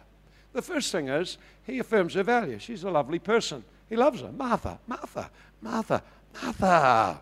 The 0.54 0.62
first 0.62 0.92
thing 0.92 1.10
is, 1.10 1.38
he 1.66 1.80
affirms 1.80 2.14
her 2.14 2.24
value. 2.24 2.60
She's 2.60 2.84
a 2.84 2.92
lovely 2.92 3.20
person. 3.20 3.66
He 3.90 3.96
loves 3.96 4.22
her. 4.22 4.32
Martha, 4.32 4.80
Martha, 4.88 5.30
Martha, 5.60 6.04
Martha. 6.42 7.20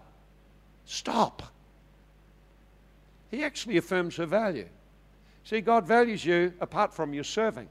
Stop. 0.86 1.42
He 3.32 3.44
actually 3.44 3.78
affirms 3.78 4.18
her 4.18 4.26
value. 4.26 4.68
See, 5.46 5.62
God 5.62 5.88
values 5.88 6.24
you 6.26 6.54
apart 6.60 6.94
from 6.94 7.14
your 7.14 7.24
serving. 7.24 7.70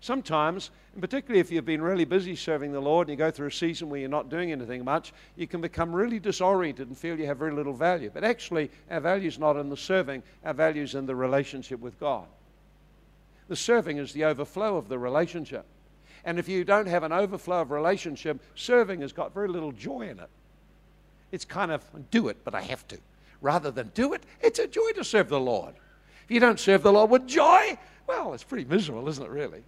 Sometimes, 0.00 0.70
and 0.92 1.02
particularly 1.02 1.40
if 1.40 1.50
you've 1.50 1.64
been 1.64 1.82
really 1.82 2.04
busy 2.04 2.36
serving 2.36 2.72
the 2.72 2.80
Lord 2.80 3.08
and 3.08 3.18
you 3.18 3.24
go 3.24 3.30
through 3.32 3.48
a 3.48 3.52
season 3.52 3.90
where 3.90 3.98
you're 3.98 4.08
not 4.08 4.28
doing 4.28 4.52
anything 4.52 4.84
much, 4.84 5.12
you 5.34 5.46
can 5.46 5.60
become 5.60 5.92
really 5.92 6.20
disoriented 6.20 6.86
and 6.86 6.96
feel 6.96 7.18
you 7.18 7.26
have 7.26 7.38
very 7.38 7.52
little 7.52 7.72
value. 7.72 8.10
But 8.12 8.22
actually, 8.22 8.70
our 8.90 9.00
value 9.00 9.26
is 9.26 9.38
not 9.38 9.56
in 9.56 9.68
the 9.68 9.76
serving, 9.76 10.22
our 10.44 10.54
value 10.54 10.84
is 10.84 10.94
in 10.94 11.06
the 11.06 11.16
relationship 11.16 11.80
with 11.80 11.98
God. 11.98 12.26
The 13.48 13.56
serving 13.56 13.98
is 13.98 14.12
the 14.12 14.24
overflow 14.24 14.76
of 14.76 14.88
the 14.88 14.98
relationship. 14.98 15.66
And 16.24 16.38
if 16.38 16.48
you 16.48 16.64
don't 16.64 16.86
have 16.86 17.02
an 17.02 17.12
overflow 17.12 17.62
of 17.62 17.70
relationship, 17.70 18.40
serving 18.54 19.00
has 19.00 19.12
got 19.12 19.34
very 19.34 19.48
little 19.48 19.72
joy 19.72 20.02
in 20.02 20.20
it. 20.20 20.28
It's 21.32 21.44
kind 21.44 21.72
of 21.72 21.82
do 22.10 22.28
it, 22.28 22.36
but 22.44 22.54
I 22.54 22.60
have 22.62 22.86
to. 22.88 22.98
Rather 23.40 23.70
than 23.70 23.90
do 23.94 24.12
it, 24.12 24.22
it's 24.40 24.58
a 24.58 24.66
joy 24.66 24.92
to 24.96 25.04
serve 25.04 25.28
the 25.28 25.40
Lord. 25.40 25.74
If 26.24 26.30
you 26.30 26.40
don't 26.40 26.60
serve 26.60 26.82
the 26.82 26.92
Lord 26.92 27.10
with 27.10 27.26
joy, 27.26 27.78
well, 28.06 28.34
it's 28.34 28.44
pretty 28.44 28.64
miserable, 28.64 29.08
isn't 29.08 29.24
it, 29.24 29.30
really? 29.30 29.62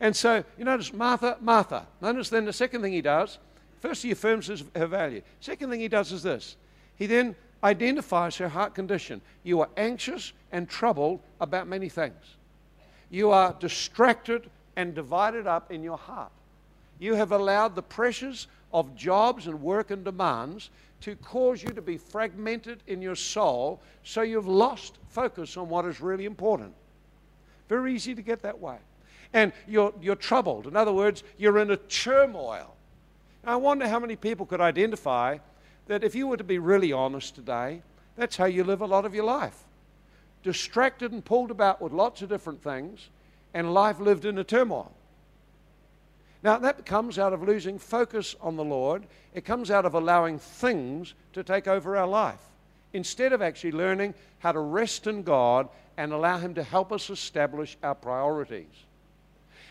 And 0.00 0.14
so 0.14 0.44
you 0.58 0.64
notice 0.64 0.92
Martha, 0.92 1.38
Martha. 1.40 1.86
Notice 2.00 2.28
then 2.28 2.44
the 2.44 2.52
second 2.52 2.82
thing 2.82 2.92
he 2.92 3.00
does, 3.00 3.38
first 3.80 4.02
he 4.02 4.10
affirms 4.10 4.46
his, 4.46 4.64
her 4.74 4.86
value. 4.86 5.22
Second 5.40 5.70
thing 5.70 5.80
he 5.80 5.88
does 5.88 6.12
is 6.12 6.22
this. 6.22 6.56
He 6.96 7.06
then 7.06 7.34
identifies 7.64 8.36
her 8.36 8.48
heart 8.48 8.74
condition. 8.74 9.20
You 9.42 9.60
are 9.60 9.68
anxious 9.76 10.32
and 10.52 10.68
troubled 10.68 11.20
about 11.40 11.66
many 11.66 11.88
things. 11.88 12.36
You 13.10 13.30
are 13.30 13.54
distracted 13.58 14.50
and 14.76 14.94
divided 14.94 15.46
up 15.46 15.70
in 15.70 15.82
your 15.82 15.96
heart. 15.96 16.32
You 16.98 17.14
have 17.14 17.32
allowed 17.32 17.74
the 17.74 17.82
pressures 17.82 18.48
of 18.72 18.94
jobs 18.94 19.46
and 19.46 19.62
work 19.62 19.90
and 19.90 20.04
demands 20.04 20.70
to 21.02 21.16
cause 21.16 21.62
you 21.62 21.70
to 21.70 21.82
be 21.82 21.96
fragmented 21.96 22.82
in 22.86 23.00
your 23.00 23.14
soul, 23.14 23.80
so 24.02 24.22
you've 24.22 24.48
lost 24.48 24.98
focus 25.08 25.56
on 25.56 25.68
what 25.68 25.84
is 25.84 26.00
really 26.00 26.24
important. 26.24 26.74
Very 27.68 27.94
easy 27.94 28.14
to 28.14 28.22
get 28.22 28.42
that 28.42 28.58
way 28.58 28.78
and 29.32 29.52
you're, 29.66 29.92
you're 30.00 30.16
troubled. 30.16 30.66
In 30.66 30.76
other 30.76 30.92
words, 30.92 31.22
you're 31.38 31.58
in 31.58 31.70
a 31.70 31.76
turmoil. 31.76 32.74
I 33.44 33.56
wonder 33.56 33.88
how 33.88 34.00
many 34.00 34.16
people 34.16 34.46
could 34.46 34.60
identify 34.60 35.38
that 35.86 36.02
if 36.02 36.14
you 36.14 36.26
were 36.26 36.36
to 36.36 36.44
be 36.44 36.58
really 36.58 36.92
honest 36.92 37.34
today, 37.34 37.82
that's 38.16 38.36
how 38.36 38.46
you 38.46 38.64
live 38.64 38.80
a 38.80 38.86
lot 38.86 39.04
of 39.04 39.14
your 39.14 39.24
life. 39.24 39.64
Distracted 40.42 41.12
and 41.12 41.24
pulled 41.24 41.50
about 41.50 41.80
with 41.80 41.92
lots 41.92 42.22
of 42.22 42.28
different 42.28 42.62
things, 42.62 43.08
and 43.54 43.72
life 43.72 44.00
lived 44.00 44.24
in 44.24 44.38
a 44.38 44.44
turmoil. 44.44 44.92
Now, 46.42 46.58
that 46.58 46.86
comes 46.86 47.18
out 47.18 47.32
of 47.32 47.42
losing 47.42 47.78
focus 47.78 48.36
on 48.40 48.56
the 48.56 48.64
Lord. 48.64 49.04
It 49.34 49.44
comes 49.44 49.70
out 49.70 49.84
of 49.84 49.94
allowing 49.94 50.38
things 50.38 51.14
to 51.32 51.42
take 51.42 51.66
over 51.66 51.96
our 51.96 52.06
life 52.06 52.40
instead 52.92 53.32
of 53.32 53.42
actually 53.42 53.72
learning 53.72 54.14
how 54.38 54.52
to 54.52 54.60
rest 54.60 55.06
in 55.06 55.22
God 55.22 55.68
and 55.96 56.12
allow 56.12 56.38
Him 56.38 56.54
to 56.54 56.62
help 56.62 56.92
us 56.92 57.10
establish 57.10 57.76
our 57.82 57.94
priorities. 57.94 58.85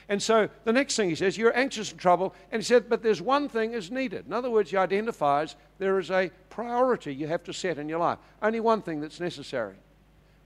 And 0.07 0.21
so 0.21 0.49
the 0.63 0.73
next 0.73 0.95
thing 0.95 1.09
he 1.09 1.15
says, 1.15 1.37
you're 1.37 1.55
anxious 1.57 1.91
and 1.91 1.99
troubled. 1.99 2.33
And 2.51 2.61
he 2.61 2.65
said, 2.65 2.89
but 2.89 3.01
there's 3.01 3.21
one 3.21 3.49
thing 3.49 3.73
is 3.73 3.89
needed. 3.89 4.27
In 4.27 4.33
other 4.33 4.51
words, 4.51 4.69
he 4.69 4.77
identifies 4.77 5.55
there 5.79 5.97
is 5.99 6.11
a 6.11 6.29
priority 6.49 7.13
you 7.13 7.27
have 7.27 7.43
to 7.45 7.53
set 7.53 7.79
in 7.79 7.89
your 7.89 7.99
life. 7.99 8.19
Only 8.41 8.59
one 8.59 8.81
thing 8.81 9.01
that's 9.01 9.19
necessary. 9.19 9.75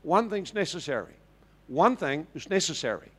One 0.04 0.30
thing's 0.30 0.54
necessary. 0.54 1.13
One 1.67 1.98
thing 1.98 2.26
is 2.34 2.50
necessary. 2.50 3.10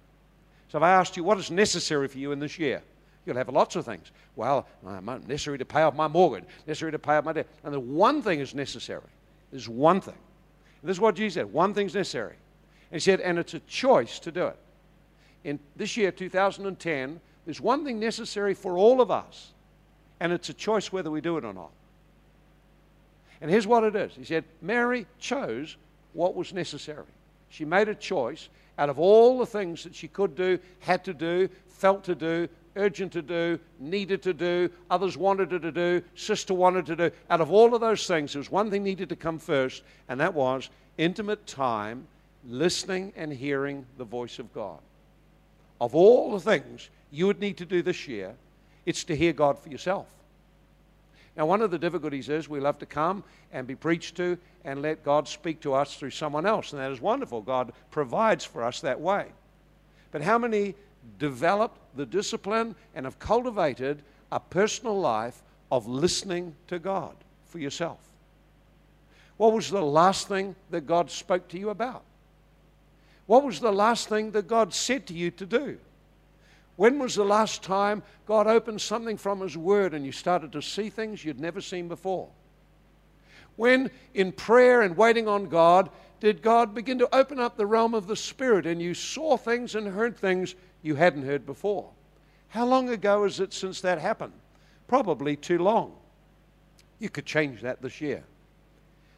So 0.68 0.78
if 0.78 0.84
I 0.84 0.90
asked 0.92 1.16
you, 1.16 1.24
what 1.24 1.38
is 1.38 1.50
necessary 1.50 2.08
for 2.08 2.18
you 2.18 2.32
in 2.32 2.40
this 2.40 2.58
year? 2.58 2.82
You'll 3.26 3.36
have 3.36 3.48
lots 3.50 3.76
of 3.76 3.84
things. 3.84 4.10
Well, 4.34 4.66
uh, 4.86 5.00
necessary 5.00 5.58
to 5.58 5.64
pay 5.64 5.82
off 5.82 5.94
my 5.94 6.08
mortgage, 6.08 6.44
necessary 6.66 6.92
to 6.92 6.98
pay 6.98 7.16
off 7.16 7.24
my 7.24 7.32
debt. 7.34 7.48
And 7.64 7.74
the 7.74 7.80
one 7.80 8.22
thing 8.22 8.40
is 8.40 8.54
necessary. 8.54 9.02
There's 9.50 9.68
one 9.68 10.00
thing. 10.00 10.14
And 10.80 10.88
this 10.88 10.96
is 10.96 11.00
what 11.00 11.16
Jesus 11.16 11.34
said 11.34 11.52
one 11.52 11.74
thing's 11.74 11.94
necessary. 11.94 12.36
And 12.90 12.96
he 12.96 13.00
said, 13.00 13.20
and 13.20 13.38
it's 13.38 13.54
a 13.54 13.60
choice 13.60 14.18
to 14.20 14.32
do 14.32 14.46
it. 14.46 14.56
In 15.44 15.58
this 15.76 15.96
year, 15.96 16.12
2010, 16.12 17.20
there's 17.44 17.60
one 17.60 17.84
thing 17.84 17.98
necessary 17.98 18.54
for 18.54 18.76
all 18.76 19.00
of 19.00 19.10
us, 19.10 19.52
and 20.20 20.32
it's 20.32 20.48
a 20.48 20.54
choice 20.54 20.92
whether 20.92 21.10
we 21.10 21.20
do 21.20 21.38
it 21.38 21.44
or 21.44 21.52
not. 21.52 21.70
And 23.40 23.50
here's 23.50 23.66
what 23.66 23.84
it 23.84 23.96
is 23.96 24.12
He 24.14 24.24
said, 24.24 24.44
Mary 24.60 25.06
chose 25.18 25.76
what 26.12 26.34
was 26.34 26.52
necessary. 26.52 27.06
She 27.48 27.64
made 27.64 27.88
a 27.88 27.94
choice 27.94 28.48
out 28.78 28.88
of 28.88 28.98
all 28.98 29.38
the 29.38 29.46
things 29.46 29.84
that 29.84 29.94
she 29.94 30.08
could 30.08 30.34
do, 30.34 30.58
had 30.80 31.04
to 31.04 31.14
do, 31.14 31.48
felt 31.68 32.04
to 32.04 32.14
do, 32.14 32.48
urgent 32.76 33.12
to 33.12 33.22
do, 33.22 33.58
needed 33.78 34.22
to 34.22 34.32
do, 34.32 34.70
others 34.90 35.16
wanted 35.16 35.50
her 35.52 35.58
to 35.58 35.72
do, 35.72 36.02
sister 36.14 36.54
wanted 36.54 36.86
to 36.86 36.96
do. 36.96 37.10
Out 37.28 37.40
of 37.40 37.50
all 37.50 37.74
of 37.74 37.80
those 37.80 38.06
things, 38.06 38.32
there 38.32 38.40
was 38.40 38.50
one 38.50 38.70
thing 38.70 38.82
needed 38.82 39.08
to 39.08 39.16
come 39.16 39.38
first, 39.38 39.82
and 40.08 40.20
that 40.20 40.34
was 40.34 40.70
intimate 40.98 41.46
time, 41.46 42.06
listening 42.48 43.12
and 43.16 43.32
hearing 43.32 43.84
the 43.98 44.04
voice 44.04 44.38
of 44.38 44.52
God. 44.54 44.78
Of 45.80 45.94
all 45.94 46.32
the 46.32 46.40
things 46.40 46.90
you 47.10 47.26
would 47.26 47.40
need 47.40 47.56
to 47.58 47.64
do 47.64 47.82
this 47.82 48.06
year, 48.06 48.34
it's 48.86 49.04
to 49.04 49.16
hear 49.16 49.32
God 49.32 49.58
for 49.58 49.68
yourself. 49.68 50.06
Now, 51.36 51.46
one 51.46 51.62
of 51.62 51.70
the 51.70 51.78
difficulties 51.78 52.28
is 52.28 52.48
we 52.48 52.60
love 52.60 52.78
to 52.80 52.86
come 52.86 53.24
and 53.52 53.66
be 53.66 53.76
preached 53.76 54.16
to 54.16 54.36
and 54.64 54.82
let 54.82 55.04
God 55.04 55.28
speak 55.28 55.60
to 55.60 55.74
us 55.74 55.96
through 55.96 56.10
someone 56.10 56.44
else, 56.44 56.72
and 56.72 56.80
that 56.80 56.90
is 56.90 57.00
wonderful. 57.00 57.40
God 57.40 57.72
provides 57.90 58.44
for 58.44 58.64
us 58.64 58.80
that 58.80 59.00
way. 59.00 59.26
But 60.10 60.22
how 60.22 60.38
many 60.38 60.74
developed 61.18 61.78
the 61.96 62.04
discipline 62.04 62.74
and 62.94 63.06
have 63.06 63.18
cultivated 63.18 64.02
a 64.30 64.40
personal 64.40 64.98
life 65.00 65.40
of 65.70 65.86
listening 65.86 66.54
to 66.66 66.78
God 66.78 67.14
for 67.46 67.58
yourself? 67.58 68.00
What 69.36 69.52
was 69.52 69.70
the 69.70 69.80
last 69.80 70.28
thing 70.28 70.56
that 70.70 70.86
God 70.86 71.10
spoke 71.10 71.48
to 71.48 71.58
you 71.58 71.70
about? 71.70 72.02
What 73.30 73.44
was 73.44 73.60
the 73.60 73.70
last 73.70 74.08
thing 74.08 74.32
that 74.32 74.48
God 74.48 74.74
said 74.74 75.06
to 75.06 75.14
you 75.14 75.30
to 75.30 75.46
do? 75.46 75.78
When 76.74 76.98
was 76.98 77.14
the 77.14 77.24
last 77.24 77.62
time 77.62 78.02
God 78.26 78.48
opened 78.48 78.80
something 78.80 79.16
from 79.16 79.40
His 79.40 79.56
Word 79.56 79.94
and 79.94 80.04
you 80.04 80.10
started 80.10 80.50
to 80.50 80.60
see 80.60 80.90
things 80.90 81.24
you'd 81.24 81.38
never 81.38 81.60
seen 81.60 81.86
before? 81.86 82.28
When, 83.54 83.92
in 84.14 84.32
prayer 84.32 84.82
and 84.82 84.96
waiting 84.96 85.28
on 85.28 85.48
God, 85.48 85.90
did 86.18 86.42
God 86.42 86.74
begin 86.74 86.98
to 86.98 87.14
open 87.14 87.38
up 87.38 87.56
the 87.56 87.66
realm 87.66 87.94
of 87.94 88.08
the 88.08 88.16
Spirit 88.16 88.66
and 88.66 88.82
you 88.82 88.94
saw 88.94 89.36
things 89.36 89.76
and 89.76 89.86
heard 89.86 90.16
things 90.16 90.56
you 90.82 90.96
hadn't 90.96 91.24
heard 91.24 91.46
before? 91.46 91.88
How 92.48 92.66
long 92.66 92.88
ago 92.88 93.22
is 93.22 93.38
it 93.38 93.52
since 93.52 93.80
that 93.82 94.00
happened? 94.00 94.32
Probably 94.88 95.36
too 95.36 95.58
long. 95.58 95.92
You 96.98 97.10
could 97.10 97.26
change 97.26 97.62
that 97.62 97.80
this 97.80 98.00
year. 98.00 98.24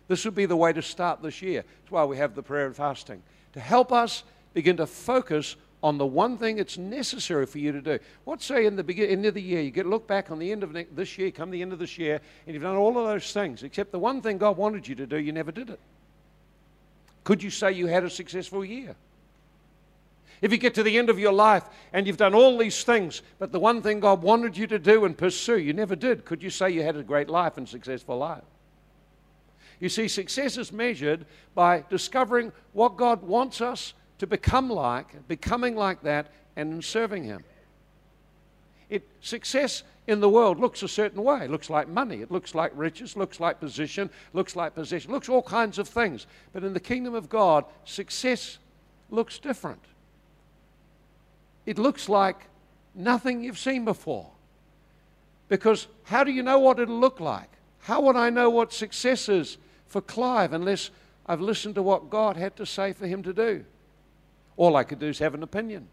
This 0.07 0.27
would 0.27 0.35
be 0.35 0.45
the 0.45 0.55
way 0.55 0.75
to 0.75 0.83
start 0.83 1.23
this 1.23 1.41
year. 1.41 1.65
That's 1.81 1.91
why 1.91 2.05
we 2.05 2.19
have 2.19 2.35
the 2.35 2.43
prayer 2.43 2.67
and 2.67 2.77
fasting. 2.77 3.23
To 3.53 3.61
help 3.61 3.93
us 3.93 4.25
begin 4.55 4.77
to 4.79 4.87
focus 4.87 5.57
on 5.83 5.99
the 5.99 6.07
one 6.07 6.39
thing 6.39 6.59
it's 6.59 6.79
necessary 6.79 7.45
for 7.45 7.59
you 7.59 7.73
to 7.73 7.81
do. 7.81 7.99
What 8.25 8.41
say 8.41 8.67
in 8.67 8.77
the 8.77 8.85
beginning, 8.85 9.11
end 9.11 9.27
of 9.27 9.35
the 9.35 9.43
year, 9.43 9.61
you 9.61 9.71
get 9.71 9.87
look 9.87 10.07
back 10.07 10.31
on 10.31 10.39
the 10.39 10.53
end 10.53 10.63
of 10.63 10.77
this 10.95 11.19
year, 11.19 11.31
come 11.31 11.51
the 11.51 11.61
end 11.61 11.73
of 11.73 11.79
this 11.79 11.99
year, 11.99 12.21
and 12.47 12.55
you've 12.55 12.63
done 12.63 12.77
all 12.77 12.97
of 12.97 13.05
those 13.07 13.33
things, 13.33 13.63
except 13.63 13.91
the 13.91 13.99
one 13.99 14.23
thing 14.23 14.39
God 14.39 14.57
wanted 14.57 14.87
you 14.87 14.95
to 14.95 15.07
do, 15.07 15.19
you 15.19 15.33
never 15.33 15.51
did 15.51 15.71
it. 15.71 15.81
Could 17.25 17.43
you 17.43 17.51
say 17.51 17.73
you 17.73 17.87
had 17.87 18.05
a 18.05 18.11
successful 18.11 18.65
year? 18.65 18.95
If 20.41 20.51
you 20.51 20.59
get 20.59 20.75
to 20.75 20.83
the 20.83 20.99
end 20.99 21.09
of 21.09 21.21
your 21.21 21.33
life 21.33 21.65
and 21.93 22.07
you've 22.07 22.17
done 22.17 22.35
all 22.35 22.59
these 22.59 22.83
things, 22.83 23.23
but 23.39 23.53
the 23.53 23.61
one 23.61 23.81
thing 23.81 24.01
God 24.01 24.23
wanted 24.23 24.57
you 24.57 24.67
to 24.69 24.79
do 24.79 25.05
and 25.05 25.17
pursue, 25.17 25.59
you 25.59 25.73
never 25.73 25.95
did, 25.95 26.25
could 26.25 26.43
you 26.43 26.51
say 26.51 26.71
you 26.71 26.83
had 26.83 26.97
a 26.97 27.03
great 27.03 27.29
life 27.29 27.57
and 27.57 27.69
successful 27.69 28.19
life? 28.19 28.43
You 29.83 29.89
see, 29.89 30.07
success 30.07 30.59
is 30.59 30.71
measured 30.71 31.27
by 31.57 31.83
discovering 31.91 32.53
what 32.73 32.97
God 32.97 33.21
wants 33.21 33.61
us 33.61 33.95
to 34.19 34.29
become 34.29 34.71
like, 34.71 35.27
becoming 35.27 35.75
like 35.75 36.05
that, 36.05 36.29
and 36.55 36.85
serving 36.85 37.25
Him. 37.25 37.43
It, 38.89 39.03
success 39.23 39.83
in 40.07 40.21
the 40.21 40.29
world 40.29 40.61
looks 40.61 40.85
a 40.85 40.89
certain 40.89 41.25
way. 41.25 41.47
It 41.47 41.51
looks 41.51 41.69
like 41.69 41.89
money. 41.89 42.23
It 42.23 42.31
looks 42.31 42.55
like 42.55 42.71
riches. 42.77 43.17
Looks 43.17 43.41
like 43.41 43.59
position. 43.59 44.09
Looks 44.33 44.55
like 44.55 44.77
possession. 44.77 45.11
Looks 45.11 45.29
all 45.29 45.43
kinds 45.43 45.79
of 45.79 45.89
things. 45.89 46.29
But 46.53 46.63
in 46.63 46.75
the 46.75 46.81
kingdom 46.81 47.17
of 47.17 47.29
God, 47.29 47.65
success 47.85 48.59
looks 49.11 49.41
different. 49.41 49.83
It 51.67 51.77
looks 51.77 52.09
like 52.09 52.37
nothing 52.95 53.43
you've 53.43 53.59
seen 53.59 53.85
before. 53.85 54.31
Because 55.49 55.89
how 56.05 56.23
do 56.23 56.31
you 56.31 56.45
know 56.45 56.61
what 56.61 56.79
it'll 56.79 57.01
look 57.01 57.19
like? 57.19 57.51
How 57.81 58.01
would 58.03 58.15
I 58.15 58.31
know 58.31 58.49
what 58.49 58.73
success 58.73 59.29
is 59.29 59.59
for 59.93 60.01
Clive 60.01 60.53
unless 60.53 60.91
I've 61.27 61.41
listened 61.41 61.77
to 61.77 61.83
what 61.83 62.11
God 62.11 62.37
had 62.37 62.57
to 62.57 62.67
say 62.67 62.93
for 62.93 63.07
him 63.07 63.23
to 63.23 63.33
do? 63.33 63.65
All 64.57 64.77
I 64.77 64.85
could 64.85 64.99
do 64.99 65.07
is 65.07 65.19
have 65.21 65.35
an 65.35 65.43
opinion. 65.43 65.87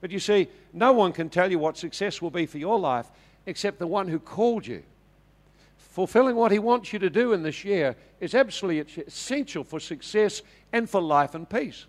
But 0.00 0.10
you 0.10 0.18
see, 0.18 0.48
no 0.72 0.92
one 0.92 1.12
can 1.12 1.30
tell 1.30 1.50
you 1.50 1.58
what 1.58 1.78
success 1.78 2.20
will 2.20 2.30
be 2.30 2.44
for 2.44 2.58
your 2.58 2.78
life 2.78 3.10
except 3.46 3.78
the 3.78 3.86
one 3.86 4.08
who 4.08 4.18
called 4.18 4.66
you. 4.66 4.82
Fulfilling 5.76 6.36
what 6.36 6.52
he 6.52 6.58
wants 6.58 6.92
you 6.92 6.98
to 6.98 7.08
do 7.08 7.32
in 7.32 7.42
this 7.42 7.64
year 7.64 7.96
is 8.20 8.34
absolutely 8.34 9.02
essential 9.06 9.62
for 9.62 9.78
success 9.78 10.42
and 10.72 10.90
for 10.90 11.00
life 11.00 11.34
and 11.34 11.48
peace. 11.48 11.86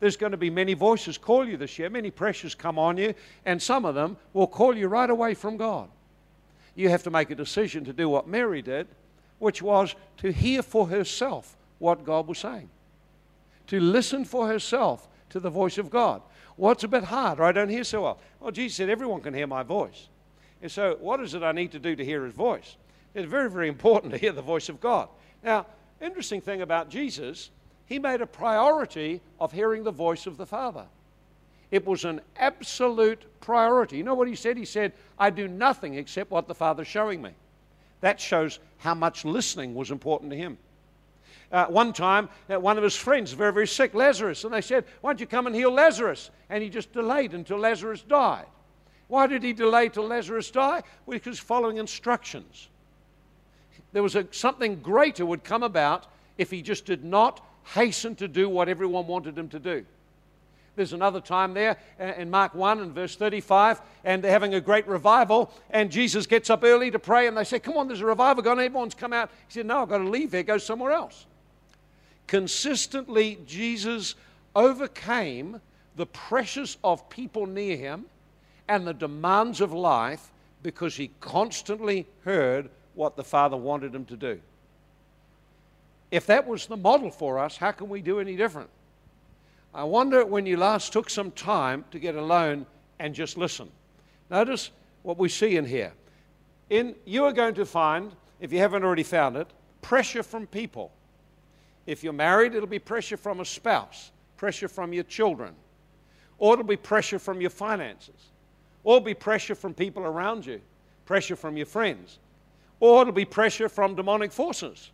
There's 0.00 0.16
going 0.16 0.32
to 0.32 0.38
be 0.38 0.50
many 0.50 0.74
voices 0.74 1.16
call 1.16 1.48
you 1.48 1.56
this 1.56 1.78
year, 1.78 1.88
many 1.88 2.10
pressures 2.10 2.54
come 2.54 2.78
on 2.78 2.98
you, 2.98 3.14
and 3.46 3.62
some 3.62 3.84
of 3.84 3.94
them 3.94 4.16
will 4.32 4.46
call 4.46 4.76
you 4.76 4.88
right 4.88 5.08
away 5.08 5.34
from 5.34 5.56
God. 5.56 5.88
You 6.74 6.90
have 6.90 7.02
to 7.04 7.10
make 7.10 7.30
a 7.30 7.34
decision 7.34 7.84
to 7.86 7.92
do 7.92 8.08
what 8.08 8.28
Mary 8.28 8.60
did, 8.60 8.86
which 9.44 9.62
was 9.62 9.94
to 10.16 10.32
hear 10.32 10.62
for 10.62 10.88
herself 10.88 11.56
what 11.78 12.04
God 12.04 12.26
was 12.26 12.38
saying 12.38 12.68
to 13.66 13.80
listen 13.80 14.24
for 14.24 14.46
herself 14.46 15.08
to 15.30 15.40
the 15.40 15.50
voice 15.50 15.78
of 15.78 15.90
God. 15.90 16.22
It's 16.58 16.84
a 16.84 16.88
bit 16.88 17.04
hard, 17.04 17.40
or 17.40 17.44
I 17.44 17.52
don't 17.52 17.68
hear 17.68 17.84
so 17.84 18.02
well. 18.02 18.18
Well, 18.40 18.52
Jesus 18.52 18.76
said, 18.76 18.88
everyone 18.88 19.20
can 19.20 19.34
hear 19.34 19.46
my 19.46 19.62
voice. 19.62 20.08
And 20.62 20.70
so, 20.70 20.96
what 21.00 21.20
is 21.20 21.34
it 21.34 21.42
I 21.42 21.52
need 21.52 21.72
to 21.72 21.78
do 21.78 21.96
to 21.96 22.04
hear 22.04 22.24
his 22.24 22.34
voice? 22.34 22.76
It's 23.14 23.28
very, 23.28 23.50
very 23.50 23.68
important 23.68 24.12
to 24.12 24.18
hear 24.18 24.32
the 24.32 24.42
voice 24.42 24.68
of 24.68 24.80
God. 24.80 25.08
Now, 25.42 25.66
interesting 26.00 26.40
thing 26.40 26.62
about 26.62 26.88
Jesus, 26.88 27.50
he 27.86 27.98
made 27.98 28.20
a 28.20 28.26
priority 28.26 29.20
of 29.40 29.52
hearing 29.52 29.84
the 29.84 29.90
voice 29.90 30.26
of 30.26 30.36
the 30.36 30.46
Father. 30.46 30.86
It 31.70 31.84
was 31.84 32.04
an 32.04 32.20
absolute 32.36 33.24
priority. 33.40 33.96
You 33.96 34.04
know 34.04 34.14
what 34.14 34.28
he 34.28 34.36
said? 34.36 34.56
He 34.56 34.64
said, 34.64 34.92
I 35.18 35.30
do 35.30 35.48
nothing 35.48 35.94
except 35.94 36.30
what 36.30 36.46
the 36.46 36.54
Father's 36.54 36.86
showing 36.86 37.20
me. 37.20 37.30
That 38.04 38.20
shows 38.20 38.58
how 38.76 38.94
much 38.94 39.24
listening 39.24 39.74
was 39.74 39.90
important 39.90 40.30
to 40.30 40.36
him 40.36 40.58
uh, 41.54 41.66
one 41.66 41.92
time, 41.92 42.28
uh, 42.50 42.58
one 42.58 42.76
of 42.76 42.82
his 42.82 42.96
friends, 42.96 43.32
very, 43.32 43.52
very 43.52 43.66
sick, 43.66 43.94
Lazarus, 43.94 44.42
and 44.44 44.52
they 44.52 44.60
said, 44.60 44.84
Why 45.00 45.12
don't 45.12 45.20
you 45.20 45.26
come 45.26 45.46
and 45.46 45.54
heal 45.54 45.70
Lazarus? 45.70 46.30
And 46.50 46.62
he 46.62 46.68
just 46.68 46.92
delayed 46.92 47.32
until 47.32 47.58
Lazarus 47.58 48.02
died. 48.02 48.46
Why 49.06 49.28
did 49.28 49.42
he 49.42 49.52
delay 49.52 49.88
till 49.88 50.08
Lazarus 50.08 50.50
died? 50.50 50.82
Well, 51.06 51.16
because 51.16 51.38
following 51.38 51.76
instructions. 51.76 52.68
There 53.92 54.02
was 54.02 54.16
a, 54.16 54.26
something 54.32 54.80
greater 54.80 55.24
would 55.24 55.44
come 55.44 55.62
about 55.62 56.06
if 56.38 56.50
he 56.50 56.60
just 56.60 56.86
did 56.86 57.04
not 57.04 57.40
hasten 57.62 58.16
to 58.16 58.26
do 58.26 58.48
what 58.48 58.68
everyone 58.68 59.06
wanted 59.06 59.38
him 59.38 59.48
to 59.50 59.60
do. 59.60 59.86
There's 60.76 60.92
another 60.92 61.20
time 61.20 61.54
there 61.54 61.76
uh, 62.00 62.12
in 62.16 62.30
Mark 62.30 62.54
1 62.54 62.80
and 62.80 62.92
verse 62.92 63.16
35, 63.16 63.80
and 64.04 64.22
they're 64.22 64.30
having 64.30 64.54
a 64.54 64.60
great 64.60 64.86
revival, 64.86 65.52
and 65.70 65.90
Jesus 65.90 66.26
gets 66.26 66.50
up 66.50 66.64
early 66.64 66.90
to 66.90 66.98
pray, 66.98 67.26
and 67.26 67.36
they 67.36 67.44
say, 67.44 67.58
Come 67.58 67.76
on, 67.76 67.88
there's 67.88 68.00
a 68.00 68.06
revival 68.06 68.42
going 68.42 68.58
on, 68.58 68.64
everyone's 68.64 68.94
come 68.94 69.12
out. 69.12 69.30
He 69.48 69.54
said, 69.54 69.66
No, 69.66 69.82
I've 69.82 69.88
got 69.88 69.98
to 69.98 70.08
leave 70.08 70.32
here, 70.32 70.42
go 70.42 70.58
somewhere 70.58 70.92
else 70.92 71.26
consistently 72.26 73.38
Jesus 73.46 74.14
overcame 74.54 75.60
the 75.96 76.06
pressures 76.06 76.76
of 76.82 77.08
people 77.08 77.46
near 77.46 77.76
him 77.76 78.06
and 78.68 78.86
the 78.86 78.94
demands 78.94 79.60
of 79.60 79.72
life 79.72 80.30
because 80.62 80.96
he 80.96 81.10
constantly 81.20 82.06
heard 82.24 82.70
what 82.94 83.16
the 83.16 83.24
Father 83.24 83.56
wanted 83.56 83.94
him 83.94 84.04
to 84.06 84.16
do. 84.16 84.40
If 86.10 86.26
that 86.26 86.46
was 86.46 86.66
the 86.66 86.76
model 86.76 87.10
for 87.10 87.38
us, 87.38 87.56
how 87.56 87.72
can 87.72 87.88
we 87.88 88.00
do 88.00 88.20
any 88.20 88.36
different? 88.36 88.70
I 89.74 89.82
wonder 89.82 90.24
when 90.24 90.46
you 90.46 90.56
last 90.56 90.92
took 90.92 91.10
some 91.10 91.32
time 91.32 91.84
to 91.90 91.98
get 91.98 92.14
alone 92.14 92.64
and 93.00 93.12
just 93.12 93.36
listen. 93.36 93.68
Notice 94.30 94.70
what 95.02 95.18
we 95.18 95.28
see 95.28 95.56
in 95.56 95.64
here. 95.64 95.92
In, 96.70 96.94
you 97.04 97.24
are 97.24 97.32
going 97.32 97.54
to 97.54 97.66
find, 97.66 98.12
if 98.38 98.52
you 98.52 98.60
haven't 98.60 98.84
already 98.84 99.02
found 99.02 99.36
it, 99.36 99.48
pressure 99.82 100.22
from 100.22 100.46
people. 100.46 100.92
If 101.86 102.04
you're 102.04 102.12
married, 102.12 102.54
it'll 102.54 102.68
be 102.68 102.78
pressure 102.78 103.16
from 103.16 103.40
a 103.40 103.44
spouse, 103.44 104.12
pressure 104.36 104.68
from 104.68 104.92
your 104.92 105.04
children, 105.04 105.54
or 106.38 106.54
it'll 106.54 106.64
be 106.64 106.76
pressure 106.76 107.18
from 107.18 107.40
your 107.40 107.50
finances, 107.50 108.30
or 108.84 108.96
it'll 108.96 109.06
be 109.06 109.12
pressure 109.12 109.56
from 109.56 109.74
people 109.74 110.04
around 110.04 110.46
you, 110.46 110.60
pressure 111.04 111.36
from 111.36 111.56
your 111.56 111.66
friends, 111.66 112.20
or 112.78 113.02
it'll 113.02 113.12
be 113.12 113.24
pressure 113.24 113.68
from 113.68 113.96
demonic 113.96 114.30
forces, 114.30 114.92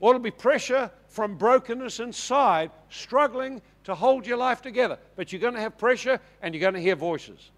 or 0.00 0.12
it'll 0.12 0.22
be 0.22 0.30
pressure 0.30 0.90
from 1.08 1.36
brokenness 1.36 2.00
inside, 2.00 2.70
struggling 2.88 3.60
to 3.88 3.94
hold 3.94 4.26
your 4.26 4.36
life 4.36 4.60
together. 4.60 4.98
But 5.16 5.32
you're 5.32 5.40
going 5.40 5.54
to 5.54 5.60
have 5.60 5.78
pressure 5.78 6.20
and 6.42 6.54
you're 6.54 6.60
going 6.60 6.74
to 6.74 6.80
hear 6.80 6.94
voices. 6.94 7.50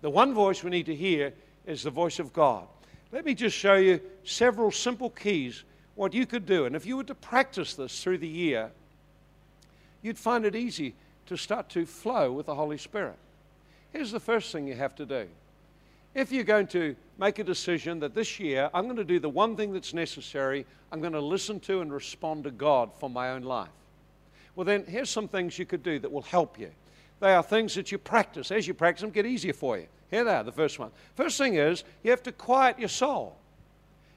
The 0.00 0.08
one 0.08 0.32
voice 0.32 0.64
we 0.64 0.70
need 0.70 0.86
to 0.86 0.94
hear 0.94 1.34
is 1.66 1.82
the 1.82 1.90
voice 1.90 2.18
of 2.18 2.32
God. 2.32 2.66
Let 3.12 3.26
me 3.26 3.34
just 3.34 3.54
show 3.54 3.74
you 3.74 4.00
several 4.24 4.70
simple 4.70 5.10
keys 5.10 5.64
what 5.94 6.14
you 6.14 6.24
could 6.24 6.46
do. 6.46 6.64
And 6.64 6.74
if 6.74 6.86
you 6.86 6.96
were 6.96 7.04
to 7.04 7.14
practice 7.14 7.74
this 7.74 8.02
through 8.02 8.16
the 8.16 8.28
year, 8.28 8.70
you'd 10.00 10.18
find 10.18 10.46
it 10.46 10.56
easy 10.56 10.94
to 11.26 11.36
start 11.36 11.68
to 11.70 11.84
flow 11.84 12.32
with 12.32 12.46
the 12.46 12.54
Holy 12.54 12.78
Spirit. 12.78 13.16
Here's 13.92 14.10
the 14.10 14.20
first 14.20 14.50
thing 14.52 14.66
you 14.66 14.74
have 14.74 14.94
to 14.94 15.04
do. 15.04 15.28
If 16.14 16.32
you're 16.32 16.44
going 16.44 16.68
to 16.68 16.96
make 17.18 17.38
a 17.38 17.44
decision 17.44 18.00
that 18.00 18.14
this 18.14 18.40
year 18.40 18.70
I'm 18.72 18.84
going 18.84 18.96
to 18.96 19.04
do 19.04 19.20
the 19.20 19.28
one 19.28 19.54
thing 19.54 19.74
that's 19.74 19.92
necessary, 19.92 20.64
I'm 20.90 21.00
going 21.00 21.12
to 21.12 21.20
listen 21.20 21.60
to 21.60 21.82
and 21.82 21.92
respond 21.92 22.44
to 22.44 22.50
God 22.50 22.90
for 22.98 23.10
my 23.10 23.30
own 23.32 23.42
life. 23.42 23.68
Well, 24.58 24.64
then, 24.64 24.84
here's 24.88 25.08
some 25.08 25.28
things 25.28 25.56
you 25.56 25.66
could 25.66 25.84
do 25.84 26.00
that 26.00 26.10
will 26.10 26.22
help 26.22 26.58
you. 26.58 26.72
They 27.20 27.32
are 27.32 27.44
things 27.44 27.76
that 27.76 27.92
you 27.92 27.98
practice. 27.98 28.50
As 28.50 28.66
you 28.66 28.74
practice 28.74 29.02
them, 29.02 29.10
get 29.10 29.24
easier 29.24 29.52
for 29.52 29.78
you. 29.78 29.86
Here 30.10 30.24
they 30.24 30.34
are, 30.34 30.42
the 30.42 30.50
first 30.50 30.80
one. 30.80 30.90
First 31.14 31.38
thing 31.38 31.54
is, 31.54 31.84
you 32.02 32.10
have 32.10 32.24
to 32.24 32.32
quiet 32.32 32.76
your 32.76 32.88
soul. 32.88 33.38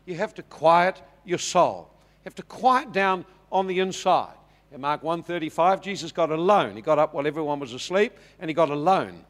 You 0.08 0.16
have 0.16 0.34
to 0.34 0.42
quiet 0.42 1.00
your 1.26 1.38
soul. 1.38 1.92
You 1.94 2.24
have 2.24 2.34
to 2.34 2.42
quiet 2.42 2.92
down 2.92 3.24
on 3.52 3.68
the 3.68 3.82
inside. 3.82 4.34
In 4.72 4.82
Mark 4.82 5.04
135, 5.04 5.80
Jesus 5.80 6.12
got 6.12 6.32
alone. 6.32 6.76
He 6.76 6.82
got 6.82 6.98
up 6.98 7.14
while 7.14 7.28
everyone 7.28 7.60
was 7.60 7.74
asleep, 7.74 8.14
and 8.40 8.50
he 8.50 8.56
got 8.56 8.72
alone. 8.72 9.24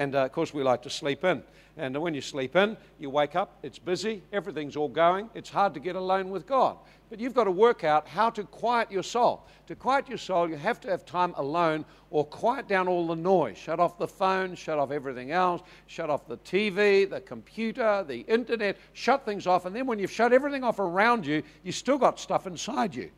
And 0.00 0.14
uh, 0.14 0.24
of 0.24 0.32
course, 0.32 0.54
we 0.54 0.62
like 0.62 0.80
to 0.84 0.90
sleep 0.90 1.24
in. 1.24 1.42
And 1.76 1.94
when 2.00 2.14
you 2.14 2.22
sleep 2.22 2.56
in, 2.56 2.78
you 2.98 3.10
wake 3.10 3.36
up, 3.36 3.58
it's 3.62 3.78
busy, 3.78 4.22
everything's 4.32 4.74
all 4.74 4.88
going. 4.88 5.28
It's 5.34 5.50
hard 5.50 5.74
to 5.74 5.80
get 5.80 5.94
alone 5.94 6.30
with 6.30 6.46
God. 6.46 6.78
But 7.10 7.20
you've 7.20 7.34
got 7.34 7.44
to 7.44 7.50
work 7.50 7.84
out 7.84 8.08
how 8.08 8.30
to 8.30 8.44
quiet 8.44 8.90
your 8.90 9.02
soul. 9.02 9.46
To 9.66 9.76
quiet 9.76 10.08
your 10.08 10.16
soul, 10.16 10.48
you 10.48 10.56
have 10.56 10.80
to 10.80 10.88
have 10.88 11.04
time 11.04 11.34
alone 11.36 11.84
or 12.08 12.24
quiet 12.24 12.66
down 12.66 12.88
all 12.88 13.06
the 13.08 13.14
noise. 13.14 13.58
Shut 13.58 13.78
off 13.78 13.98
the 13.98 14.08
phone, 14.08 14.54
shut 14.54 14.78
off 14.78 14.90
everything 14.90 15.32
else, 15.32 15.60
shut 15.86 16.08
off 16.08 16.26
the 16.26 16.38
TV, 16.38 17.08
the 17.08 17.20
computer, 17.20 18.02
the 18.02 18.20
internet, 18.20 18.78
shut 18.94 19.26
things 19.26 19.46
off. 19.46 19.66
And 19.66 19.76
then 19.76 19.86
when 19.86 19.98
you've 19.98 20.10
shut 20.10 20.32
everything 20.32 20.64
off 20.64 20.78
around 20.78 21.26
you, 21.26 21.42
you've 21.62 21.74
still 21.74 21.98
got 21.98 22.18
stuff 22.18 22.46
inside 22.46 22.94
you. 22.94 23.10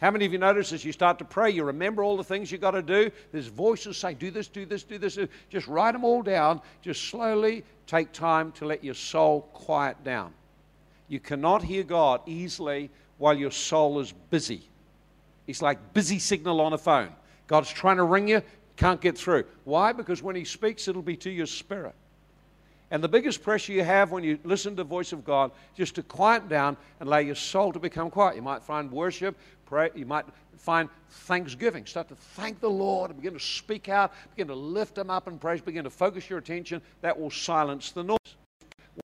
How 0.00 0.10
many 0.10 0.26
of 0.26 0.32
you 0.32 0.38
notice 0.38 0.72
as 0.72 0.84
you 0.84 0.92
start 0.92 1.18
to 1.18 1.24
pray, 1.24 1.50
you 1.50 1.64
remember 1.64 2.02
all 2.02 2.16
the 2.16 2.24
things 2.24 2.50
you've 2.50 2.60
got 2.60 2.72
to 2.72 2.82
do? 2.82 3.10
There's 3.32 3.46
voices 3.46 3.96
saying, 3.96 4.16
do 4.16 4.30
this, 4.30 4.48
do 4.48 4.66
this, 4.66 4.82
do 4.82 4.98
this. 4.98 5.18
Just 5.48 5.66
write 5.66 5.92
them 5.92 6.04
all 6.04 6.22
down. 6.22 6.60
Just 6.82 7.08
slowly 7.08 7.64
take 7.86 8.12
time 8.12 8.52
to 8.52 8.66
let 8.66 8.82
your 8.82 8.94
soul 8.94 9.42
quiet 9.52 10.02
down. 10.04 10.32
You 11.08 11.20
cannot 11.20 11.62
hear 11.62 11.84
God 11.84 12.20
easily 12.26 12.90
while 13.18 13.34
your 13.34 13.50
soul 13.50 14.00
is 14.00 14.12
busy. 14.30 14.68
It's 15.46 15.62
like 15.62 15.94
busy 15.94 16.18
signal 16.18 16.60
on 16.60 16.72
a 16.72 16.78
phone. 16.78 17.10
God's 17.46 17.70
trying 17.70 17.98
to 17.98 18.04
ring 18.04 18.26
you, 18.28 18.42
can't 18.76 19.00
get 19.00 19.16
through. 19.16 19.44
Why? 19.64 19.92
Because 19.92 20.22
when 20.22 20.34
He 20.34 20.44
speaks, 20.44 20.88
it'll 20.88 21.02
be 21.02 21.16
to 21.18 21.30
your 21.30 21.46
spirit. 21.46 21.94
And 22.90 23.02
the 23.02 23.08
biggest 23.08 23.42
pressure 23.42 23.72
you 23.72 23.82
have 23.82 24.10
when 24.10 24.22
you 24.22 24.38
listen 24.44 24.72
to 24.72 24.76
the 24.76 24.84
voice 24.84 25.12
of 25.12 25.24
God, 25.24 25.50
just 25.74 25.94
to 25.96 26.02
quiet 26.02 26.48
down 26.48 26.76
and 27.00 27.08
allow 27.08 27.18
your 27.18 27.34
soul 27.34 27.72
to 27.72 27.78
become 27.78 28.10
quiet. 28.10 28.36
You 28.36 28.42
might 28.42 28.62
find 28.62 28.90
worship, 28.92 29.36
pray, 29.66 29.90
you 29.94 30.06
might 30.06 30.26
find 30.56 30.88
thanksgiving. 31.10 31.86
Start 31.86 32.08
to 32.08 32.14
thank 32.14 32.60
the 32.60 32.70
Lord 32.70 33.10
and 33.10 33.20
begin 33.20 33.34
to 33.34 33.44
speak 33.44 33.88
out, 33.88 34.12
begin 34.36 34.48
to 34.48 34.54
lift 34.54 34.98
Him 34.98 35.10
up 35.10 35.26
in 35.26 35.38
praise, 35.38 35.60
begin 35.60 35.84
to 35.84 35.90
focus 35.90 36.28
your 36.28 36.38
attention. 36.38 36.80
That 37.00 37.18
will 37.18 37.30
silence 37.30 37.90
the 37.90 38.04
noise. 38.04 38.18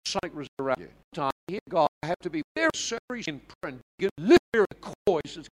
Sonic 0.06 0.34
around 0.60 0.80
you. 0.80 0.90
Time 1.14 1.32
hear 1.48 1.60
God, 1.70 1.88
I 2.02 2.08
have 2.08 2.20
to 2.24 2.30
be 2.30 2.42
very 2.56 2.70
serious 2.74 3.28
in 3.28 3.42
voice. 5.08 5.36
That's 5.36 5.48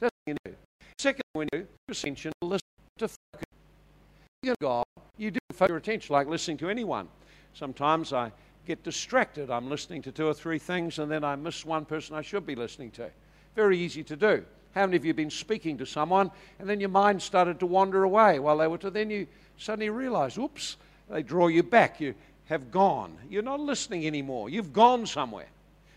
what 0.00 0.10
you 0.26 0.36
do. 0.44 0.54
Second, 0.98 1.22
when 1.32 1.48
you 1.52 1.66
attention, 1.88 2.32
listen 2.42 2.66
to 2.98 3.08
focus. 3.08 4.56
God, 4.60 4.84
you 5.16 5.30
do 5.30 5.38
focus 5.52 5.68
your 5.68 5.78
attention 5.78 6.12
like 6.12 6.26
listening 6.26 6.56
to 6.58 6.68
anyone. 6.68 7.08
Sometimes 7.54 8.12
I 8.12 8.32
get 8.66 8.82
distracted. 8.82 9.50
I'm 9.50 9.68
listening 9.68 10.02
to 10.02 10.12
two 10.12 10.26
or 10.26 10.34
three 10.34 10.58
things 10.58 10.98
and 10.98 11.10
then 11.10 11.24
I 11.24 11.36
miss 11.36 11.64
one 11.64 11.84
person 11.84 12.16
I 12.16 12.22
should 12.22 12.46
be 12.46 12.54
listening 12.54 12.90
to. 12.92 13.10
Very 13.54 13.78
easy 13.78 14.02
to 14.04 14.16
do. 14.16 14.44
How 14.74 14.86
many 14.86 14.96
of 14.96 15.04
you 15.04 15.10
have 15.10 15.16
been 15.16 15.30
speaking 15.30 15.76
to 15.78 15.86
someone 15.86 16.30
and 16.58 16.68
then 16.68 16.80
your 16.80 16.88
mind 16.88 17.20
started 17.20 17.60
to 17.60 17.66
wander 17.66 18.04
away 18.04 18.38
while 18.38 18.58
they 18.58 18.66
were 18.66 18.78
to 18.78 18.90
then 18.90 19.10
you 19.10 19.26
suddenly 19.58 19.90
realize, 19.90 20.38
oops, 20.38 20.76
they 21.10 21.22
draw 21.22 21.48
you 21.48 21.62
back. 21.62 22.00
You 22.00 22.14
have 22.46 22.70
gone. 22.70 23.16
You're 23.28 23.42
not 23.42 23.60
listening 23.60 24.06
anymore. 24.06 24.48
You've 24.48 24.72
gone 24.72 25.06
somewhere. 25.06 25.48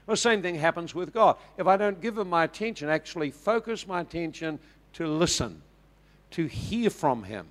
Well, 0.08 0.18
same 0.18 0.42
thing 0.42 0.56
happens 0.56 0.94
with 0.94 1.14
God. 1.14 1.38
If 1.58 1.68
I 1.68 1.78
don't 1.78 2.02
give 2.02 2.18
Him 2.18 2.30
my 2.30 2.44
attention, 2.44 2.90
actually 2.90 3.32
focus 3.32 3.88
my 3.88 4.02
attention 4.02 4.60
to 4.94 5.08
listen, 5.08 5.62
to 6.32 6.46
hear 6.46 6.90
from 6.90 7.24
Him. 7.24 7.48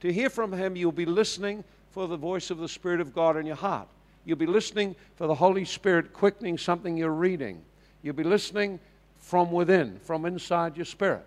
To 0.00 0.12
hear 0.12 0.30
from 0.30 0.52
Him, 0.52 0.76
you'll 0.76 0.92
be 0.92 1.04
listening 1.04 1.64
for 1.98 2.06
the 2.06 2.16
voice 2.16 2.52
of 2.52 2.58
the 2.58 2.68
Spirit 2.68 3.00
of 3.00 3.12
God 3.12 3.36
in 3.36 3.44
your 3.44 3.56
heart. 3.56 3.88
You'll 4.24 4.38
be 4.38 4.46
listening 4.46 4.94
for 5.16 5.26
the 5.26 5.34
Holy 5.34 5.64
Spirit 5.64 6.12
quickening 6.12 6.56
something 6.56 6.96
you're 6.96 7.10
reading. 7.10 7.60
You'll 8.02 8.14
be 8.14 8.22
listening 8.22 8.78
from 9.16 9.50
within, 9.50 9.98
from 10.04 10.24
inside 10.24 10.76
your 10.76 10.84
spirit. 10.86 11.26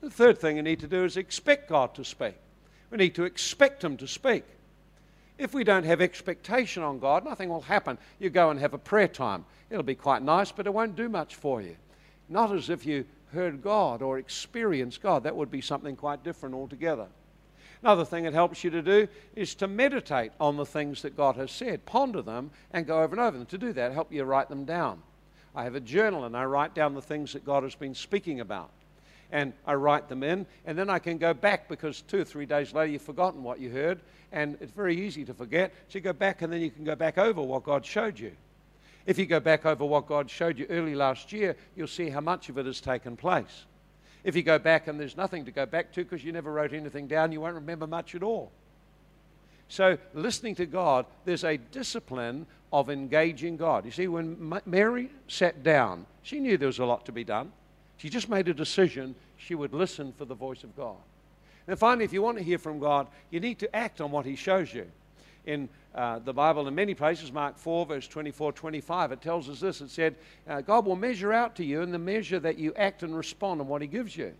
The 0.00 0.10
third 0.10 0.40
thing 0.40 0.56
you 0.56 0.64
need 0.64 0.80
to 0.80 0.88
do 0.88 1.04
is 1.04 1.16
expect 1.16 1.68
God 1.68 1.94
to 1.94 2.04
speak. 2.04 2.34
We 2.90 2.98
need 2.98 3.14
to 3.14 3.22
expect 3.22 3.84
Him 3.84 3.96
to 3.98 4.08
speak. 4.08 4.42
If 5.38 5.54
we 5.54 5.62
don't 5.62 5.84
have 5.84 6.00
expectation 6.00 6.82
on 6.82 6.98
God, 6.98 7.24
nothing 7.24 7.48
will 7.48 7.60
happen. 7.60 7.96
You 8.18 8.28
go 8.28 8.50
and 8.50 8.58
have 8.58 8.74
a 8.74 8.78
prayer 8.78 9.06
time. 9.06 9.44
It'll 9.70 9.84
be 9.84 9.94
quite 9.94 10.22
nice, 10.22 10.50
but 10.50 10.66
it 10.66 10.74
won't 10.74 10.96
do 10.96 11.08
much 11.08 11.36
for 11.36 11.62
you. 11.62 11.76
Not 12.28 12.52
as 12.52 12.70
if 12.70 12.84
you 12.84 13.04
heard 13.32 13.62
God 13.62 14.02
or 14.02 14.18
experienced 14.18 15.00
God. 15.00 15.22
That 15.22 15.36
would 15.36 15.52
be 15.52 15.60
something 15.60 15.94
quite 15.94 16.24
different 16.24 16.56
altogether. 16.56 17.06
Another 17.82 18.04
thing 18.04 18.24
it 18.24 18.34
helps 18.34 18.64
you 18.64 18.70
to 18.70 18.82
do 18.82 19.08
is 19.36 19.54
to 19.56 19.68
meditate 19.68 20.32
on 20.40 20.56
the 20.56 20.66
things 20.66 21.02
that 21.02 21.16
God 21.16 21.36
has 21.36 21.50
said. 21.50 21.86
Ponder 21.86 22.22
them 22.22 22.50
and 22.72 22.86
go 22.86 23.02
over 23.02 23.14
and 23.14 23.20
over 23.20 23.36
them. 23.36 23.46
To 23.46 23.58
do 23.58 23.72
that, 23.74 23.92
help 23.92 24.12
you 24.12 24.24
write 24.24 24.48
them 24.48 24.64
down. 24.64 25.02
I 25.54 25.64
have 25.64 25.74
a 25.74 25.80
journal 25.80 26.24
and 26.24 26.36
I 26.36 26.44
write 26.44 26.74
down 26.74 26.94
the 26.94 27.02
things 27.02 27.32
that 27.32 27.44
God 27.44 27.62
has 27.62 27.74
been 27.74 27.94
speaking 27.94 28.40
about. 28.40 28.70
And 29.30 29.52
I 29.66 29.74
write 29.74 30.08
them 30.08 30.22
in, 30.22 30.46
and 30.64 30.78
then 30.78 30.88
I 30.88 30.98
can 30.98 31.18
go 31.18 31.34
back 31.34 31.68
because 31.68 32.00
two 32.00 32.20
or 32.20 32.24
three 32.24 32.46
days 32.46 32.72
later 32.72 32.92
you've 32.92 33.02
forgotten 33.02 33.42
what 33.42 33.60
you 33.60 33.68
heard, 33.68 34.00
and 34.32 34.56
it's 34.58 34.72
very 34.72 34.98
easy 34.98 35.22
to 35.26 35.34
forget. 35.34 35.74
So 35.88 35.98
you 35.98 36.00
go 36.00 36.14
back, 36.14 36.40
and 36.40 36.50
then 36.50 36.62
you 36.62 36.70
can 36.70 36.82
go 36.82 36.96
back 36.96 37.18
over 37.18 37.42
what 37.42 37.62
God 37.62 37.84
showed 37.84 38.18
you. 38.18 38.32
If 39.04 39.18
you 39.18 39.26
go 39.26 39.38
back 39.38 39.66
over 39.66 39.84
what 39.84 40.06
God 40.06 40.30
showed 40.30 40.58
you 40.58 40.64
early 40.70 40.94
last 40.94 41.30
year, 41.30 41.56
you'll 41.76 41.88
see 41.88 42.08
how 42.08 42.22
much 42.22 42.48
of 42.48 42.56
it 42.56 42.64
has 42.64 42.80
taken 42.80 43.18
place. 43.18 43.66
If 44.28 44.36
you 44.36 44.42
go 44.42 44.58
back 44.58 44.88
and 44.88 45.00
there's 45.00 45.16
nothing 45.16 45.46
to 45.46 45.50
go 45.50 45.64
back 45.64 45.90
to 45.92 46.04
because 46.04 46.22
you 46.22 46.32
never 46.32 46.52
wrote 46.52 46.74
anything 46.74 47.06
down, 47.06 47.32
you 47.32 47.40
won't 47.40 47.54
remember 47.54 47.86
much 47.86 48.14
at 48.14 48.22
all. 48.22 48.52
So, 49.68 49.96
listening 50.12 50.54
to 50.56 50.66
God, 50.66 51.06
there's 51.24 51.44
a 51.44 51.56
discipline 51.56 52.46
of 52.70 52.90
engaging 52.90 53.56
God. 53.56 53.86
You 53.86 53.90
see, 53.90 54.06
when 54.06 54.60
Mary 54.66 55.08
sat 55.28 55.62
down, 55.62 56.04
she 56.22 56.40
knew 56.40 56.58
there 56.58 56.66
was 56.66 56.78
a 56.78 56.84
lot 56.84 57.06
to 57.06 57.12
be 57.12 57.24
done. 57.24 57.52
She 57.96 58.10
just 58.10 58.28
made 58.28 58.48
a 58.48 58.54
decision 58.54 59.14
she 59.38 59.54
would 59.54 59.72
listen 59.72 60.12
for 60.12 60.26
the 60.26 60.34
voice 60.34 60.62
of 60.62 60.76
God. 60.76 60.98
And 61.66 61.78
finally, 61.78 62.04
if 62.04 62.12
you 62.12 62.20
want 62.20 62.36
to 62.36 62.44
hear 62.44 62.58
from 62.58 62.80
God, 62.80 63.06
you 63.30 63.40
need 63.40 63.58
to 63.60 63.74
act 63.74 63.98
on 63.98 64.10
what 64.10 64.26
He 64.26 64.36
shows 64.36 64.74
you. 64.74 64.90
In 65.46 65.68
uh, 65.94 66.18
the 66.18 66.32
Bible, 66.32 66.68
in 66.68 66.74
many 66.74 66.94
places, 66.94 67.32
Mark 67.32 67.56
4, 67.56 67.86
verse 67.86 68.06
24, 68.06 68.52
25, 68.52 69.12
it 69.12 69.20
tells 69.20 69.48
us 69.48 69.60
this. 69.60 69.80
It 69.80 69.90
said, 69.90 70.16
uh, 70.48 70.60
God 70.60 70.86
will 70.86 70.96
measure 70.96 71.32
out 71.32 71.56
to 71.56 71.64
you 71.64 71.82
in 71.82 71.90
the 71.90 71.98
measure 71.98 72.38
that 72.40 72.58
you 72.58 72.74
act 72.74 73.02
and 73.02 73.16
respond 73.16 73.60
on 73.60 73.68
what 73.68 73.82
He 73.82 73.88
gives 73.88 74.16
you. 74.16 74.34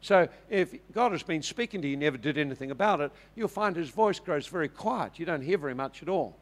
So 0.00 0.28
if 0.50 0.74
God 0.92 1.12
has 1.12 1.22
been 1.22 1.42
speaking 1.42 1.80
to 1.82 1.88
you, 1.88 1.92
you 1.92 1.96
never 1.96 2.18
did 2.18 2.38
anything 2.38 2.70
about 2.70 3.00
it, 3.00 3.10
you'll 3.34 3.48
find 3.48 3.74
His 3.74 3.88
voice 3.88 4.18
grows 4.20 4.46
very 4.46 4.68
quiet. 4.68 5.18
You 5.18 5.26
don't 5.26 5.42
hear 5.42 5.58
very 5.58 5.74
much 5.74 6.02
at 6.02 6.08
all. 6.08 6.36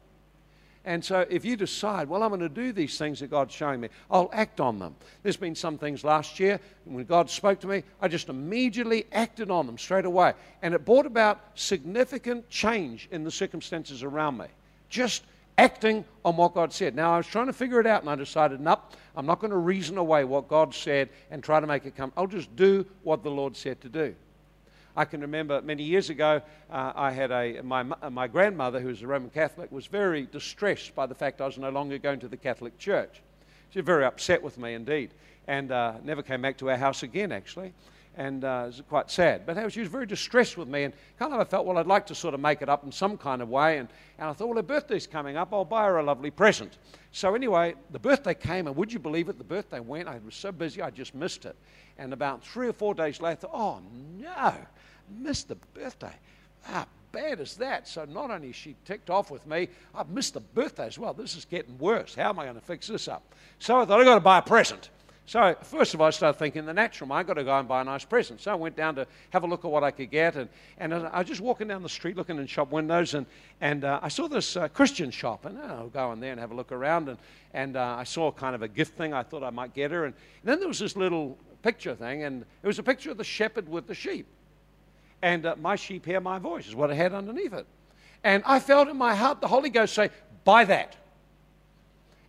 And 0.85 1.03
so 1.03 1.25
if 1.29 1.45
you 1.45 1.55
decide, 1.55 2.09
well, 2.09 2.23
I'm 2.23 2.29
going 2.29 2.41
to 2.41 2.49
do 2.49 2.73
these 2.73 2.97
things 2.97 3.21
that 3.21 3.31
God's 3.31 3.53
showing 3.53 3.79
me, 3.79 3.87
I'll 4.11 4.29
act 4.33 4.59
on 4.59 4.79
them. 4.79 4.95
There's 5.21 5.37
been 5.37 5.55
some 5.55 5.77
things 5.77 6.03
last 6.03 6.39
year, 6.39 6.59
when 6.83 7.05
God 7.05 7.29
spoke 7.29 7.61
to 7.61 7.67
me, 7.67 7.83
I 8.01 8.09
just 8.09 8.27
immediately 8.27 9.05
acted 9.13 9.49
on 9.49 9.65
them 9.65 9.77
straight 9.77 10.05
away. 10.05 10.33
And 10.61 10.73
it 10.73 10.83
brought 10.83 11.05
about 11.05 11.39
significant 11.55 12.49
change 12.49 13.07
in 13.11 13.23
the 13.23 13.31
circumstances 13.31 14.03
around 14.03 14.37
me. 14.37 14.47
Just 14.89 15.23
acting 15.57 16.03
on 16.25 16.35
what 16.35 16.53
God 16.53 16.73
said. 16.73 16.95
Now, 16.95 17.13
I 17.13 17.17
was 17.17 17.27
trying 17.27 17.47
to 17.47 17.53
figure 17.53 17.79
it 17.79 17.87
out, 17.87 18.01
and 18.01 18.09
I 18.09 18.15
decided, 18.15 18.59
nope, 18.59 18.81
I'm 19.15 19.25
not 19.25 19.39
going 19.39 19.51
to 19.51 19.57
reason 19.57 19.97
away 19.97 20.25
what 20.25 20.47
God 20.47 20.73
said 20.73 21.09
and 21.31 21.43
try 21.43 21.59
to 21.59 21.67
make 21.67 21.85
it 21.85 21.95
come. 21.95 22.11
I'll 22.17 22.27
just 22.27 22.53
do 22.55 22.85
what 23.03 23.23
the 23.23 23.31
Lord 23.31 23.55
said 23.55 23.79
to 23.81 23.89
do. 23.89 24.15
I 24.95 25.05
can 25.05 25.21
remember 25.21 25.61
many 25.61 25.83
years 25.83 26.09
ago, 26.11 26.41
uh, 26.69 26.93
I 26.95 27.11
had 27.11 27.31
a, 27.31 27.61
my, 27.63 27.81
my 27.83 28.27
grandmother, 28.27 28.79
who 28.79 28.89
was 28.89 29.01
a 29.01 29.07
Roman 29.07 29.31
Catholic, 29.31 29.71
was 29.71 29.87
very 29.87 30.27
distressed 30.27 30.93
by 30.93 31.07
the 31.07 31.15
fact 31.15 31.41
I 31.41 31.47
was 31.47 31.57
no 31.57 31.69
longer 31.69 31.97
going 31.97 32.19
to 32.19 32.27
the 32.27 32.37
Catholic 32.37 32.77
Church. 32.77 33.21
She 33.71 33.79
was 33.79 33.85
very 33.85 34.05
upset 34.05 34.43
with 34.43 34.59
me 34.59 34.75
indeed, 34.75 35.09
and 35.47 35.71
uh, 35.71 35.95
never 36.03 36.21
came 36.21 36.43
back 36.43 36.57
to 36.57 36.69
our 36.69 36.77
house 36.77 37.01
again, 37.01 37.31
actually. 37.31 37.73
And 38.15 38.43
uh, 38.43 38.63
it 38.65 38.67
was 38.67 38.81
quite 38.87 39.09
sad. 39.09 39.45
But 39.45 39.71
she 39.71 39.79
was 39.79 39.89
very 39.89 40.05
distressed 40.05 40.55
with 40.57 40.67
me, 40.67 40.83
and 40.83 40.93
kind 41.17 41.33
of 41.33 41.39
I 41.39 41.43
felt, 41.45 41.65
well, 41.65 41.77
I'd 41.79 41.87
like 41.87 42.05
to 42.07 42.15
sort 42.15 42.33
of 42.33 42.39
make 42.39 42.61
it 42.61 42.69
up 42.69 42.83
in 42.83 42.91
some 42.91 43.17
kind 43.17 43.41
of 43.41 43.49
way. 43.49 43.79
And, 43.79 43.89
and 44.19 44.29
I 44.29 44.33
thought, 44.33 44.47
well, 44.47 44.57
her 44.57 44.63
birthday's 44.63 45.07
coming 45.07 45.35
up, 45.35 45.51
I'll 45.51 45.65
buy 45.65 45.85
her 45.85 45.97
a 45.97 46.03
lovely 46.03 46.29
present. 46.29 46.77
So, 47.11 47.33
anyway, 47.33 47.73
the 47.91 47.99
birthday 47.99 48.35
came, 48.35 48.67
and 48.67 48.75
would 48.75 48.93
you 48.93 48.99
believe 48.99 49.29
it? 49.29 49.37
The 49.39 49.43
birthday 49.43 49.79
went. 49.79 50.07
I 50.07 50.19
was 50.23 50.35
so 50.35 50.51
busy, 50.51 50.81
I 50.81 50.91
just 50.91 51.15
missed 51.15 51.45
it. 51.45 51.55
And 51.97 52.13
about 52.13 52.43
three 52.43 52.67
or 52.67 52.73
four 52.73 52.93
days 52.93 53.21
later, 53.21 53.47
oh 53.53 53.79
no, 54.19 54.53
missed 55.19 55.47
the 55.47 55.55
birthday. 55.73 56.13
Ah, 56.67 56.85
bad 57.11 57.39
is 57.39 57.55
that? 57.57 57.87
So 57.87 58.05
not 58.05 58.31
only 58.31 58.49
is 58.49 58.55
she 58.55 58.75
ticked 58.85 59.09
off 59.09 59.31
with 59.31 59.45
me, 59.45 59.69
I've 59.93 60.09
missed 60.09 60.33
the 60.33 60.39
birthday 60.39 60.87
as 60.87 60.97
well. 60.97 61.13
This 61.13 61.35
is 61.35 61.45
getting 61.45 61.77
worse. 61.77 62.15
How 62.15 62.29
am 62.29 62.39
I 62.39 62.43
going 62.45 62.55
to 62.55 62.61
fix 62.61 62.87
this 62.87 63.07
up? 63.07 63.23
So 63.59 63.79
I 63.79 63.85
thought, 63.85 63.99
I've 63.99 64.05
got 64.05 64.15
to 64.15 64.21
buy 64.21 64.39
a 64.39 64.41
present. 64.41 64.89
So, 65.25 65.55
first 65.63 65.93
of 65.93 66.01
all, 66.01 66.07
I 66.07 66.09
started 66.09 66.37
thinking 66.37 66.65
the 66.65 66.73
natural 66.73 67.11
I've 67.13 67.25
got 67.25 67.35
to 67.35 67.45
go 67.45 67.57
and 67.57 67.67
buy 67.67 67.81
a 67.81 67.83
nice 67.83 68.03
present. 68.03 68.41
So 68.41 68.51
I 68.51 68.55
went 68.55 68.75
down 68.75 68.95
to 68.95 69.07
have 69.29 69.43
a 69.43 69.47
look 69.47 69.63
at 69.63 69.71
what 69.71 69.83
I 69.83 69.91
could 69.91 70.11
get. 70.11 70.35
And, 70.35 70.49
and 70.77 70.93
I 70.93 71.19
was 71.19 71.27
just 71.27 71.39
walking 71.39 71.69
down 71.69 71.81
the 71.81 71.89
street 71.89 72.17
looking 72.17 72.37
in 72.37 72.45
shop 72.45 72.71
windows. 72.71 73.13
And, 73.13 73.25
and 73.61 73.85
uh, 73.85 74.01
I 74.01 74.09
saw 74.09 74.27
this 74.27 74.57
uh, 74.57 74.67
Christian 74.67 75.11
shop. 75.11 75.45
And 75.45 75.57
oh, 75.57 75.63
I'll 75.63 75.87
go 75.87 76.11
in 76.11 76.19
there 76.19 76.31
and 76.31 76.41
have 76.41 76.51
a 76.51 76.55
look 76.55 76.73
around. 76.73 77.07
And, 77.07 77.17
and 77.53 77.77
uh, 77.77 77.95
I 77.97 78.03
saw 78.03 78.31
kind 78.33 78.53
of 78.53 78.63
a 78.63 78.67
gift 78.67 78.97
thing. 78.97 79.13
I 79.13 79.23
thought 79.23 79.43
I 79.43 79.49
might 79.49 79.73
get 79.73 79.91
her. 79.91 80.05
And, 80.05 80.13
and 80.41 80.51
then 80.51 80.59
there 80.59 80.67
was 80.67 80.79
this 80.79 80.97
little 80.97 81.37
picture 81.61 81.95
thing. 81.95 82.23
And 82.23 82.43
it 82.61 82.67
was 82.67 82.79
a 82.79 82.83
picture 82.83 83.09
of 83.09 83.17
the 83.17 83.23
shepherd 83.23 83.69
with 83.69 83.87
the 83.87 83.95
sheep. 83.95 84.27
And 85.21 85.45
uh, 85.45 85.55
my 85.57 85.77
sheep 85.77 86.05
hear 86.05 86.19
my 86.19 86.37
voice, 86.37 86.67
is 86.67 86.75
what 86.75 86.91
it 86.91 86.95
had 86.95 87.13
underneath 87.13 87.53
it. 87.53 87.65
And 88.25 88.43
I 88.45 88.59
felt 88.59 88.89
in 88.89 88.97
my 88.97 89.15
heart 89.15 89.39
the 89.39 89.47
Holy 89.47 89.69
Ghost 89.69 89.93
say, 89.93 90.09
Buy 90.43 90.65
that. 90.65 90.97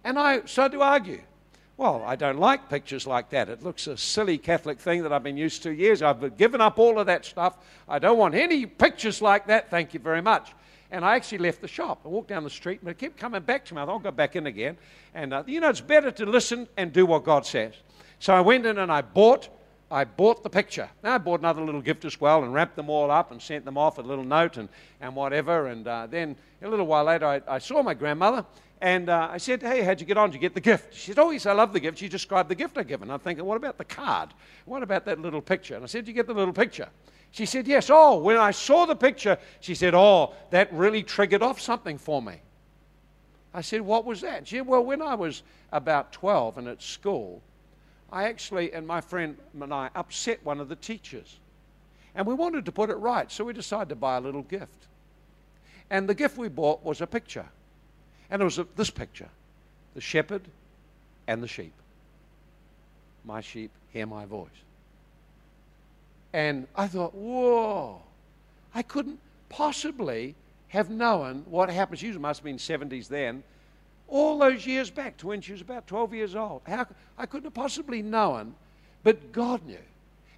And 0.05 0.17
I 0.17 0.43
started 0.45 0.77
to 0.77 0.83
argue. 0.83 1.23
Well, 1.77 2.05
I 2.07 2.15
don't 2.15 2.39
like 2.39 2.69
pictures 2.69 3.05
like 3.05 3.31
that. 3.31 3.49
It 3.49 3.65
looks 3.65 3.89
a 3.89 3.97
silly 3.97 4.39
Catholic 4.39 4.79
thing 4.79 5.03
that 5.03 5.13
I've 5.13 5.25
been 5.25 5.37
used 5.37 5.65
to 5.65 5.73
years. 5.73 6.03
I've 6.03 6.37
given 6.37 6.61
up 6.61 6.79
all 6.79 7.01
of 7.01 7.07
that 7.07 7.25
stuff. 7.25 7.57
I 7.89 7.99
don't 7.99 8.17
want 8.17 8.37
any 8.37 8.65
pictures 8.65 9.21
like 9.21 9.49
that. 9.49 9.71
Thank 9.71 9.93
you 9.93 9.99
very 9.99 10.23
much. 10.23 10.53
And 10.93 11.05
I 11.05 11.17
actually 11.17 11.39
left 11.39 11.61
the 11.61 11.67
shop. 11.67 12.03
I 12.05 12.09
walked 12.09 12.29
down 12.29 12.45
the 12.45 12.51
street, 12.51 12.79
but 12.83 12.91
it 12.91 12.99
kept 12.99 13.17
coming 13.17 13.43
back 13.43 13.65
to 13.65 13.75
me. 13.75 13.83
I 13.83 13.87
thought, 13.87 13.93
I'll 13.93 13.99
go 13.99 14.13
back 14.13 14.37
in 14.37 14.47
again. 14.47 14.77
And, 15.15 15.35
uh, 15.35 15.43
you 15.47 15.59
know, 15.59 15.69
it's 15.69 15.81
better 15.81 16.13
to 16.13 16.27
listen 16.27 16.69
and 16.77 16.93
do 16.93 17.07
what 17.07 17.25
God 17.25 17.45
says. 17.45 17.75
So 18.21 18.33
I 18.33 18.41
went 18.41 18.67
in 18.67 18.79
and 18.79 18.93
I 18.93 19.03
bought. 19.03 19.49
I 19.91 20.05
bought 20.05 20.43
the 20.43 20.51
picture. 20.51 20.89
Now 21.03 21.15
I 21.15 21.19
bought 21.19 21.41
another 21.41 21.63
little 21.63 21.83
gift 21.83 22.05
as 22.05 22.21
well 22.21 22.43
and 22.43 22.53
wrapped 22.53 22.77
them 22.77 22.89
all 22.89 23.11
up 23.11 23.31
and 23.31 23.41
sent 23.41 23.65
them 23.65 23.77
off 23.77 23.99
a 23.99 24.03
little 24.03 24.25
note 24.25 24.57
and, 24.57 24.69
and 25.01 25.15
whatever. 25.15 25.67
And 25.67 25.87
uh, 25.87 26.07
then 26.07 26.37
a 26.63 26.69
little 26.69 26.87
while 26.87 27.05
later, 27.05 27.27
I, 27.27 27.43
I 27.47 27.59
saw 27.59 27.83
my 27.83 27.95
grandmother 27.95 28.45
and 28.81 29.09
uh, 29.09 29.29
I 29.31 29.39
said, 29.39 29.63
Hey, 29.63 29.83
how'd 29.83 30.01
you 30.01 30.07
get 30.07 30.17
on? 30.17 30.31
Did 30.31 30.37
you 30.37 30.41
get 30.41 30.55
the 30.55 30.61
gift? 30.61 30.95
She 30.95 31.07
said, 31.07 31.19
Oh, 31.19 31.31
yes, 31.31 31.47
I 31.47 31.53
love 31.53 31.73
the 31.73 31.81
gift. 31.81 31.99
She 31.99 32.09
described 32.09 32.49
the 32.49 32.55
gift 32.55 32.77
I 32.77 32.83
given. 32.83 33.11
I'm 33.11 33.21
thinking, 33.21 33.45
What 33.45 33.57
about 33.57 33.79
the 33.79 33.85
card? 33.85 34.31
What 34.65 34.83
about 34.83 35.05
that 35.05 35.21
little 35.21 35.41
picture? 35.43 35.75
And 35.75 35.85
I 35.85 35.87
said, 35.87 36.05
Did 36.05 36.09
you 36.09 36.15
get 36.15 36.27
the 36.27 36.35
little 36.35 36.55
picture? 36.55 36.89
She 37.31 37.47
said, 37.47 37.67
Yes. 37.67 37.89
Oh, 37.91 38.19
when 38.19 38.37
I 38.37 38.51
saw 38.51 38.87
the 38.87 38.97
picture, 38.97 39.39
she 39.61 39.75
said, 39.75 39.95
Oh, 39.95 40.35
that 40.51 40.73
really 40.73 41.03
triggered 41.03 41.43
off 41.43 41.61
something 41.61 41.99
for 41.99 42.21
me. 42.21 42.41
I 43.53 43.61
said, 43.61 43.81
What 43.81 44.05
was 44.05 44.21
that? 44.23 44.49
She 44.49 44.57
said, 44.57 44.67
Well, 44.67 44.85
when 44.85 45.01
I 45.03 45.15
was 45.15 45.43
about 45.73 46.13
12 46.13 46.59
and 46.59 46.69
at 46.69 46.83
school, 46.83 47.43
I 48.15 48.29
actually, 48.29 48.73
and 48.73 48.87
my 48.87 49.01
friend 49.01 49.37
and 49.61 49.75
I, 49.75 49.91
upset 49.97 50.39
one 50.45 50.61
of 50.61 50.69
the 50.69 50.77
teachers. 50.77 51.37
And 52.15 52.25
we 52.29 52.33
wanted 52.33 52.65
to 52.67 52.73
put 52.73 52.89
it 52.89 52.95
right, 52.95 53.31
so 53.31 53.43
we 53.43 53.53
decided 53.53 53.89
to 53.89 53.97
buy 53.97 54.19
a 54.19 54.21
little 54.21 54.43
gift. 54.43 54.87
And 55.91 56.09
the 56.09 56.15
gift 56.15 56.39
we 56.39 56.49
bought 56.49 56.85
was 56.85 57.01
a 57.01 57.09
picture. 57.09 57.47
And 58.31 58.41
it 58.41 58.45
was 58.45 58.59
a, 58.59 58.69
this 58.77 58.89
picture 58.89 59.29
the 59.95 60.01
shepherd 60.01 60.43
and 61.27 61.43
the 61.43 61.49
sheep. 61.49 61.73
My 63.25 63.41
sheep 63.41 63.73
hear 63.93 64.07
my 64.07 64.27
voice. 64.27 64.49
And 66.33 66.69
I 66.77 66.87
thought, 66.87 67.15
whoa, 67.15 68.01
I 68.77 68.83
couldn't 68.83 69.19
possibly 69.49 70.37
have 70.69 70.89
known 70.89 71.45
what 71.49 71.69
happened. 71.69 71.99
She 71.99 72.13
must 72.13 72.41
have 72.41 72.45
been 72.45 72.59
70s 72.59 73.09
then. 73.09 73.43
All 74.09 74.39
those 74.39 74.67
years 74.67 74.91
back 74.91 75.17
to 75.19 75.29
when 75.29 75.41
she 75.41 75.53
was 75.53 75.61
about 75.61 75.87
12 75.87 76.15
years 76.15 76.37
old. 76.37 76.63
How, 76.67 76.87
I 77.19 77.27
couldn't 77.27 77.45
have 77.45 77.55
possibly 77.55 78.03
known, 78.03 78.55
but 79.03 79.33
God 79.33 79.65
knew. 79.67 79.79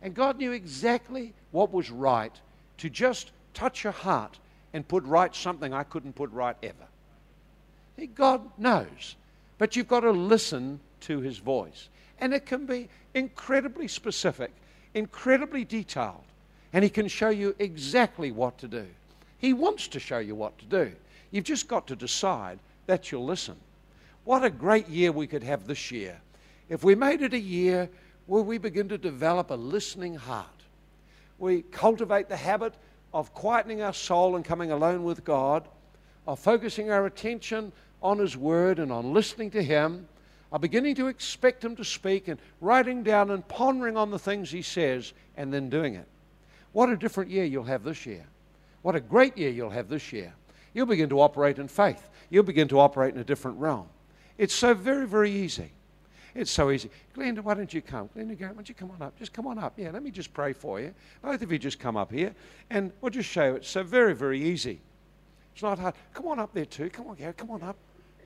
And 0.02 0.14
God 0.14 0.38
knew 0.38 0.52
exactly 0.52 1.32
what 1.50 1.72
was 1.72 1.90
right 1.90 2.32
to 2.78 2.90
just 2.90 3.32
touch 3.54 3.82
her 3.82 3.90
heart 3.90 4.38
and 4.72 4.86
put 4.86 5.04
right 5.04 5.34
something 5.34 5.72
I 5.72 5.82
couldn't 5.82 6.14
put 6.14 6.30
right 6.30 6.56
ever. 6.62 8.06
God 8.14 8.42
knows. 8.58 9.16
But 9.58 9.74
you've 9.74 9.88
got 9.88 10.00
to 10.00 10.10
listen 10.10 10.80
to 11.02 11.20
his 11.20 11.38
voice. 11.38 11.88
And 12.20 12.34
it 12.34 12.46
can 12.46 12.66
be 12.66 12.88
incredibly 13.14 13.88
specific, 13.88 14.52
incredibly 14.94 15.64
detailed. 15.64 16.24
And 16.72 16.84
he 16.84 16.90
can 16.90 17.08
show 17.08 17.30
you 17.30 17.54
exactly 17.58 18.30
what 18.32 18.58
to 18.58 18.68
do. 18.68 18.86
He 19.38 19.52
wants 19.52 19.88
to 19.88 20.00
show 20.00 20.18
you 20.18 20.34
what 20.34 20.58
to 20.58 20.64
do. 20.66 20.92
You've 21.30 21.44
just 21.44 21.68
got 21.68 21.86
to 21.88 21.96
decide 21.96 22.58
that 22.86 23.10
you'll 23.10 23.24
listen. 23.24 23.56
What 24.24 24.44
a 24.44 24.50
great 24.50 24.88
year 24.88 25.12
we 25.12 25.26
could 25.26 25.42
have 25.42 25.66
this 25.66 25.90
year 25.90 26.20
if 26.68 26.82
we 26.82 26.94
made 26.94 27.22
it 27.22 27.32
a 27.32 27.38
year 27.38 27.88
where 28.26 28.42
we 28.42 28.58
begin 28.58 28.88
to 28.88 28.98
develop 28.98 29.50
a 29.50 29.54
listening 29.54 30.16
heart. 30.16 30.46
We 31.38 31.62
cultivate 31.62 32.28
the 32.28 32.36
habit 32.36 32.74
of 33.14 33.34
quietening 33.34 33.84
our 33.84 33.92
soul 33.92 34.36
and 34.36 34.44
coming 34.44 34.72
alone 34.72 35.04
with 35.04 35.24
God, 35.24 35.68
of 36.26 36.40
focusing 36.40 36.90
our 36.90 37.06
attention 37.06 37.72
on 38.02 38.18
His 38.18 38.36
Word 38.36 38.78
and 38.78 38.90
on 38.90 39.12
listening 39.12 39.50
to 39.52 39.62
Him, 39.62 40.08
are 40.50 40.58
beginning 40.58 40.96
to 40.96 41.06
expect 41.06 41.64
Him 41.64 41.76
to 41.76 41.84
speak 41.84 42.28
and 42.28 42.40
writing 42.60 43.02
down 43.02 43.30
and 43.30 43.46
pondering 43.46 43.96
on 43.96 44.10
the 44.10 44.18
things 44.18 44.50
He 44.50 44.62
says 44.62 45.12
and 45.36 45.52
then 45.52 45.70
doing 45.70 45.94
it. 45.94 46.06
What 46.72 46.88
a 46.88 46.96
different 46.96 47.30
year 47.30 47.44
you'll 47.44 47.64
have 47.64 47.84
this 47.84 48.06
year. 48.06 48.26
What 48.82 48.96
a 48.96 49.00
great 49.00 49.38
year 49.38 49.50
you'll 49.50 49.70
have 49.70 49.88
this 49.88 50.12
year. 50.12 50.32
You'll 50.74 50.86
begin 50.86 51.08
to 51.08 51.20
operate 51.20 51.58
in 51.58 51.68
faith. 51.68 52.08
You'll 52.30 52.44
begin 52.44 52.68
to 52.68 52.80
operate 52.80 53.14
in 53.14 53.20
a 53.20 53.24
different 53.24 53.58
realm. 53.58 53.88
It's 54.38 54.54
so 54.54 54.74
very, 54.74 55.06
very 55.06 55.30
easy. 55.30 55.70
It's 56.34 56.50
so 56.50 56.70
easy. 56.70 56.90
Glenda, 57.16 57.40
why 57.40 57.54
don't 57.54 57.72
you 57.72 57.80
come? 57.80 58.10
Glenda, 58.14 58.38
why 58.38 58.48
don't 58.48 58.68
you 58.68 58.74
come 58.74 58.90
on 58.90 59.00
up? 59.00 59.18
Just 59.18 59.32
come 59.32 59.46
on 59.46 59.58
up. 59.58 59.72
Yeah, 59.78 59.90
let 59.90 60.02
me 60.02 60.10
just 60.10 60.34
pray 60.34 60.52
for 60.52 60.78
you. 60.80 60.94
Both 61.22 61.40
of 61.40 61.50
you 61.50 61.58
just 61.58 61.78
come 61.78 61.96
up 61.96 62.12
here 62.12 62.34
and 62.68 62.92
we'll 63.00 63.10
just 63.10 63.28
show 63.28 63.46
you. 63.46 63.54
It's 63.54 63.70
so 63.70 63.82
very, 63.82 64.14
very 64.14 64.42
easy. 64.42 64.80
It's 65.54 65.62
not 65.62 65.78
hard. 65.78 65.94
Come 66.12 66.26
on 66.28 66.38
up 66.38 66.52
there 66.52 66.66
too. 66.66 66.90
Come 66.90 67.06
on, 67.06 67.14
Gary. 67.14 67.32
Come 67.32 67.50
on 67.50 67.62
up. 67.62 67.76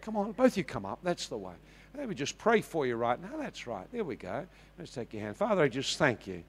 Come 0.00 0.16
on, 0.16 0.32
both 0.32 0.52
of 0.52 0.56
you 0.56 0.64
come 0.64 0.86
up. 0.86 0.98
That's 1.02 1.28
the 1.28 1.36
way. 1.36 1.52
Let 1.96 2.08
me 2.08 2.14
just 2.14 2.38
pray 2.38 2.60
for 2.60 2.86
you 2.86 2.96
right 2.96 3.20
now. 3.20 3.36
That's 3.38 3.66
right. 3.66 3.86
There 3.92 4.04
we 4.04 4.16
go. 4.16 4.46
Let's 4.78 4.92
take 4.92 5.12
your 5.12 5.22
hand. 5.22 5.36
Father, 5.36 5.62
I 5.62 5.68
just 5.68 5.98
thank 5.98 6.26
you. 6.26 6.42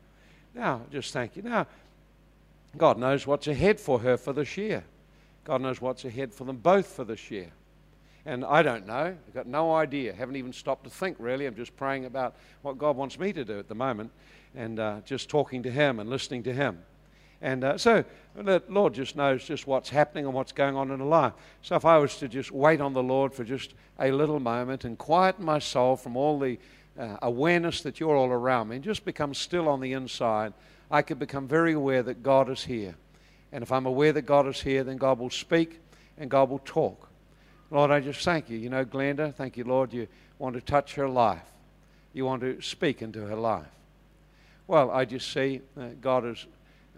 Now, 0.56 0.82
just 0.92 1.14
thank 1.14 1.36
you. 1.36 1.42
Now, 1.42 1.68
God 2.78 2.98
knows 2.98 3.28
what's 3.28 3.48
ahead 3.48 3.80
for 3.80 4.00
her 4.00 4.18
for 4.18 4.34
this 4.34 4.56
year. 4.58 4.84
God 5.44 5.62
knows 5.62 5.82
what's 5.82 6.06
ahead 6.06 6.34
for 6.34 6.46
them 6.46 6.58
both 6.58 6.88
for 6.88 7.04
this 7.04 7.32
year. 7.32 7.52
And 8.26 8.46
I 8.46 8.62
don't 8.62 8.86
know. 8.86 9.16
I've 9.28 9.34
got 9.34 9.48
no 9.48 9.74
idea. 9.74 10.14
Haven't 10.14 10.36
even 10.36 10.54
stopped 10.54 10.84
to 10.84 10.90
think, 10.90 11.18
really. 11.20 11.48
I'm 11.48 11.56
just 11.56 11.76
praying 11.76 12.06
about 12.06 12.36
what 12.62 12.78
God 12.78 12.96
wants 12.96 13.18
me 13.18 13.34
to 13.34 13.44
do 13.44 13.58
at 13.58 13.68
the 13.68 13.76
moment 13.76 14.12
and 14.56 14.80
uh, 14.80 15.02
just 15.06 15.30
talking 15.30 15.64
to 15.64 15.72
Him 15.72 16.00
and 16.00 16.10
listening 16.10 16.44
to 16.44 16.54
Him. 16.54 16.80
And 17.42 17.64
uh, 17.64 17.78
so 17.80 18.06
the 18.36 18.62
Lord 18.70 18.94
just 18.94 19.16
knows 19.16 19.44
just 19.44 19.66
what's 19.66 19.90
happening 19.90 20.26
and 20.26 20.34
what's 20.34 20.52
going 20.52 20.76
on 20.76 20.92
in 20.92 21.00
a 21.00 21.08
life. 21.08 21.34
So 21.64 21.76
if 21.76 21.86
I 21.86 21.98
was 21.98 22.18
to 22.18 22.28
just 22.28 22.52
wait 22.52 22.80
on 22.80 22.94
the 22.94 23.02
Lord 23.02 23.34
for 23.34 23.44
just 23.44 23.74
a 24.00 24.12
little 24.12 24.40
moment 24.40 24.86
and 24.86 24.96
quieten 24.98 25.44
my 25.44 25.58
soul 25.58 25.96
from 25.96 26.16
all 26.16 26.38
the 26.38 26.60
uh, 27.00 27.18
awareness 27.24 27.82
that 27.82 28.00
you're 28.00 28.16
all 28.16 28.30
around 28.30 28.68
me 28.68 28.76
and 28.76 28.86
just 28.86 29.04
become 29.06 29.34
still 29.34 29.68
on 29.68 29.80
the 29.80 29.94
inside, 29.94 30.54
I 30.92 31.02
could 31.02 31.18
become 31.18 31.48
very 31.48 31.74
aware 31.74 32.04
that 32.04 32.22
God 32.22 32.50
is 32.50 32.66
here. 32.66 32.96
And 33.52 33.64
if 33.64 33.72
I'm 33.72 33.86
aware 33.86 34.14
that 34.14 34.24
God 34.24 34.48
is 34.48 34.62
here, 34.62 34.84
then 34.84 34.98
God 34.98 35.20
will 35.20 35.30
speak 35.30 35.80
and 36.18 36.30
God 36.30 36.50
will 36.50 36.60
talk. 36.60 37.10
Lord, 37.70 37.92
I 37.92 38.00
just 38.00 38.24
thank 38.24 38.50
you. 38.50 38.58
You 38.58 38.70
know, 38.70 38.86
Glenda, 38.86 39.34
thank 39.34 39.58
you, 39.58 39.64
Lord, 39.64 39.94
you 39.94 40.08
want 40.40 40.56
to 40.56 40.62
touch 40.62 40.96
her 40.96 41.08
life. 41.08 41.48
You 42.14 42.26
want 42.26 42.42
to 42.42 42.62
speak 42.62 43.02
into 43.02 43.26
her 43.26 43.36
life. 43.36 43.68
Well, 44.68 44.92
I 44.92 45.06
just 45.06 45.32
see 45.32 45.62
God 46.02 46.26
is 46.26 46.46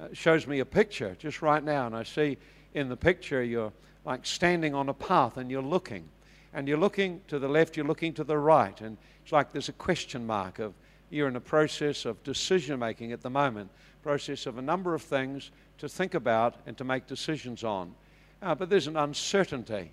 uh, 0.01 0.07
shows 0.11 0.47
me 0.47 0.59
a 0.59 0.65
picture 0.65 1.15
just 1.19 1.43
right 1.43 1.63
now, 1.63 1.85
and 1.85 1.95
I 1.95 2.03
see 2.03 2.37
in 2.73 2.89
the 2.89 2.97
picture 2.97 3.43
you're 3.43 3.71
like 4.05 4.25
standing 4.25 4.73
on 4.73 4.89
a 4.89 4.93
path 4.93 5.37
and 5.37 5.51
you're 5.51 5.61
looking. 5.61 6.09
And 6.55 6.67
you're 6.67 6.77
looking 6.77 7.21
to 7.29 7.39
the 7.39 7.47
left, 7.47 7.77
you're 7.77 7.85
looking 7.85 8.13
to 8.13 8.23
the 8.23 8.37
right, 8.37 8.79
and 8.81 8.97
it's 9.23 9.31
like 9.31 9.51
there's 9.51 9.69
a 9.69 9.73
question 9.73 10.25
mark 10.25 10.59
of 10.59 10.73
you're 11.09 11.27
in 11.27 11.35
a 11.35 11.41
process 11.41 12.05
of 12.05 12.21
decision 12.23 12.79
making 12.79 13.11
at 13.11 13.21
the 13.21 13.29
moment, 13.29 13.69
process 14.01 14.45
of 14.45 14.57
a 14.57 14.61
number 14.61 14.93
of 14.93 15.01
things 15.01 15.51
to 15.83 15.89
think 15.89 16.13
about 16.13 16.55
and 16.65 16.77
to 16.77 16.85
make 16.85 17.07
decisions 17.07 17.61
on. 17.61 17.93
Uh, 18.41 18.55
but 18.55 18.69
there's 18.69 18.87
an 18.87 18.95
uncertainty. 18.95 19.91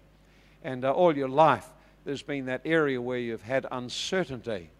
And 0.62 0.84
uh, 0.84 0.92
all 0.92 1.16
your 1.16 1.28
life, 1.28 1.66
there's 2.04 2.22
been 2.22 2.46
that 2.46 2.60
area 2.64 3.02
where 3.02 3.18
you've 3.18 3.42
had 3.42 3.66
uncertainty. 3.72 4.70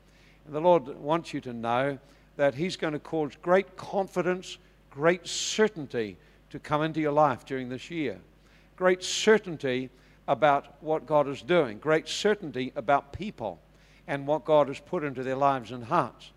And 0.46 0.54
the 0.54 0.60
Lord 0.60 0.86
wants 0.86 1.34
you 1.34 1.40
to 1.40 1.52
know 1.52 1.98
that 2.36 2.54
He's 2.54 2.76
going 2.76 2.92
to 2.92 3.00
cause 3.00 3.32
great 3.42 3.76
confidence 3.76 4.56
great 4.90 5.26
certainty 5.26 6.16
to 6.50 6.60
come 6.60 6.82
into 6.82 7.00
your 7.00 7.12
life 7.12 7.44
during 7.44 7.68
this 7.68 7.90
year. 7.90 8.18
Great 8.76 9.02
certainty 9.02 9.90
about 10.28 10.80
what 10.80 11.06
God 11.06 11.28
is 11.28 11.42
doing. 11.42 11.78
Great 11.78 12.08
certainty 12.08 12.72
about 12.76 13.12
people 13.12 13.58
and 14.06 14.28
what 14.28 14.44
God 14.44 14.68
has 14.68 14.78
put 14.78 15.02
into 15.02 15.24
their 15.24 15.36
lives 15.36 15.72
and 15.72 15.84
hearts. 15.84 16.30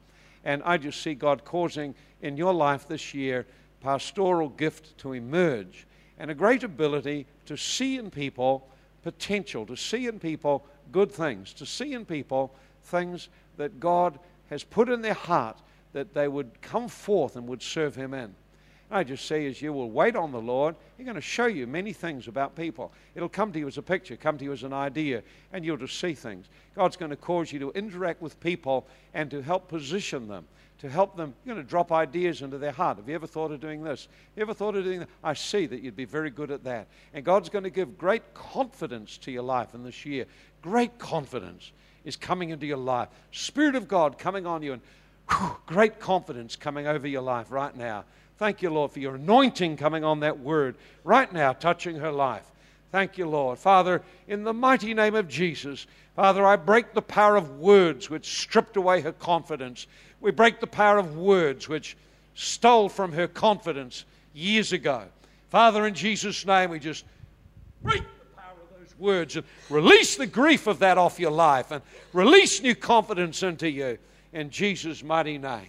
And 0.44 0.64
I 0.64 0.78
just 0.78 1.02
see 1.02 1.14
God 1.14 1.46
causing 1.46 1.94
in 2.22 2.38
your 2.38 2.54
life 2.54 2.88
this 2.88 3.14
year 3.14 3.46
pastoral 3.84 4.50
gift 4.50 4.98
to 4.98 5.14
emerge 5.14 5.86
and 6.18 6.32
a 6.32 6.36
great 6.36 6.64
ability 6.64 7.28
to 7.46 7.58
see 7.58 7.98
in 7.98 8.10
people 8.10 8.68
potential, 9.04 9.66
to 9.66 9.76
see 9.76 10.08
in 10.08 10.20
people 10.20 10.66
good 10.92 11.12
things, 11.12 11.54
to 11.54 11.66
see 11.66 11.94
in 11.94 12.06
people 12.06 12.56
things 12.86 13.30
that 13.58 13.80
God 13.80 14.18
has 14.50 14.64
put 14.64 14.90
in 14.90 15.02
their 15.02 15.14
heart 15.14 15.62
that 15.92 16.14
they 16.14 16.28
would 16.28 16.62
come 16.62 16.88
forth 16.88 17.36
and 17.36 17.48
would 17.48 17.62
serve 17.62 17.96
Him 17.96 18.14
in. 18.14 18.34
I 18.90 19.04
just 19.04 19.26
say, 19.26 19.48
as 19.48 19.62
you 19.62 19.74
will 19.74 19.90
wait 19.90 20.16
on 20.16 20.32
the 20.32 20.42
Lord, 20.42 20.76
He's 20.98 21.06
going 21.06 21.16
to 21.16 21.22
show 21.22 21.48
you 21.48 21.66
many 21.66 21.94
things 21.94 22.28
about 22.28 22.56
people. 22.56 22.92
It'll 23.16 23.28
come 23.28 23.52
to 23.52 23.60
you 23.60 23.68
as 23.68 23.78
a 23.78 23.82
picture, 23.82 24.16
come 24.16 24.38
to 24.38 24.44
you 24.44 24.54
as 24.54 24.64
an 24.64 24.74
idea, 24.74 25.24
and 25.52 25.66
you'll 25.66 25.78
just 25.78 26.00
see 26.00 26.14
things. 26.14 26.46
God's 26.76 26.96
going 26.96 27.12
to 27.12 27.18
cause 27.18 27.52
you 27.52 27.60
to 27.60 27.72
interact 27.72 28.22
with 28.22 28.40
people 28.40 28.88
and 29.14 29.30
to 29.32 29.42
help 29.42 29.68
position 29.68 30.28
them, 30.28 30.48
to 30.84 30.90
help 30.90 31.16
them. 31.16 31.34
You're 31.46 31.56
going 31.56 31.66
to 31.66 31.70
drop 31.70 31.94
ideas 31.94 32.42
into 32.42 32.58
their 32.58 32.74
heart. 32.74 32.98
Have 32.98 33.08
you 33.08 33.16
ever 33.16 33.26
thought 33.26 33.52
of 33.52 33.62
doing 33.62 33.84
this? 33.84 34.10
You 34.36 34.42
ever 34.42 34.54
thought 34.54 34.76
of 34.76 34.84
doing 34.84 35.00
that? 35.00 35.10
I 35.24 35.34
see 35.34 35.66
that 35.66 35.82
you'd 35.82 35.96
be 35.96 36.04
very 36.04 36.30
good 36.30 36.52
at 36.52 36.66
that. 36.66 36.90
And 37.14 37.24
God's 37.24 37.48
going 37.48 37.64
to 37.64 37.70
give 37.70 37.98
great 37.98 38.34
confidence 38.34 39.18
to 39.20 39.32
your 39.32 39.44
life 39.44 39.74
in 39.74 39.84
this 39.86 40.06
year. 40.06 40.26
Great 40.62 41.00
confidence 41.00 41.72
is 42.04 42.18
coming 42.18 42.50
into 42.50 42.66
your 42.66 42.78
life. 42.78 43.08
Spirit 43.32 43.76
of 43.76 43.88
God 43.88 44.18
coming 44.18 44.46
on 44.46 44.62
you, 44.62 44.74
and 44.74 44.82
whew, 45.32 45.56
great 45.66 46.02
confidence 46.02 46.58
coming 46.58 46.86
over 46.86 47.08
your 47.08 47.22
life 47.22 47.50
right 47.50 47.76
now. 47.78 48.04
Thank 48.38 48.62
you, 48.62 48.70
Lord, 48.70 48.92
for 48.92 49.00
your 49.00 49.16
anointing 49.16 49.78
coming 49.78 50.04
on 50.04 50.20
that 50.20 50.40
word 50.40 50.76
right 51.06 51.32
now, 51.32 51.54
touching 51.54 51.96
her 51.96 52.12
life. 52.12 52.52
Thank 52.92 53.18
you, 53.18 53.26
Lord. 53.28 53.58
Father, 53.58 54.04
in 54.28 54.44
the 54.44 54.54
mighty 54.54 54.94
name 54.94 55.16
of 55.16 55.30
Jesus, 55.30 55.88
Father, 56.16 56.46
I 56.46 56.58
break 56.58 56.94
the 56.94 57.02
power 57.02 57.36
of 57.36 57.58
words 57.58 58.10
which 58.10 58.40
stripped 58.40 58.78
away 58.78 59.02
her 59.02 59.14
confidence. 59.14 59.88
We 60.24 60.32
break 60.32 60.62
the 60.62 60.68
power 60.68 60.98
of 60.98 61.18
words 61.18 61.68
which 61.68 61.98
stole 62.34 62.88
from 62.88 63.12
her 63.12 63.28
confidence 63.28 64.06
years 64.34 64.72
ago. 64.72 65.04
Father, 65.50 65.86
in 65.86 65.94
Jesus' 65.94 66.46
name, 66.46 66.70
we 66.70 66.80
just 66.80 67.04
break 67.84 68.02
the 68.02 68.42
power 68.42 68.54
of 68.54 68.80
those 68.80 68.98
words 68.98 69.36
and 69.36 69.46
release 69.70 70.16
the 70.16 70.26
grief 70.26 70.66
of 70.66 70.80
that 70.80 70.98
off 70.98 71.20
your 71.20 71.30
life 71.30 71.72
and 71.72 71.82
release 72.14 72.62
new 72.64 72.74
confidence 72.74 73.44
into 73.44 73.70
you 73.70 73.98
in 74.32 74.50
Jesus' 74.50 75.04
mighty 75.04 75.38
name. 75.38 75.68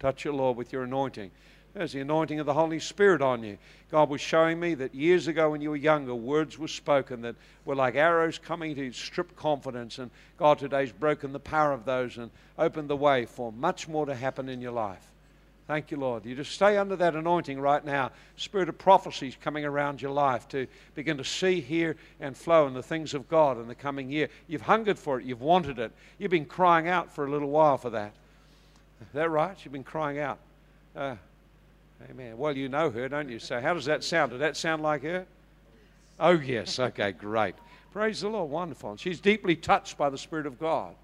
Touch 0.00 0.24
your 0.24 0.34
Lord 0.34 0.56
with 0.56 0.72
your 0.72 0.82
anointing. 0.82 1.30
There's 1.76 1.92
the 1.92 2.00
anointing 2.00 2.40
of 2.40 2.46
the 2.46 2.54
Holy 2.54 2.78
Spirit 2.78 3.20
on 3.20 3.44
you. 3.44 3.58
God 3.90 4.08
was 4.08 4.22
showing 4.22 4.58
me 4.58 4.72
that 4.76 4.94
years 4.94 5.28
ago 5.28 5.50
when 5.50 5.60
you 5.60 5.68
were 5.68 5.76
younger, 5.76 6.14
words 6.14 6.58
were 6.58 6.68
spoken 6.68 7.20
that 7.20 7.36
were 7.66 7.74
like 7.74 7.96
arrows 7.96 8.38
coming 8.38 8.74
to 8.76 8.92
strip 8.92 9.36
confidence. 9.36 9.98
And 9.98 10.10
God 10.38 10.58
today's 10.58 10.90
broken 10.90 11.34
the 11.34 11.38
power 11.38 11.72
of 11.72 11.84
those 11.84 12.16
and 12.16 12.30
opened 12.58 12.88
the 12.88 12.96
way 12.96 13.26
for 13.26 13.52
much 13.52 13.88
more 13.88 14.06
to 14.06 14.14
happen 14.14 14.48
in 14.48 14.62
your 14.62 14.72
life. 14.72 15.06
Thank 15.66 15.90
you, 15.90 15.98
Lord. 15.98 16.24
You 16.24 16.34
just 16.34 16.52
stay 16.52 16.78
under 16.78 16.96
that 16.96 17.14
anointing 17.14 17.60
right 17.60 17.84
now. 17.84 18.10
Spirit 18.38 18.70
of 18.70 18.78
prophecy 18.78 19.28
is 19.28 19.36
coming 19.36 19.66
around 19.66 20.00
your 20.00 20.12
life 20.12 20.48
to 20.48 20.66
begin 20.94 21.18
to 21.18 21.24
see, 21.24 21.60
hear, 21.60 21.96
and 22.20 22.34
flow 22.34 22.66
in 22.66 22.72
the 22.72 22.82
things 22.82 23.12
of 23.12 23.28
God 23.28 23.60
in 23.60 23.68
the 23.68 23.74
coming 23.74 24.10
year. 24.10 24.30
You've 24.48 24.62
hungered 24.62 24.98
for 24.98 25.20
it. 25.20 25.26
You've 25.26 25.42
wanted 25.42 25.78
it. 25.78 25.92
You've 26.18 26.30
been 26.30 26.46
crying 26.46 26.88
out 26.88 27.12
for 27.12 27.26
a 27.26 27.30
little 27.30 27.50
while 27.50 27.76
for 27.76 27.90
that. 27.90 28.14
Is 29.02 29.08
that 29.12 29.28
right? 29.28 29.58
You've 29.62 29.72
been 29.72 29.84
crying 29.84 30.18
out. 30.18 30.38
Uh, 30.94 31.16
amen. 32.10 32.36
Well, 32.38 32.56
you 32.56 32.68
know 32.68 32.90
her, 32.90 33.08
don't 33.08 33.28
you? 33.28 33.38
So, 33.38 33.60
how 33.60 33.74
does 33.74 33.86
that 33.86 34.04
sound? 34.04 34.32
Did 34.32 34.40
that 34.40 34.56
sound 34.56 34.82
like 34.82 35.02
her? 35.02 35.26
Oh, 36.18 36.32
yes. 36.32 36.78
Okay, 36.78 37.12
great. 37.12 37.54
Praise 37.92 38.20
the 38.20 38.28
Lord. 38.28 38.50
Wonderful. 38.50 38.92
And 38.92 39.00
she's 39.00 39.20
deeply 39.20 39.56
touched 39.56 39.96
by 39.96 40.10
the 40.10 40.18
Spirit 40.18 40.46
of 40.46 40.58
God. 40.58 40.94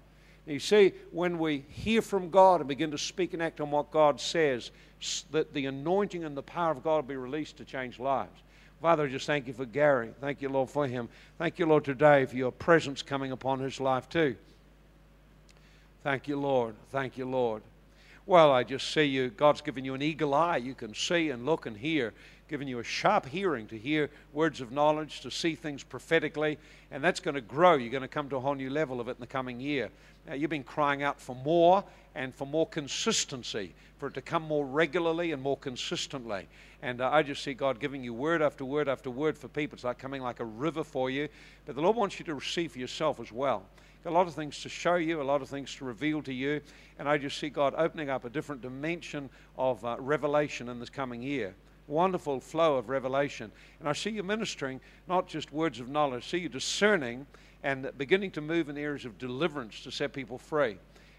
You 0.45 0.59
see, 0.59 0.93
when 1.11 1.39
we 1.39 1.63
hear 1.69 2.01
from 2.01 2.29
God 2.29 2.59
and 2.59 2.67
begin 2.67 2.91
to 2.91 2.97
speak 2.97 3.33
and 3.33 3.41
act 3.41 3.61
on 3.61 3.71
what 3.71 3.91
God 3.91 4.19
says, 4.19 4.71
that 5.31 5.53
the 5.53 5.65
anointing 5.67 6.23
and 6.23 6.35
the 6.35 6.43
power 6.43 6.71
of 6.71 6.83
God 6.83 6.95
will 6.95 7.03
be 7.03 7.15
released 7.15 7.57
to 7.57 7.65
change 7.65 7.99
lives. 7.99 8.41
Father, 8.81 9.05
I 9.05 9.07
just 9.07 9.25
thank 9.25 9.47
you 9.47 9.53
for 9.53 9.65
Gary. 9.65 10.13
Thank 10.19 10.41
you, 10.41 10.49
Lord, 10.49 10.69
for 10.69 10.85
him. 10.85 11.07
Thank 11.37 11.59
you, 11.59 11.65
Lord, 11.65 11.85
today 11.85 12.25
for 12.25 12.35
your 12.35 12.51
presence 12.51 13.01
coming 13.01 13.31
upon 13.31 13.59
his 13.59 13.79
life 13.79 14.09
too. 14.09 14.35
Thank 16.03 16.27
you, 16.27 16.37
Lord. 16.37 16.75
Thank 16.91 17.17
you, 17.17 17.25
Lord. 17.25 17.61
Well, 18.25 18.53
I 18.53 18.63
just 18.63 18.93
see 18.93 19.03
you, 19.03 19.29
God's 19.29 19.59
given 19.59 19.83
you 19.83 19.95
an 19.95 20.01
eagle 20.01 20.33
eye. 20.33 20.55
You 20.55 20.75
can 20.75 20.93
see 20.93 21.29
and 21.29 21.45
look 21.45 21.65
and 21.65 21.75
hear, 21.75 22.13
given 22.47 22.69
you 22.69 22.79
a 22.79 22.83
sharp 22.83 23.25
hearing 23.25 23.67
to 23.67 23.77
hear 23.77 24.09
words 24.31 24.61
of 24.61 24.71
knowledge, 24.71 25.19
to 25.21 25.29
see 25.29 25.55
things 25.55 25.83
prophetically, 25.83 26.57
and 26.89 27.03
that's 27.03 27.19
going 27.19 27.35
to 27.35 27.41
grow. 27.41 27.75
You're 27.75 27.91
going 27.91 28.01
to 28.01 28.07
come 28.07 28.29
to 28.29 28.37
a 28.37 28.39
whole 28.39 28.55
new 28.55 28.69
level 28.69 29.01
of 29.01 29.09
it 29.09 29.17
in 29.17 29.19
the 29.19 29.27
coming 29.27 29.59
year. 29.59 29.89
Now, 30.25 30.35
you've 30.35 30.49
been 30.49 30.63
crying 30.63 31.03
out 31.03 31.19
for 31.19 31.35
more 31.35 31.83
and 32.15 32.33
for 32.33 32.47
more 32.47 32.65
consistency, 32.65 33.75
for 33.97 34.07
it 34.07 34.13
to 34.13 34.21
come 34.21 34.43
more 34.43 34.65
regularly 34.65 35.33
and 35.33 35.41
more 35.41 35.57
consistently. 35.57 36.47
And 36.81 37.01
uh, 37.01 37.09
I 37.11 37.23
just 37.23 37.43
see 37.43 37.53
God 37.53 37.81
giving 37.81 38.05
you 38.05 38.13
word 38.13 38.41
after 38.41 38.63
word 38.63 38.87
after 38.87 39.09
word 39.09 39.37
for 39.37 39.49
people. 39.49 39.75
It's 39.75 39.83
like 39.83 39.97
coming 39.97 40.21
like 40.21 40.39
a 40.39 40.45
river 40.45 40.85
for 40.85 41.09
you. 41.09 41.27
But 41.65 41.75
the 41.75 41.81
Lord 41.81 41.97
wants 41.97 42.19
you 42.19 42.25
to 42.25 42.35
receive 42.35 42.71
for 42.71 42.79
yourself 42.79 43.19
as 43.19 43.33
well 43.33 43.65
a 44.05 44.11
lot 44.11 44.27
of 44.27 44.33
things 44.33 44.61
to 44.61 44.69
show 44.69 44.95
you, 44.95 45.21
a 45.21 45.23
lot 45.23 45.41
of 45.41 45.49
things 45.49 45.73
to 45.75 45.85
reveal 45.85 46.21
to 46.23 46.33
you. 46.33 46.61
And 46.99 47.07
I 47.07 47.17
just 47.17 47.37
see 47.39 47.49
God 47.49 47.73
opening 47.77 48.09
up 48.09 48.25
a 48.25 48.29
different 48.29 48.61
dimension 48.61 49.29
of 49.57 49.83
uh, 49.85 49.95
revelation 49.99 50.69
in 50.69 50.79
this 50.79 50.89
coming 50.89 51.21
year. 51.21 51.55
Wonderful 51.87 52.39
flow 52.39 52.77
of 52.77 52.89
revelation. 52.89 53.51
And 53.79 53.89
I 53.89 53.93
see 53.93 54.11
you 54.11 54.23
ministering 54.23 54.79
not 55.07 55.27
just 55.27 55.51
words 55.51 55.79
of 55.79 55.89
knowledge, 55.89 56.23
I 56.25 56.27
see 56.27 56.37
you 56.39 56.49
discerning 56.49 57.25
and 57.63 57.89
beginning 57.97 58.31
to 58.31 58.41
move 58.41 58.69
in 58.69 58.77
areas 58.77 59.05
of 59.05 59.17
deliverance 59.17 59.81
to 59.83 59.91
set 59.91 60.13
people 60.13 60.37
free. 60.37 60.77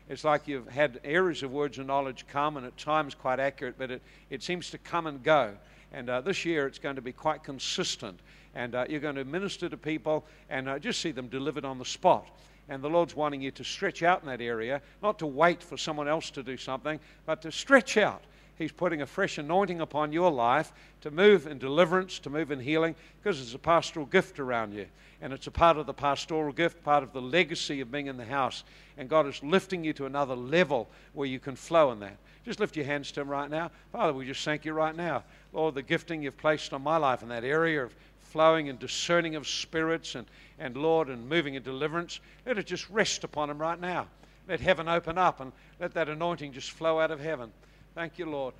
It's 0.09 0.25
like 0.25 0.47
you've 0.47 0.69
had 0.69 1.01
areas 1.03 1.43
of 1.43 1.51
words 1.51 1.79
of 1.79 1.87
knowledge 1.87 2.27
come, 2.29 2.59
and 2.59 2.67
at 2.67 2.77
times 2.77 3.15
quite 3.15 3.41
accurate, 3.41 3.77
but 3.79 3.91
it, 3.91 4.03
it 4.29 4.43
seems 4.43 4.71
to 4.71 4.79
come 4.79 5.07
and 5.07 5.23
go. 5.23 5.55
And 5.93 6.11
uh, 6.11 6.21
this 6.21 6.45
year 6.45 6.67
it's 6.67 6.79
going 6.79 6.97
to 6.97 7.03
be 7.03 7.13
quite 7.13 7.43
consistent. 7.43 8.21
And 8.55 8.75
uh, 8.75 8.85
you're 8.89 9.01
going 9.01 9.15
to 9.15 9.25
minister 9.25 9.69
to 9.69 9.77
people 9.77 10.25
and 10.51 10.69
uh, 10.69 10.79
just 10.79 11.01
see 11.01 11.13
them 11.13 11.29
delivered 11.29 11.65
on 11.65 11.79
the 11.79 11.85
spot. 11.85 12.29
And 12.69 12.83
the 12.83 12.89
Lord's 12.89 13.15
wanting 13.15 13.43
you 13.43 13.51
to 13.53 13.65
stretch 13.65 14.03
out 14.03 14.23
in 14.23 14.29
that 14.29 14.41
area, 14.41 14.81
not 15.03 15.19
to 15.19 15.27
wait 15.27 15.63
for 15.63 15.77
someone 15.77 16.09
else 16.09 16.31
to 16.31 16.43
do 16.43 16.57
something, 16.57 16.99
but 17.27 17.43
to 17.43 17.53
stretch 17.53 17.97
out. 17.97 18.23
He's 18.57 18.73
putting 18.73 19.03
a 19.03 19.07
fresh 19.07 19.39
anointing 19.39 19.81
upon 19.81 20.13
your 20.13 20.31
life 20.31 20.73
to 21.01 21.11
move 21.11 21.47
in 21.47 21.59
deliverance, 21.59 22.19
to 22.21 22.31
move 22.31 22.51
in 22.51 22.61
healing, 22.61 22.95
because 23.23 23.41
it's 23.41 23.55
a 23.55 23.59
pastoral 23.59 24.07
gift 24.07 24.39
around 24.39 24.73
you. 24.73 24.87
And 25.21 25.33
it's 25.33 25.47
a 25.47 25.51
part 25.51 25.77
of 25.77 25.87
the 25.87 25.95
pastoral 25.95 26.53
gift, 26.53 26.83
part 26.85 27.03
of 27.03 27.13
the 27.13 27.21
legacy 27.21 27.81
of 27.81 27.91
being 27.91 28.07
in 28.07 28.17
the 28.17 28.25
house. 28.25 28.65
And 28.97 29.09
God 29.09 29.27
is 29.27 29.43
lifting 29.43 29.83
you 29.83 29.93
to 29.95 30.07
another 30.07 30.37
level 30.37 30.89
where 31.15 31.27
you 31.27 31.41
can 31.41 31.57
flow 31.57 31.91
in 31.93 32.01
that. 32.01 32.17
Just 32.45 32.61
lift 32.61 32.77
your 32.77 32.85
hands 32.85 33.11
to 33.13 33.23
Him 33.23 33.29
right 33.29 33.51
now. 33.51 33.71
Father, 33.91 34.13
we 34.13 34.27
just 34.27 34.45
thank 34.45 34.65
you 34.65 34.73
right 34.73 34.95
now. 34.95 35.25
Lord, 35.53 35.75
the 35.75 35.83
gifting 35.83 36.23
you've 36.23 36.37
placed 36.37 36.73
on 36.73 36.83
my 36.83 36.99
life 36.99 37.23
in 37.23 37.29
that 37.31 37.45
area 37.45 37.83
of 37.83 37.95
flowing 38.35 38.69
and 38.69 38.81
discerning 38.81 39.37
of 39.37 39.47
spirits 39.47 40.17
and, 40.17 40.27
and 40.59 40.77
Lord, 40.77 41.09
and 41.09 41.29
moving 41.29 41.55
in 41.55 41.63
deliverance, 41.63 42.19
let 42.45 42.59
it 42.59 42.67
just 42.67 42.91
rest 42.91 43.23
upon 43.23 43.49
him 43.49 43.59
right 43.59 43.81
now. 43.81 44.09
Let 44.49 44.59
heaven 44.59 44.89
open 44.89 45.19
up 45.19 45.39
and 45.39 45.53
let 45.79 45.95
that 45.95 46.09
anointing 46.09 46.53
just 46.53 46.73
flow 46.73 46.99
out 46.99 47.13
of 47.13 47.21
heaven. 47.21 47.53
Thank 47.95 48.19
you, 48.19 48.27
Lord. 48.27 48.53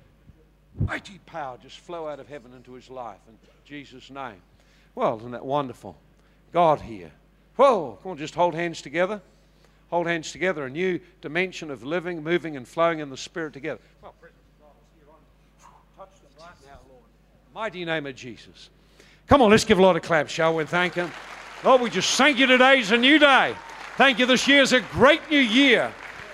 Mighty 0.79 1.19
power 1.25 1.57
just 1.61 1.77
flow 1.79 2.07
out 2.07 2.21
of 2.21 2.29
heaven 2.29 2.53
into 2.53 2.71
his 2.71 2.89
life 2.89 3.19
in 3.27 3.37
Jesus' 3.65 4.09
name. 4.09 4.41
Well, 4.95 5.17
isn't 5.17 5.31
that 5.31 5.45
wonderful? 5.45 5.97
God 6.53 6.79
here. 6.79 7.11
Whoa, 7.57 7.99
come 8.01 8.13
on, 8.13 8.17
just 8.17 8.33
hold 8.33 8.55
hands 8.55 8.81
together. 8.81 9.21
Hold 9.89 10.07
hands 10.07 10.31
together. 10.31 10.63
A 10.63 10.69
new 10.69 11.01
dimension 11.19 11.69
of 11.69 11.83
living, 11.83 12.23
moving, 12.23 12.55
and 12.55 12.65
flowing 12.65 12.99
in 12.99 13.09
the 13.09 13.17
Spirit 13.17 13.51
together. 13.51 13.81
Well, 14.01 14.15
present 14.21 14.39
Bible 14.61 14.73
is 14.79 15.03
here, 15.03 15.67
on 15.67 16.07
touch 16.07 16.15
them 16.21 16.31
right 16.39 16.55
now, 16.65 16.79
Lord. 16.89 17.03
Mighty 17.53 17.83
name 17.83 18.05
of 18.05 18.15
Jesus. 18.15 18.69
Come 19.27 19.41
on, 19.41 19.49
let's 19.49 19.65
give 19.65 19.79
a 19.79 19.81
lot 19.81 19.95
of 19.95 20.03
claps, 20.03 20.31
shall 20.31 20.55
we, 20.55 20.65
thank 20.65 20.93
Him. 20.93 21.11
Lord, 21.63 21.81
we 21.81 21.89
just 21.89 22.15
thank 22.15 22.37
you 22.37 22.45
today 22.45 22.79
is 22.79 22.91
a 22.91 22.97
new 22.97 23.17
day. 23.17 23.55
Thank 23.97 24.19
you, 24.19 24.27
this 24.27 24.47
year 24.47 24.61
is 24.61 24.71
a 24.71 24.81
great 24.81 25.31
new 25.31 25.39
year 25.39 25.91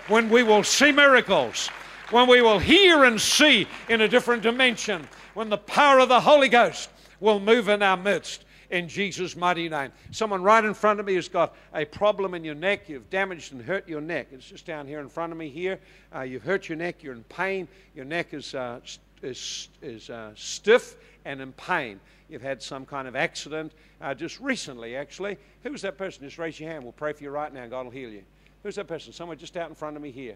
when 0.10 0.30
we 0.30 0.44
will 0.44 0.62
see 0.62 0.92
miracles, 0.92 1.70
when 2.10 2.28
we 2.28 2.42
will 2.42 2.60
hear 2.60 3.06
and 3.06 3.20
see 3.20 3.66
in 3.88 4.02
a 4.02 4.10
different 4.10 4.44
dimension, 4.44 5.08
when 5.36 5.48
the 5.48 5.58
power 5.58 6.00
of 6.00 6.10
the 6.10 6.20
Holy 6.20 6.50
Ghost 6.50 6.90
will 7.22 7.40
move 7.40 7.70
in 7.70 7.82
our 7.82 7.96
midst 7.96 8.44
in 8.72 8.90
Jesus' 8.90 9.38
mighty 9.38 9.70
name. 9.70 9.94
Someone 10.12 10.44
right 10.44 10.64
in 10.66 10.74
front 10.74 11.00
of 11.00 11.06
me 11.06 11.16
has 11.16 11.30
got 11.30 11.56
a 11.74 11.86
problem 11.86 12.34
in 12.34 12.44
your 12.44 12.56
neck. 12.56 12.90
You've 12.90 13.10
damaged 13.10 13.54
and 13.54 13.62
hurt 13.62 13.88
your 13.88 14.02
neck. 14.02 14.28
It's 14.34 14.50
just 14.50 14.66
down 14.66 14.86
here 14.86 15.00
in 15.00 15.08
front 15.08 15.32
of 15.32 15.38
me 15.38 15.48
here. 15.48 15.80
Uh, 16.14 16.22
you've 16.22 16.44
hurt 16.44 16.68
your 16.68 16.78
neck. 16.78 17.04
You're 17.04 17.14
in 17.14 17.24
pain. 17.24 17.70
Your 17.96 18.06
neck 18.06 18.34
is, 18.34 18.54
uh, 18.54 18.82
is, 19.22 19.70
is 19.82 20.10
uh, 20.10 20.32
stiff 20.36 20.98
and 21.26 21.42
in 21.42 21.52
pain 21.54 22.00
you've 22.30 22.42
had 22.42 22.62
some 22.62 22.86
kind 22.86 23.08
of 23.08 23.16
accident 23.16 23.74
uh, 24.02 24.14
just 24.14 24.40
recently, 24.40 24.96
actually. 24.96 25.38
Who's 25.64 25.82
that 25.82 25.98
person? 25.98 26.24
Just 26.24 26.38
raise 26.38 26.60
your 26.60 26.70
hand. 26.70 26.84
We'll 26.84 26.94
pray 26.94 27.14
for 27.14 27.24
you 27.24 27.30
right 27.30 27.54
now. 27.54 27.68
God 27.68 27.86
will 27.86 27.92
heal 27.92 28.10
you. 28.10 28.24
Who's 28.64 28.76
that 28.76 28.88
person? 28.88 29.12
Someone 29.12 29.38
just 29.38 29.58
out 29.58 29.70
in 29.70 29.76
front 29.76 29.96
of 29.96 30.02
me 30.02 30.12
here. 30.12 30.36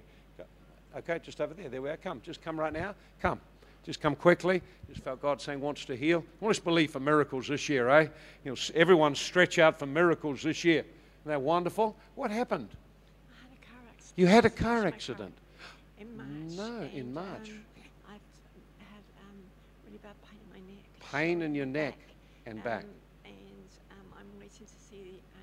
Okay, 0.97 1.19
just 1.19 1.41
over 1.41 1.53
there. 1.53 1.67
There 1.67 1.81
we 1.81 1.89
are. 1.89 1.97
Come. 1.97 2.21
Just 2.21 2.41
come 2.41 2.57
right 2.57 2.71
now. 2.71 2.95
Come. 3.21 3.39
Just 3.83 4.01
come 4.01 4.15
quickly. 4.15 4.61
Just 4.89 5.03
felt 5.03 5.21
God 5.21 5.41
saying 5.41 5.59
wants 5.59 5.85
to 5.85 5.95
heal. 5.95 6.23
I 6.41 6.45
want 6.45 6.51
us 6.51 6.59
to 6.59 6.63
believe 6.63 6.91
for 6.91 6.99
miracles 6.99 7.47
this 7.47 7.67
year, 7.67 7.89
eh? 7.89 8.07
You 8.43 8.51
know, 8.51 8.57
everyone 8.73 9.13
stretch 9.13 9.59
out 9.59 9.77
for 9.77 9.85
miracles 9.85 10.41
this 10.41 10.63
year. 10.63 10.79
Isn't 10.79 11.31
that 11.31 11.41
wonderful? 11.41 11.95
What 12.15 12.31
happened? 12.31 12.69
I 13.29 13.35
had 13.43 13.51
a 13.51 13.65
car 13.65 13.81
accident. 13.89 14.13
You 14.15 14.27
had 14.27 14.45
a 14.45 14.49
car 14.49 14.87
accident? 14.87 15.37
In 15.99 16.17
March. 16.17 16.27
No, 16.57 16.89
in 16.93 17.13
March. 17.13 17.49
Um, 17.49 17.65
I've 18.07 18.13
had 18.79 19.03
um, 19.19 19.37
really 19.85 19.99
bad 20.01 20.15
pain 20.23 20.39
in 20.45 20.49
my 20.49 20.71
neck. 20.71 20.85
Pain 21.11 21.41
in 21.41 21.55
your 21.55 21.65
neck 21.65 21.97
and 22.45 22.63
back. 22.63 22.83
Um, 22.83 22.89
and 23.25 23.35
um, 23.91 23.97
I'm 24.19 24.39
waiting 24.39 24.65
to 24.65 24.73
see 24.89 25.21
uh, 25.35 25.39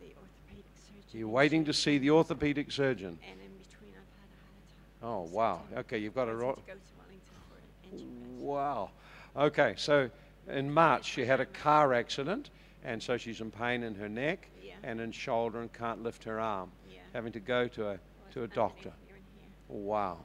the 0.00 0.06
orthopedic 0.16 0.64
surgeon. 0.76 1.18
You're 1.18 1.28
waiting 1.28 1.64
to 1.66 1.72
see 1.72 1.98
the 1.98 2.10
orthopedic 2.10 2.70
surgeon. 2.72 3.18
And 3.30 3.40
in 3.40 3.52
between, 3.58 3.92
I've 3.92 4.08
had 4.18 4.28
a 4.32 4.40
heart 4.42 4.56
attack. 4.66 5.30
Oh, 5.32 5.34
wow. 5.36 5.60
I'm 5.72 5.78
Okay, 5.80 5.98
you've 5.98 6.14
got 6.14 6.28
a. 6.28 6.34
ro- 6.34 6.54
to 6.54 6.60
go 6.66 6.72
to 6.72 6.78
Wellington 6.98 7.36
for 7.48 7.96
it. 7.96 8.42
Wow. 8.42 8.90
Okay, 9.36 9.74
so 9.76 10.10
in 10.48 10.72
March 10.72 11.04
she 11.04 11.24
had 11.24 11.40
a 11.40 11.46
car 11.46 11.92
accident, 11.94 12.50
and 12.84 13.02
so 13.02 13.16
she's 13.16 13.40
in 13.40 13.50
pain 13.50 13.82
in 13.82 13.94
her 13.96 14.08
neck 14.08 14.48
Yeah. 14.62 14.74
and 14.82 15.00
in 15.00 15.12
shoulder 15.12 15.60
and 15.60 15.72
can't 15.72 16.02
lift 16.02 16.24
her 16.24 16.38
arm, 16.40 16.70
Yeah. 16.90 16.98
having 17.12 17.32
to 17.32 17.40
go 17.40 17.68
to 17.68 17.82
a 17.82 17.86
Well, 17.86 17.98
to 18.32 18.42
a 18.44 18.48
doctor. 18.48 18.92
here 19.06 19.16
here. 19.16 19.76
Wow. 19.76 20.18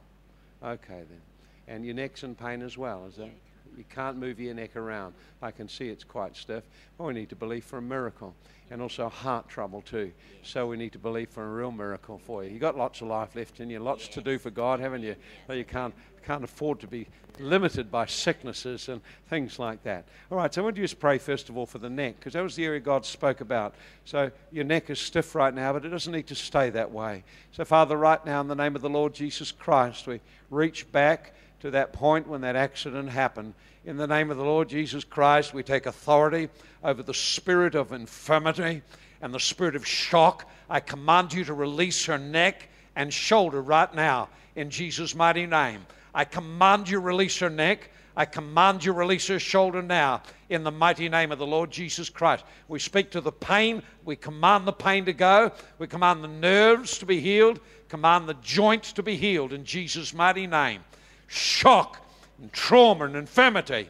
Okay 0.62 1.04
then. 1.08 1.20
And 1.68 1.84
your 1.84 1.94
neck's 1.94 2.22
in 2.24 2.34
pain 2.34 2.62
as 2.62 2.76
well, 2.78 3.06
is 3.06 3.16
Yeah, 3.18 3.26
that? 3.26 3.34
You 3.76 3.84
can't 3.94 4.16
move 4.16 4.40
your 4.40 4.54
neck 4.54 4.76
around. 4.76 5.14
I 5.42 5.50
can 5.50 5.68
see 5.68 5.88
it's 5.88 6.04
quite 6.04 6.36
stiff. 6.36 6.64
Well, 6.98 7.08
we 7.08 7.14
need 7.14 7.28
to 7.30 7.36
believe 7.36 7.64
for 7.64 7.78
a 7.78 7.82
miracle. 7.82 8.34
And 8.70 8.80
also 8.80 9.08
heart 9.08 9.48
trouble 9.48 9.82
too. 9.82 10.12
So 10.44 10.68
we 10.68 10.76
need 10.76 10.92
to 10.92 10.98
believe 10.98 11.28
for 11.30 11.44
a 11.44 11.50
real 11.50 11.72
miracle 11.72 12.18
for 12.24 12.44
you. 12.44 12.50
You've 12.50 12.60
got 12.60 12.78
lots 12.78 13.00
of 13.00 13.08
life 13.08 13.34
left 13.34 13.58
in 13.58 13.68
you, 13.68 13.80
lots 13.80 14.06
to 14.08 14.20
do 14.20 14.38
for 14.38 14.50
God, 14.50 14.78
haven't 14.78 15.02
you? 15.02 15.16
So 15.48 15.54
you 15.54 15.64
can't, 15.64 15.92
can't 16.24 16.44
afford 16.44 16.78
to 16.80 16.86
be 16.86 17.08
limited 17.40 17.90
by 17.90 18.06
sicknesses 18.06 18.88
and 18.88 19.00
things 19.28 19.58
like 19.58 19.82
that. 19.82 20.06
All 20.30 20.38
right, 20.38 20.54
so 20.54 20.60
I 20.60 20.64
want 20.64 20.76
you 20.76 20.82
to 20.82 20.88
just 20.88 21.00
pray 21.00 21.18
first 21.18 21.48
of 21.48 21.56
all 21.56 21.66
for 21.66 21.78
the 21.78 21.90
neck, 21.90 22.16
because 22.20 22.34
that 22.34 22.42
was 22.42 22.54
the 22.54 22.64
area 22.64 22.78
God 22.78 23.04
spoke 23.04 23.40
about. 23.40 23.74
So 24.04 24.30
your 24.52 24.64
neck 24.64 24.88
is 24.88 25.00
stiff 25.00 25.34
right 25.34 25.52
now, 25.52 25.72
but 25.72 25.84
it 25.84 25.88
doesn't 25.88 26.12
need 26.12 26.28
to 26.28 26.36
stay 26.36 26.70
that 26.70 26.92
way. 26.92 27.24
So, 27.50 27.64
Father, 27.64 27.96
right 27.96 28.24
now, 28.24 28.40
in 28.40 28.46
the 28.46 28.54
name 28.54 28.76
of 28.76 28.82
the 28.82 28.90
Lord 28.90 29.14
Jesus 29.14 29.50
Christ, 29.50 30.06
we 30.06 30.20
reach 30.48 30.90
back 30.92 31.34
to 31.60 31.70
that 31.70 31.92
point 31.92 32.26
when 32.26 32.40
that 32.40 32.56
accident 32.56 33.10
happened. 33.10 33.54
In 33.84 33.96
the 33.96 34.06
name 34.06 34.30
of 34.30 34.36
the 34.36 34.44
Lord 34.44 34.68
Jesus 34.68 35.04
Christ, 35.04 35.54
we 35.54 35.62
take 35.62 35.86
authority 35.86 36.48
over 36.82 37.02
the 37.02 37.14
spirit 37.14 37.74
of 37.74 37.92
infirmity 37.92 38.82
and 39.22 39.32
the 39.32 39.40
spirit 39.40 39.76
of 39.76 39.86
shock. 39.86 40.48
I 40.68 40.80
command 40.80 41.32
you 41.32 41.44
to 41.44 41.54
release 41.54 42.04
her 42.06 42.18
neck 42.18 42.68
and 42.96 43.12
shoulder 43.12 43.62
right 43.62 43.92
now 43.94 44.28
in 44.56 44.70
Jesus' 44.70 45.14
mighty 45.14 45.46
name. 45.46 45.86
I 46.14 46.24
command 46.24 46.88
you 46.88 47.00
release 47.00 47.38
her 47.38 47.50
neck. 47.50 47.90
I 48.16 48.24
command 48.24 48.84
you 48.84 48.92
release 48.92 49.28
her 49.28 49.38
shoulder 49.38 49.82
now 49.82 50.22
in 50.48 50.64
the 50.64 50.70
mighty 50.70 51.08
name 51.08 51.30
of 51.32 51.38
the 51.38 51.46
Lord 51.46 51.70
Jesus 51.70 52.10
Christ. 52.10 52.44
We 52.68 52.78
speak 52.78 53.10
to 53.12 53.20
the 53.20 53.32
pain. 53.32 53.82
We 54.04 54.16
command 54.16 54.66
the 54.66 54.72
pain 54.72 55.04
to 55.04 55.12
go. 55.12 55.52
We 55.78 55.86
command 55.86 56.24
the 56.24 56.28
nerves 56.28 56.98
to 56.98 57.06
be 57.06 57.20
healed. 57.20 57.60
Command 57.88 58.28
the 58.28 58.34
joints 58.34 58.92
to 58.94 59.02
be 59.02 59.16
healed 59.16 59.52
in 59.52 59.64
Jesus' 59.64 60.12
mighty 60.12 60.46
name. 60.46 60.82
Shock 61.30 62.04
and 62.40 62.52
trauma 62.52 63.04
and 63.04 63.14
infirmity. 63.14 63.88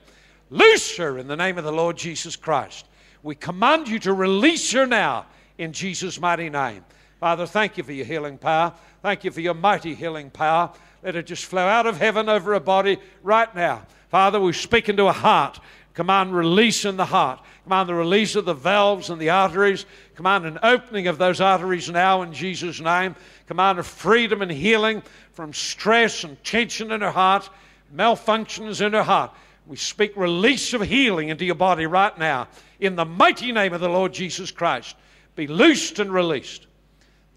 Loose 0.50 0.94
her 0.98 1.16
in 1.16 1.26
the 1.26 1.36
name 1.36 1.56
of 1.56 1.64
the 1.64 1.72
Lord 1.72 1.96
Jesus 1.96 2.36
Christ. 2.36 2.86
We 3.22 3.34
command 3.34 3.88
you 3.88 3.98
to 4.00 4.12
release 4.12 4.70
her 4.72 4.86
now 4.86 5.24
in 5.56 5.72
Jesus' 5.72 6.20
mighty 6.20 6.50
name. 6.50 6.84
Father, 7.18 7.46
thank 7.46 7.78
you 7.78 7.82
for 7.82 7.92
your 7.92 8.04
healing 8.04 8.36
power. 8.36 8.74
Thank 9.00 9.24
you 9.24 9.30
for 9.30 9.40
your 9.40 9.54
mighty 9.54 9.94
healing 9.94 10.28
power. 10.28 10.70
Let 11.02 11.16
it 11.16 11.26
just 11.26 11.46
flow 11.46 11.66
out 11.66 11.86
of 11.86 11.96
heaven 11.96 12.28
over 12.28 12.52
a 12.52 12.60
body 12.60 12.98
right 13.22 13.54
now. 13.54 13.86
Father, 14.10 14.38
we 14.38 14.52
speak 14.52 14.90
into 14.90 15.06
a 15.06 15.12
heart. 15.12 15.60
Command 15.94 16.34
release 16.34 16.84
in 16.84 16.96
the 16.96 17.04
heart. 17.04 17.40
Command 17.64 17.88
the 17.88 17.94
release 17.94 18.36
of 18.36 18.44
the 18.44 18.54
valves 18.54 19.10
and 19.10 19.20
the 19.20 19.30
arteries. 19.30 19.86
Command 20.14 20.46
an 20.46 20.58
opening 20.62 21.08
of 21.08 21.18
those 21.18 21.40
arteries 21.40 21.90
now 21.90 22.22
in 22.22 22.32
Jesus' 22.32 22.80
name. 22.80 23.16
Command 23.46 23.78
a 23.78 23.82
freedom 23.82 24.42
and 24.42 24.50
healing 24.50 25.02
from 25.32 25.52
stress 25.52 26.24
and 26.24 26.42
tension 26.44 26.92
in 26.92 27.00
her 27.00 27.10
heart, 27.10 27.50
malfunctions 27.94 28.84
in 28.84 28.92
her 28.92 29.02
heart. 29.02 29.32
We 29.66 29.76
speak 29.76 30.16
release 30.16 30.72
of 30.74 30.82
healing 30.82 31.28
into 31.28 31.44
your 31.44 31.54
body 31.54 31.86
right 31.86 32.16
now. 32.18 32.48
In 32.80 32.96
the 32.96 33.04
mighty 33.04 33.52
name 33.52 33.72
of 33.72 33.80
the 33.80 33.88
Lord 33.88 34.12
Jesus 34.12 34.50
Christ, 34.50 34.96
be 35.36 35.46
loosed 35.46 35.98
and 35.98 36.12
released. 36.12 36.66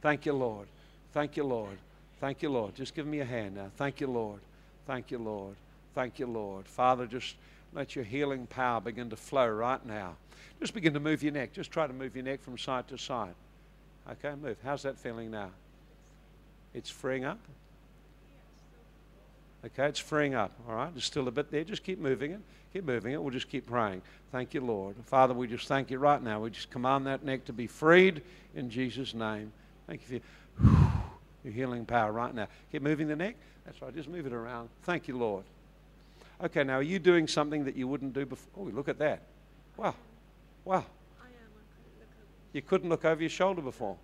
Thank 0.01 0.26
you, 0.26 0.34
Lord. 0.34 0.68
Thank 1.14 1.38
you, 1.38 1.43
Lord. 1.43 1.78
Thank 2.20 2.41
you, 2.41 2.49
Lord. 2.49 2.76
Just 2.76 2.95
give 2.95 3.06
me 3.06 3.20
a 3.20 3.26
hand 3.26 3.56
now. 3.56 3.70
Thank 3.78 4.01
you, 4.01 4.08
Lord. 4.08 4.39
Thank 4.88 5.12
you, 5.12 5.18
Lord. 5.18 5.56
Thank 5.93 6.20
you, 6.20 6.26
Lord. 6.26 6.66
Father, 6.68 7.06
just 7.06 7.36
let 7.74 7.95
your 7.95 8.05
healing 8.05 8.47
power 8.47 8.80
begin 8.82 9.09
to 9.09 9.15
flow 9.15 9.47
right 9.47 9.84
now. 9.86 10.15
Just 10.59 10.74
begin 10.74 10.93
to 10.93 10.99
move 10.99 11.24
your 11.24 11.34
neck. 11.34 11.53
Just 11.53 11.71
try 11.71 11.88
to 11.88 11.93
move 11.93 12.15
your 12.15 12.26
neck 12.26 12.41
from 12.41 12.57
side 12.57 12.88
to 12.89 12.97
side. 12.97 13.36
Okay, 14.09 14.36
move. 14.36 14.57
How's 14.63 14.84
that 14.84 14.97
feeling 14.97 15.32
now? 15.32 15.49
It's 16.74 16.89
freeing 16.89 17.26
up. 17.26 17.39
Okay, 19.65 19.88
it's 19.88 19.99
freeing 19.99 20.36
up. 20.36 20.51
All 20.67 20.76
right, 20.76 20.93
there's 20.93 21.05
still 21.05 21.28
a 21.28 21.32
bit 21.32 21.49
there. 21.49 21.63
Just 21.63 21.84
keep 21.84 21.99
moving 21.99 22.32
it. 22.32 22.41
Keep 22.74 22.86
moving 22.86 23.13
it. 23.13 23.21
We'll 23.21 23.32
just 23.32 23.49
keep 23.49 23.67
praying. 23.67 24.01
Thank 24.32 24.53
you, 24.53 24.61
Lord. 24.61 24.95
Father, 25.05 25.34
we 25.34 25.47
just 25.47 25.67
thank 25.67 25.89
you 25.89 25.99
right 25.99 26.21
now. 26.21 26.41
We 26.41 26.49
just 26.49 26.69
command 26.69 27.07
that 27.07 27.24
neck 27.24 27.45
to 27.45 27.53
be 27.53 27.67
freed 27.67 28.21
in 28.55 28.69
Jesus' 28.69 29.13
name. 29.13 29.53
Thank 29.88 30.01
you 30.01 30.19
for 30.19 30.65
your, 30.65 30.91
your 31.45 31.53
healing 31.53 31.86
power 31.86 32.11
right 32.11 32.34
now. 32.34 32.47
Keep 32.71 32.82
moving 32.82 33.07
the 33.07 33.15
neck. 33.15 33.36
That's 33.65 33.82
right. 33.82 33.93
Just 33.95 34.09
move 34.09 34.26
it 34.26 34.34
around. 34.34 34.69
Thank 34.84 35.07
you, 35.07 35.17
Lord. 35.17 35.45
Okay, 36.43 36.63
now 36.63 36.75
are 36.75 36.83
you 36.83 36.99
doing 36.99 37.27
something 37.27 37.63
that 37.63 37.75
you 37.75 37.87
wouldn't 37.87 38.13
do 38.13 38.25
before? 38.25 38.65
Oh, 38.65 38.69
look 38.69 38.89
at 38.89 38.99
that. 38.99 39.21
Wow. 39.77 39.95
Wow. 40.65 40.75
I 40.75 40.79
am. 40.79 40.83
I 41.21 41.63
couldn't 41.73 41.99
look 41.99 42.09
over. 42.19 42.27
You 42.51 42.61
couldn't 42.61 42.89
look 42.89 43.05
over 43.05 43.21
your 43.21 43.29
shoulder 43.29 43.61
before. 43.61 43.95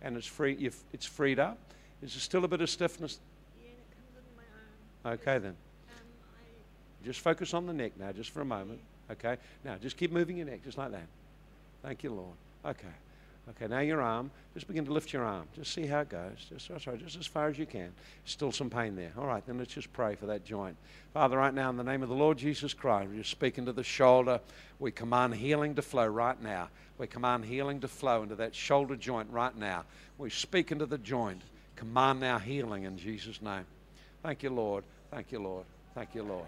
And 0.00 0.16
it's 0.16 0.26
free 0.26 0.70
it's 0.92 1.06
freed 1.06 1.40
up. 1.40 1.58
Is 2.00 2.14
there 2.14 2.20
still 2.20 2.44
a 2.44 2.48
bit 2.48 2.60
of 2.60 2.70
stiffness? 2.70 3.18
Yeah, 3.60 3.70
and 3.70 3.78
it 3.78 3.96
comes 3.96 4.16
under 4.16 4.30
my 4.36 5.10
arm. 5.10 5.18
Okay 5.18 5.38
then. 5.38 5.56
Um, 5.90 7.04
Just 7.04 7.20
focus 7.20 7.52
on 7.52 7.66
the 7.66 7.72
neck 7.72 7.92
now, 7.98 8.12
just 8.12 8.30
for 8.30 8.42
a 8.42 8.44
moment. 8.44 8.78
Okay? 9.10 9.36
Now, 9.64 9.76
just 9.76 9.96
keep 9.96 10.12
moving 10.12 10.36
your 10.36 10.46
neck, 10.46 10.62
just 10.64 10.78
like 10.78 10.92
that. 10.92 11.06
Thank 11.82 12.04
you, 12.04 12.12
Lord. 12.12 12.36
Okay. 12.64 12.94
Okay, 13.50 13.66
now 13.66 13.80
your 13.80 14.02
arm. 14.02 14.30
Just 14.52 14.66
begin 14.66 14.84
to 14.84 14.92
lift 14.92 15.12
your 15.12 15.24
arm. 15.24 15.46
Just 15.54 15.72
see 15.72 15.86
how 15.86 16.00
it 16.00 16.10
goes. 16.10 16.46
Just, 16.48 16.68
that's 16.68 16.86
right, 16.86 16.98
just 16.98 17.16
as 17.16 17.26
far 17.26 17.48
as 17.48 17.58
you 17.58 17.66
can. 17.66 17.92
Still 18.24 18.52
some 18.52 18.68
pain 18.68 18.94
there. 18.94 19.12
All 19.16 19.26
right, 19.26 19.44
then 19.46 19.58
let's 19.58 19.72
just 19.72 19.92
pray 19.92 20.14
for 20.16 20.26
that 20.26 20.44
joint. 20.44 20.76
Father, 21.14 21.38
right 21.38 21.54
now, 21.54 21.70
in 21.70 21.76
the 21.76 21.84
name 21.84 22.02
of 22.02 22.08
the 22.08 22.14
Lord 22.14 22.36
Jesus 22.36 22.74
Christ, 22.74 23.10
we 23.10 23.16
just 23.16 23.30
speak 23.30 23.56
into 23.56 23.72
the 23.72 23.84
shoulder. 23.84 24.40
We 24.78 24.90
command 24.90 25.34
healing 25.34 25.74
to 25.76 25.82
flow 25.82 26.06
right 26.06 26.40
now. 26.42 26.68
We 26.98 27.06
command 27.06 27.44
healing 27.44 27.80
to 27.80 27.88
flow 27.88 28.22
into 28.22 28.34
that 28.36 28.54
shoulder 28.54 28.96
joint 28.96 29.30
right 29.30 29.56
now. 29.56 29.84
We 30.18 30.30
speak 30.30 30.70
into 30.70 30.86
the 30.86 30.98
joint. 30.98 31.40
Command 31.76 32.20
now 32.20 32.38
healing 32.38 32.82
in 32.82 32.98
Jesus' 32.98 33.40
name. 33.40 33.64
Thank 34.22 34.42
you, 34.42 34.50
Lord. 34.50 34.84
Thank 35.10 35.32
you, 35.32 35.38
Lord. 35.38 35.64
Thank 35.94 36.14
you, 36.14 36.22
Lord. 36.22 36.46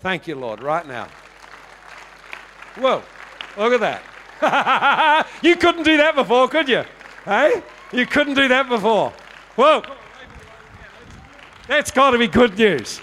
Thank 0.00 0.28
you, 0.28 0.36
Lord, 0.36 0.62
right 0.62 0.86
now. 0.86 1.08
Whoa, 2.76 3.02
look 3.56 3.72
at 3.72 3.80
that. 3.80 4.02
you 5.42 5.56
couldn't 5.56 5.84
do 5.84 5.96
that 5.96 6.12
before, 6.14 6.48
could 6.48 6.68
you? 6.68 6.84
Hey? 7.24 7.62
You 7.92 8.06
couldn't 8.06 8.34
do 8.34 8.48
that 8.48 8.68
before. 8.68 9.12
Whoa. 9.56 9.82
That's 11.66 11.90
got 11.90 12.12
to 12.12 12.18
be 12.18 12.28
good 12.28 12.56
news. 12.56 13.00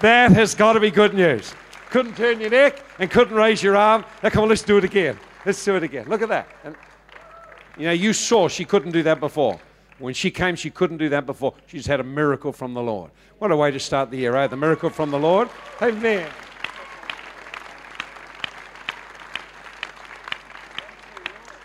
That 0.00 0.32
has 0.32 0.54
got 0.54 0.74
to 0.74 0.80
be 0.80 0.90
good 0.90 1.14
news. 1.14 1.54
Couldn't 1.90 2.16
turn 2.16 2.40
your 2.40 2.50
neck 2.50 2.82
and 2.98 3.10
couldn't 3.10 3.36
raise 3.36 3.62
your 3.62 3.76
arm. 3.76 4.04
Now, 4.22 4.30
come 4.30 4.42
on, 4.42 4.48
let's 4.48 4.62
do 4.62 4.76
it 4.76 4.84
again. 4.84 5.18
Let's 5.46 5.64
do 5.64 5.76
it 5.76 5.82
again. 5.82 6.08
Look 6.08 6.22
at 6.22 6.28
that. 6.28 6.48
And, 6.64 6.76
you 7.78 7.86
know, 7.86 7.92
you 7.92 8.12
saw 8.12 8.48
she 8.48 8.64
couldn't 8.64 8.92
do 8.92 9.02
that 9.04 9.20
before. 9.20 9.60
When 9.98 10.12
she 10.12 10.30
came, 10.30 10.56
she 10.56 10.70
couldn't 10.70 10.96
do 10.96 11.08
that 11.10 11.24
before. 11.24 11.54
She's 11.66 11.86
had 11.86 12.00
a 12.00 12.04
miracle 12.04 12.52
from 12.52 12.74
the 12.74 12.82
Lord. 12.82 13.10
What 13.38 13.50
a 13.52 13.56
way 13.56 13.70
to 13.70 13.78
start 13.78 14.10
the 14.10 14.16
year, 14.16 14.34
eh? 14.36 14.46
The 14.48 14.56
miracle 14.56 14.90
from 14.90 15.10
the 15.10 15.18
Lord. 15.18 15.48
Amen. 15.80 16.28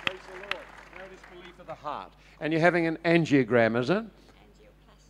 Praise 0.05 0.19
the 0.27 0.39
Lord. 0.39 0.65
Now 0.97 1.05
it 1.05 1.13
is 1.13 1.19
belief 1.31 1.59
of 1.59 1.67
the 1.67 1.75
heart. 1.75 2.11
And 2.41 2.53
you're 2.53 2.61
having 2.61 2.87
an 2.87 2.97
angiogram, 3.05 3.77
is 3.77 3.89
it? 3.89 4.03
angioplasty. 4.03 4.07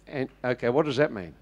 And, 0.08 0.30
okay, 0.44 0.70
what 0.70 0.86
does 0.86 0.98
that 0.98 1.12
mean? 1.12 1.34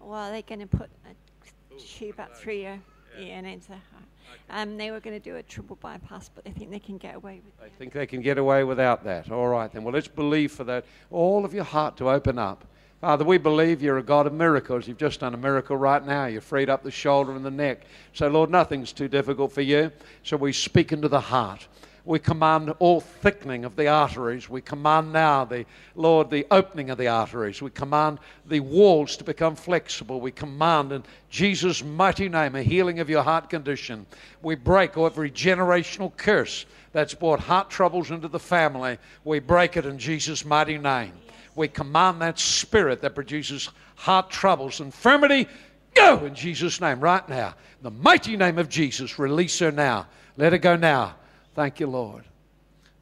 Well, 0.00 0.30
they're 0.30 0.42
going 0.42 0.60
to 0.60 0.66
put 0.66 0.90
a 1.10 1.80
tube 1.80 2.18
up 2.18 2.36
through 2.36 2.54
your 2.54 2.78
ear 3.18 3.34
and 3.34 3.46
into 3.46 3.68
the 3.68 3.74
heart. 3.74 4.04
Um, 4.50 4.76
they 4.76 4.90
were 4.90 5.00
going 5.00 5.18
to 5.18 5.22
do 5.22 5.36
a 5.36 5.42
triple 5.42 5.76
bypass, 5.76 6.30
but 6.34 6.44
they 6.44 6.50
think 6.50 6.70
they 6.70 6.78
can 6.78 6.98
get 6.98 7.14
away 7.14 7.40
with 7.44 7.54
I 7.62 7.66
it. 7.66 7.72
think 7.78 7.92
they 7.92 8.06
can 8.06 8.20
get 8.22 8.38
away 8.38 8.64
without 8.64 9.04
that. 9.04 9.30
All 9.30 9.48
right, 9.48 9.70
then. 9.70 9.84
Well, 9.84 9.94
let's 9.94 10.08
believe 10.08 10.52
for 10.52 10.64
that. 10.64 10.84
All 11.10 11.44
of 11.44 11.54
your 11.54 11.64
heart 11.64 11.96
to 11.98 12.10
open 12.10 12.38
up. 12.38 12.64
Father, 13.00 13.24
we 13.24 13.38
believe 13.38 13.82
you're 13.82 13.98
a 13.98 14.02
God 14.02 14.26
of 14.26 14.32
miracles. 14.32 14.88
You've 14.88 14.98
just 14.98 15.20
done 15.20 15.34
a 15.34 15.36
miracle 15.36 15.76
right 15.76 16.04
now. 16.04 16.26
You 16.26 16.40
freed 16.40 16.70
up 16.70 16.82
the 16.82 16.90
shoulder 16.90 17.32
and 17.32 17.44
the 17.44 17.50
neck. 17.50 17.82
So, 18.14 18.26
Lord, 18.28 18.50
nothing's 18.50 18.92
too 18.92 19.06
difficult 19.06 19.52
for 19.52 19.60
you. 19.60 19.92
So 20.22 20.36
we 20.36 20.52
speak 20.52 20.92
into 20.92 21.08
the 21.08 21.20
heart. 21.20 21.68
We 22.06 22.20
command 22.20 22.72
all 22.78 23.00
thickening 23.00 23.64
of 23.64 23.74
the 23.74 23.88
arteries. 23.88 24.48
We 24.48 24.60
command 24.60 25.12
now 25.12 25.44
the 25.44 25.66
Lord 25.96 26.30
the 26.30 26.46
opening 26.52 26.88
of 26.90 26.98
the 26.98 27.08
arteries. 27.08 27.60
We 27.60 27.70
command 27.70 28.20
the 28.46 28.60
walls 28.60 29.16
to 29.16 29.24
become 29.24 29.56
flexible. 29.56 30.20
We 30.20 30.30
command 30.30 30.92
in 30.92 31.02
Jesus' 31.30 31.82
mighty 31.82 32.28
name 32.28 32.54
a 32.54 32.62
healing 32.62 33.00
of 33.00 33.10
your 33.10 33.24
heart 33.24 33.50
condition. 33.50 34.06
We 34.40 34.54
break 34.54 34.96
every 34.96 35.32
generational 35.32 36.16
curse 36.16 36.64
that's 36.92 37.12
brought 37.12 37.40
heart 37.40 37.70
troubles 37.70 38.12
into 38.12 38.28
the 38.28 38.38
family. 38.38 38.98
We 39.24 39.40
break 39.40 39.76
it 39.76 39.84
in 39.84 39.98
Jesus' 39.98 40.44
mighty 40.44 40.78
name. 40.78 41.12
We 41.56 41.66
command 41.66 42.22
that 42.22 42.38
spirit 42.38 43.00
that 43.02 43.16
produces 43.16 43.68
heart 43.96 44.30
troubles, 44.30 44.80
infirmity, 44.80 45.48
go 45.94 46.24
in 46.24 46.36
Jesus' 46.36 46.80
name 46.80 47.00
right 47.00 47.28
now. 47.28 47.48
In 47.48 47.82
the 47.82 47.90
mighty 47.90 48.36
name 48.36 48.58
of 48.58 48.68
Jesus, 48.68 49.18
release 49.18 49.58
her 49.58 49.72
now. 49.72 50.06
Let 50.36 50.52
her 50.52 50.58
go 50.58 50.76
now. 50.76 51.16
Thank 51.56 51.80
you, 51.80 51.86
Lord. 51.86 52.24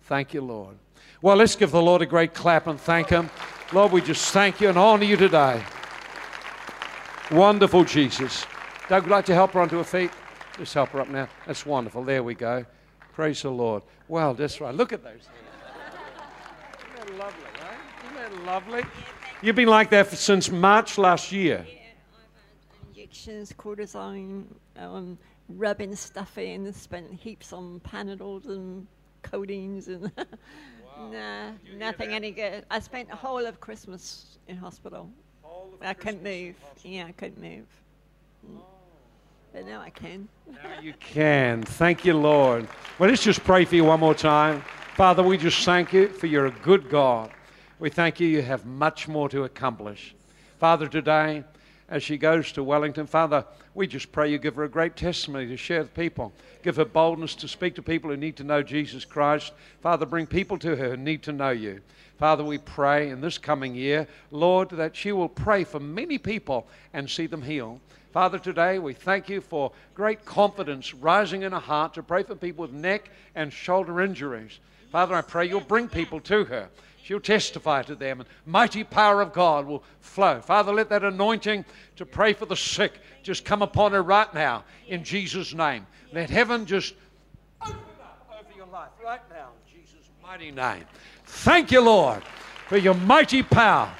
Thank 0.03 0.33
you, 0.33 0.41
Lord. 0.41 0.77
Well, 1.21 1.35
let's 1.35 1.57
give 1.57 1.73
the 1.73 1.83
Lord 1.83 2.03
a 2.03 2.07
great 2.07 2.35
clap 2.35 2.69
and 2.69 2.81
thank 2.81 3.09
Him. 3.09 3.29
Lord, 3.73 3.91
we 3.91 4.01
just 4.01 4.33
thank 4.33 4.61
you 4.61 4.69
and 4.69 4.79
honor 4.79 5.03
you 5.03 5.17
today. 5.17 5.61
Wonderful 7.33 7.83
Jesus. 7.83 8.47
Doug, 8.89 9.03
would 9.03 9.09
you 9.09 9.15
like 9.17 9.25
to 9.25 9.35
help 9.35 9.51
her 9.53 9.61
onto 9.61 9.77
her 9.79 9.83
feet? 9.83 10.13
Just 10.57 10.73
help 10.73 10.91
her 10.91 11.01
up 11.01 11.09
now. 11.09 11.29
That's 11.49 11.67
wonderful. 11.67 12.05
There 12.05 12.23
we 12.23 12.37
go. 12.37 12.65
Praise 13.13 13.43
the 13.43 13.51
Lord. 13.51 13.83
Well, 14.07 14.35
that's 14.35 14.61
right. 14.61 14.73
Look 14.73 14.93
at 14.93 15.03
those 15.03 15.27
hands. 15.27 15.31
Isn't 16.79 17.19
that 17.19 17.19
lovely, 17.19 17.45
right? 17.61 17.77
Isn't 18.05 18.37
that 18.37 18.45
lovely? 18.45 18.83
You've 19.43 19.57
been 19.57 19.67
like 19.67 19.91
that 19.91 20.13
since 20.13 20.49
March 20.49 20.97
last 20.97 21.33
year. 21.33 21.67
Yeah, 21.69 21.75
I've 22.13 22.29
had 22.37 22.89
injections, 22.89 23.53
cortisone, 23.59 24.45
um, 24.77 25.19
rubbing 25.49 25.95
stuff 25.95 26.39
in, 26.39 26.73
spent 26.73 27.13
heaps 27.13 27.53
on 27.53 27.81
Panadols 27.81 28.47
and 28.47 28.87
codeines 29.23 29.89
and 29.89 30.11
nah, 31.13 31.51
nothing 31.77 32.11
any 32.11 32.31
good. 32.31 32.65
I 32.71 32.79
spent 32.79 33.09
the 33.09 33.17
whole 33.17 33.45
of 33.45 33.61
Christmas 33.61 34.39
in 34.49 34.57
hospital. 34.57 35.11
I 35.81 35.95
couldn't 35.95 36.23
move. 36.23 36.57
Yeah, 36.83 37.07
I 37.07 37.13
couldn't 37.13 37.41
move. 37.41 37.67
Mm. 38.49 38.61
But 39.53 39.67
now 39.67 39.81
I 39.81 39.91
can. 39.91 40.29
Now 40.51 40.81
you 40.81 40.95
can. 41.01 41.63
Thank 41.63 42.05
you, 42.05 42.15
Lord. 42.15 42.67
Well, 42.99 43.11
let's 43.11 43.23
just 43.23 43.45
pray 43.45 43.65
for 43.65 43.77
you 43.77 43.85
one 43.85 44.01
more 44.01 44.15
time. 44.15 44.63
Father, 44.95 45.23
we 45.23 45.37
just 45.37 45.65
thank 45.65 45.93
you 45.93 46.09
for 46.09 46.27
you're 46.27 46.47
a 46.47 46.51
good 46.63 46.89
God. 46.89 47.31
We 47.79 47.91
thank 47.91 48.21
you, 48.21 48.29
you 48.29 48.43
have 48.43 48.65
much 48.65 49.09
more 49.09 49.29
to 49.29 49.45
accomplish. 49.45 50.15
Father, 50.59 50.87
today, 50.87 51.45
as 51.89 52.03
she 52.03 52.17
goes 52.17 52.53
to 52.53 52.65
Wellington, 52.65 53.07
Father, 53.07 53.45
we 53.75 53.87
just 53.87 54.11
pray 54.11 54.31
you 54.31 54.39
give 54.39 54.57
her 54.57 54.65
a 54.65 54.69
great 54.69 54.97
testimony 54.97 55.47
to 55.49 55.57
share 55.57 55.83
with 55.83 55.95
people. 55.95 56.33
Give 56.63 56.77
her 56.77 56.85
boldness 56.85 57.35
to 57.37 57.49
speak 57.49 57.75
to 57.75 57.83
people 57.83 58.11
who 58.11 58.17
need 58.17 58.37
to 58.37 58.45
know 58.45 58.63
Jesus 58.63 59.05
Christ. 59.05 59.53
Father, 59.81 60.07
bring 60.07 60.27
people 60.27 60.59
to 60.59 60.77
her 60.77 60.91
who 60.91 60.97
need 60.97 61.23
to 61.25 61.33
know 61.33 61.51
you. 61.51 61.81
Father, 62.19 62.45
we 62.45 62.59
pray 62.59 63.11
in 63.11 63.21
this 63.21 63.39
coming 63.39 63.75
year, 63.75 64.07
Lord, 64.31 64.71
that 64.71 64.97
she 64.97 65.13
will 65.13 65.29
pray 65.29 65.65
for 65.65 65.81
many 65.81 66.17
people 66.17 66.67
and 66.93 67.11
see 67.11 67.27
them 67.27 67.43
healed. 67.43 67.81
Father, 68.13 68.39
today 68.39 68.79
we 68.79 68.95
thank 68.95 69.29
you 69.29 69.41
for 69.41 69.73
great 69.95 70.25
confidence 70.25 70.95
rising 70.95 71.43
in 71.43 71.51
her 71.51 71.59
heart 71.59 71.95
to 71.95 72.03
pray 72.03 72.23
for 72.23 72.37
people 72.37 72.63
with 72.63 72.73
neck 72.73 73.11
and 73.35 73.53
shoulder 73.53 74.01
injuries. 74.01 74.61
Father, 74.93 75.17
I 75.17 75.23
pray 75.23 75.49
you'll 75.49 75.61
bring 75.61 75.89
people 75.89 76.21
to 76.21 76.45
her. 76.45 76.69
She'll 77.05 77.21
testify 77.21 77.83
to 77.83 77.95
them, 77.95 78.21
and 78.21 78.29
mighty 78.47 78.83
power 78.83 79.21
of 79.21 79.35
God 79.35 79.67
will 79.67 79.83
flow. 80.01 80.41
Father, 80.41 80.73
let 80.73 80.89
that 80.89 81.05
anointing 81.05 81.67
to 81.97 82.07
pray 82.07 82.33
for 82.33 82.47
the 82.47 82.57
sick 82.57 82.95
just 83.23 83.45
come 83.45 83.61
upon 83.61 83.93
her 83.93 84.03
right 84.03 84.33
now 84.33 84.65
in 84.89 85.05
Jesus' 85.05 85.53
name. 85.53 85.87
Let 86.15 86.31
heaven 86.31 86.65
just 86.65 86.95
open 87.61 87.77
up 88.01 88.27
over 88.41 88.57
your 88.57 88.69
life 88.69 88.89
right 89.05 89.21
now 89.29 89.51
in 89.67 89.81
Jesus' 89.83 90.09
mighty 90.23 90.51
name. 90.51 90.87
Thank 91.27 91.71
you, 91.73 91.83
Lord, 91.83 92.23
for 92.69 92.79
your 92.79 92.95
mighty 92.95 93.43
power. 93.43 93.95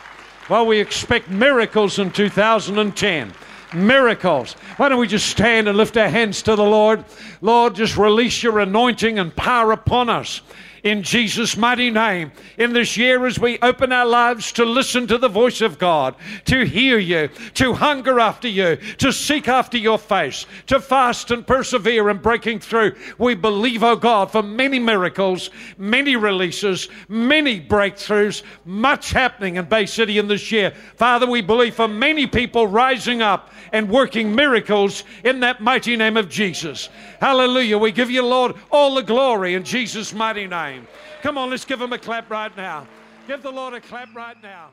While 0.49 0.65
we 0.65 0.79
expect 0.79 1.29
miracles 1.29 1.99
in 1.99 2.11
2010 2.11 3.35
miracles. 3.75 4.53
Why 4.79 4.89
don't 4.89 5.01
we 5.01 5.09
just 5.09 5.29
stand 5.29 5.69
and 5.69 5.77
lift 5.77 5.99
our 5.99 6.09
hands 6.09 6.41
to 6.43 6.57
the 6.57 6.65
Lord? 6.65 7.05
Lord, 7.43 7.75
just 7.75 7.99
release 7.99 8.43
your 8.43 8.61
anointing 8.61 9.19
and 9.19 9.35
power 9.35 9.73
upon 9.73 10.09
us 10.09 10.41
in 10.85 11.03
Jesus' 11.03 11.57
mighty 11.57 11.91
name. 11.91 12.31
In 12.59 12.75
this 12.75 12.97
year, 12.97 13.27
as 13.27 13.39
we 13.39 13.59
open 13.61 13.91
our 13.91 14.07
lives 14.07 14.53
to 14.53 14.65
listen 14.65 15.07
to 15.09 15.19
the 15.19 15.29
voice 15.29 15.63
of 15.63 15.79
God, 15.79 16.15
to 16.45 16.65
hear 16.65 16.99
you, 16.99 17.29
to 17.55 17.73
hunger 17.73 18.21
after 18.21 18.47
you, 18.47 18.77
to 18.99 19.11
seek 19.11 19.49
after 19.49 19.79
your 19.79 19.99
face, 19.99 20.47
to 20.67 20.79
fast 20.79 21.31
and 21.31 21.47
persevere 21.47 22.11
in 22.11 22.19
breaking 22.19 22.61
through, 22.61 22.95
we 23.19 23.35
believe, 23.35 23.83
oh 23.83 23.97
God, 23.97 24.31
for 24.31 24.43
many 24.43 24.79
miracles, 24.79 25.51
many 25.79 26.17
releases, 26.17 26.89
many 27.09 27.61
breakthroughs, 27.61 28.43
much 28.67 29.11
happening 29.11 29.57
in 29.57 29.65
Bay 29.65 29.87
City 29.87 30.19
in 30.19 30.29
this 30.29 30.53
year. 30.53 30.73
Father, 30.97 31.27
we 31.27 31.41
believe 31.41 31.75
for 31.75 31.89
many 31.89 32.27
people 32.27 32.67
rising 32.67 33.23
up 33.23 33.51
and 33.73 33.89
working 33.89 34.35
miracles 34.35 35.05
in 35.25 35.41
that 35.41 35.63
mighty 35.63 35.97
name 35.97 36.19
of 36.19 36.29
Jesus. 36.29 36.91
Hallelujah. 37.21 37.79
We 37.79 37.91
give 37.91 38.11
you, 38.11 38.23
Lord, 38.23 38.55
all 38.71 38.95
the 38.95 39.03
glory 39.03 39.55
in 39.55 39.65
Jesus' 39.65 40.13
mighty 40.13 40.47
name. 40.75 40.87
Come 41.23 41.39
on, 41.39 41.51
let's 41.51 41.65
give 41.65 41.81
him 41.81 41.93
a 41.93 41.99
clap 41.99 42.31
right 42.31 42.55
now. 42.57 42.87
Give 43.27 43.43
the 43.43 43.51
Lord 43.51 43.75
a 43.75 43.81
clap 43.81 44.15
right 44.15 44.41
now. 44.43 44.71